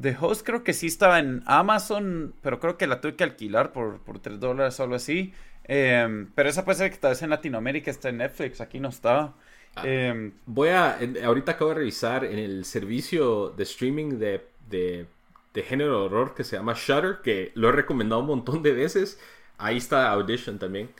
The 0.00 0.16
Host 0.20 0.46
creo 0.46 0.62
que 0.64 0.72
sí 0.72 0.86
estaba 0.86 1.18
en 1.18 1.42
Amazon, 1.46 2.34
pero 2.42 2.60
creo 2.60 2.76
que 2.78 2.86
la 2.86 3.00
tuve 3.00 3.16
que 3.16 3.24
alquilar 3.24 3.72
por, 3.72 4.00
por 4.00 4.20
3 4.20 4.38
dólares 4.40 4.78
o 4.80 4.84
algo 4.84 4.94
así. 4.94 5.34
Em, 5.64 6.30
pero 6.34 6.48
esa 6.48 6.64
puede 6.64 6.78
ser 6.78 6.90
que 6.90 6.96
tal 6.98 7.10
vez 7.10 7.22
en 7.22 7.30
Latinoamérica 7.30 7.90
está 7.90 8.08
en 8.08 8.18
Netflix, 8.18 8.60
aquí 8.60 8.80
no 8.80 8.88
está. 8.88 9.34
Ah. 9.76 9.82
Em, 9.86 10.32
Voy 10.46 10.68
a, 10.70 10.98
ahorita 11.24 11.52
acabo 11.52 11.70
de 11.70 11.76
revisar 11.76 12.24
en 12.24 12.38
el 12.38 12.64
servicio 12.64 13.50
de 13.50 13.62
streaming 13.64 14.18
de, 14.18 14.46
de, 14.68 15.06
de 15.54 15.62
género 15.62 16.00
de 16.00 16.06
horror 16.06 16.34
que 16.34 16.44
se 16.44 16.56
llama 16.56 16.74
Shudder, 16.76 17.18
que 17.22 17.52
lo 17.54 17.68
he 17.68 17.72
recomendado 17.72 18.20
un 18.20 18.26
montón 18.28 18.62
de 18.62 18.72
veces. 18.72 19.18
Ahí 19.58 19.76
está 19.78 20.10
Audition 20.12 20.58
también. 20.58 20.90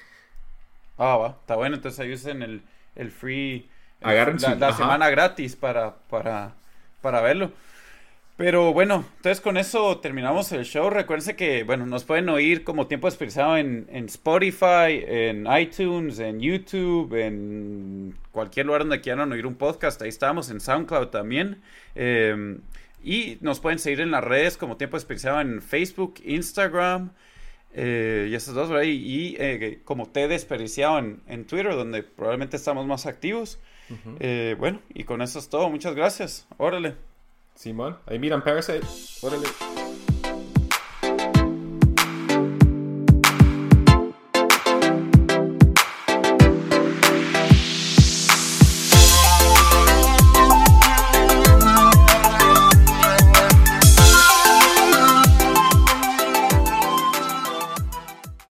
ah, 0.98 1.16
va, 1.16 1.28
está 1.40 1.56
bueno, 1.56 1.76
entonces 1.76 2.00
ahí 2.00 2.12
usen 2.12 2.42
el, 2.42 2.62
el 2.94 3.10
free. 3.10 3.68
el- 4.00 4.08
Agarren 4.08 4.38
la, 4.40 4.54
su- 4.54 4.56
la 4.56 4.72
semana 4.72 5.10
gratis 5.10 5.56
para, 5.56 5.96
para, 6.08 6.54
para 7.00 7.20
verlo. 7.20 7.52
Pero 8.40 8.72
bueno, 8.72 9.04
entonces 9.16 9.38
con 9.42 9.58
eso 9.58 9.98
terminamos 9.98 10.50
el 10.52 10.64
show. 10.64 10.88
Recuérdense 10.88 11.36
que, 11.36 11.62
bueno, 11.62 11.84
nos 11.84 12.04
pueden 12.04 12.30
oír 12.30 12.64
como 12.64 12.86
tiempo 12.86 13.06
desperdiciado 13.06 13.58
en, 13.58 13.86
en 13.92 14.06
Spotify, 14.06 15.04
en 15.06 15.46
iTunes, 15.60 16.18
en 16.20 16.40
YouTube, 16.40 17.12
en 17.16 18.16
cualquier 18.32 18.64
lugar 18.64 18.80
donde 18.80 19.02
quieran 19.02 19.30
oír 19.30 19.44
un 19.46 19.56
podcast. 19.56 20.00
Ahí 20.00 20.08
estamos, 20.08 20.48
en 20.48 20.60
SoundCloud 20.62 21.08
también. 21.08 21.60
Eh, 21.94 22.58
y 23.04 23.36
nos 23.42 23.60
pueden 23.60 23.78
seguir 23.78 24.00
en 24.00 24.10
las 24.10 24.24
redes 24.24 24.56
como 24.56 24.78
tiempo 24.78 24.96
desperdiciado 24.96 25.38
en 25.42 25.60
Facebook, 25.60 26.14
Instagram. 26.24 27.12
eh, 27.74 28.28
y 28.30 28.34
esas 28.34 28.54
dos, 28.54 28.70
¿verdad? 28.70 28.84
Y, 28.84 28.92
y, 28.92 29.36
eh, 29.38 29.80
como 29.84 30.06
T 30.08 30.28
desperdiciado 30.28 30.98
en, 30.98 31.20
en 31.26 31.44
Twitter, 31.46 31.74
donde 31.74 32.02
probablemente 32.04 32.56
estamos 32.56 32.86
más 32.86 33.04
activos. 33.04 33.58
Eh, 34.18 34.56
bueno, 34.58 34.80
y 34.94 35.04
con 35.04 35.20
eso 35.20 35.38
es 35.38 35.50
todo. 35.50 35.68
Muchas 35.68 35.94
gracias. 35.94 36.48
Órale. 36.56 37.09
Simón, 37.54 37.98
ahí 38.06 38.18
miran 38.18 38.42
Parasite. 38.42 38.86
Órale. 39.22 39.46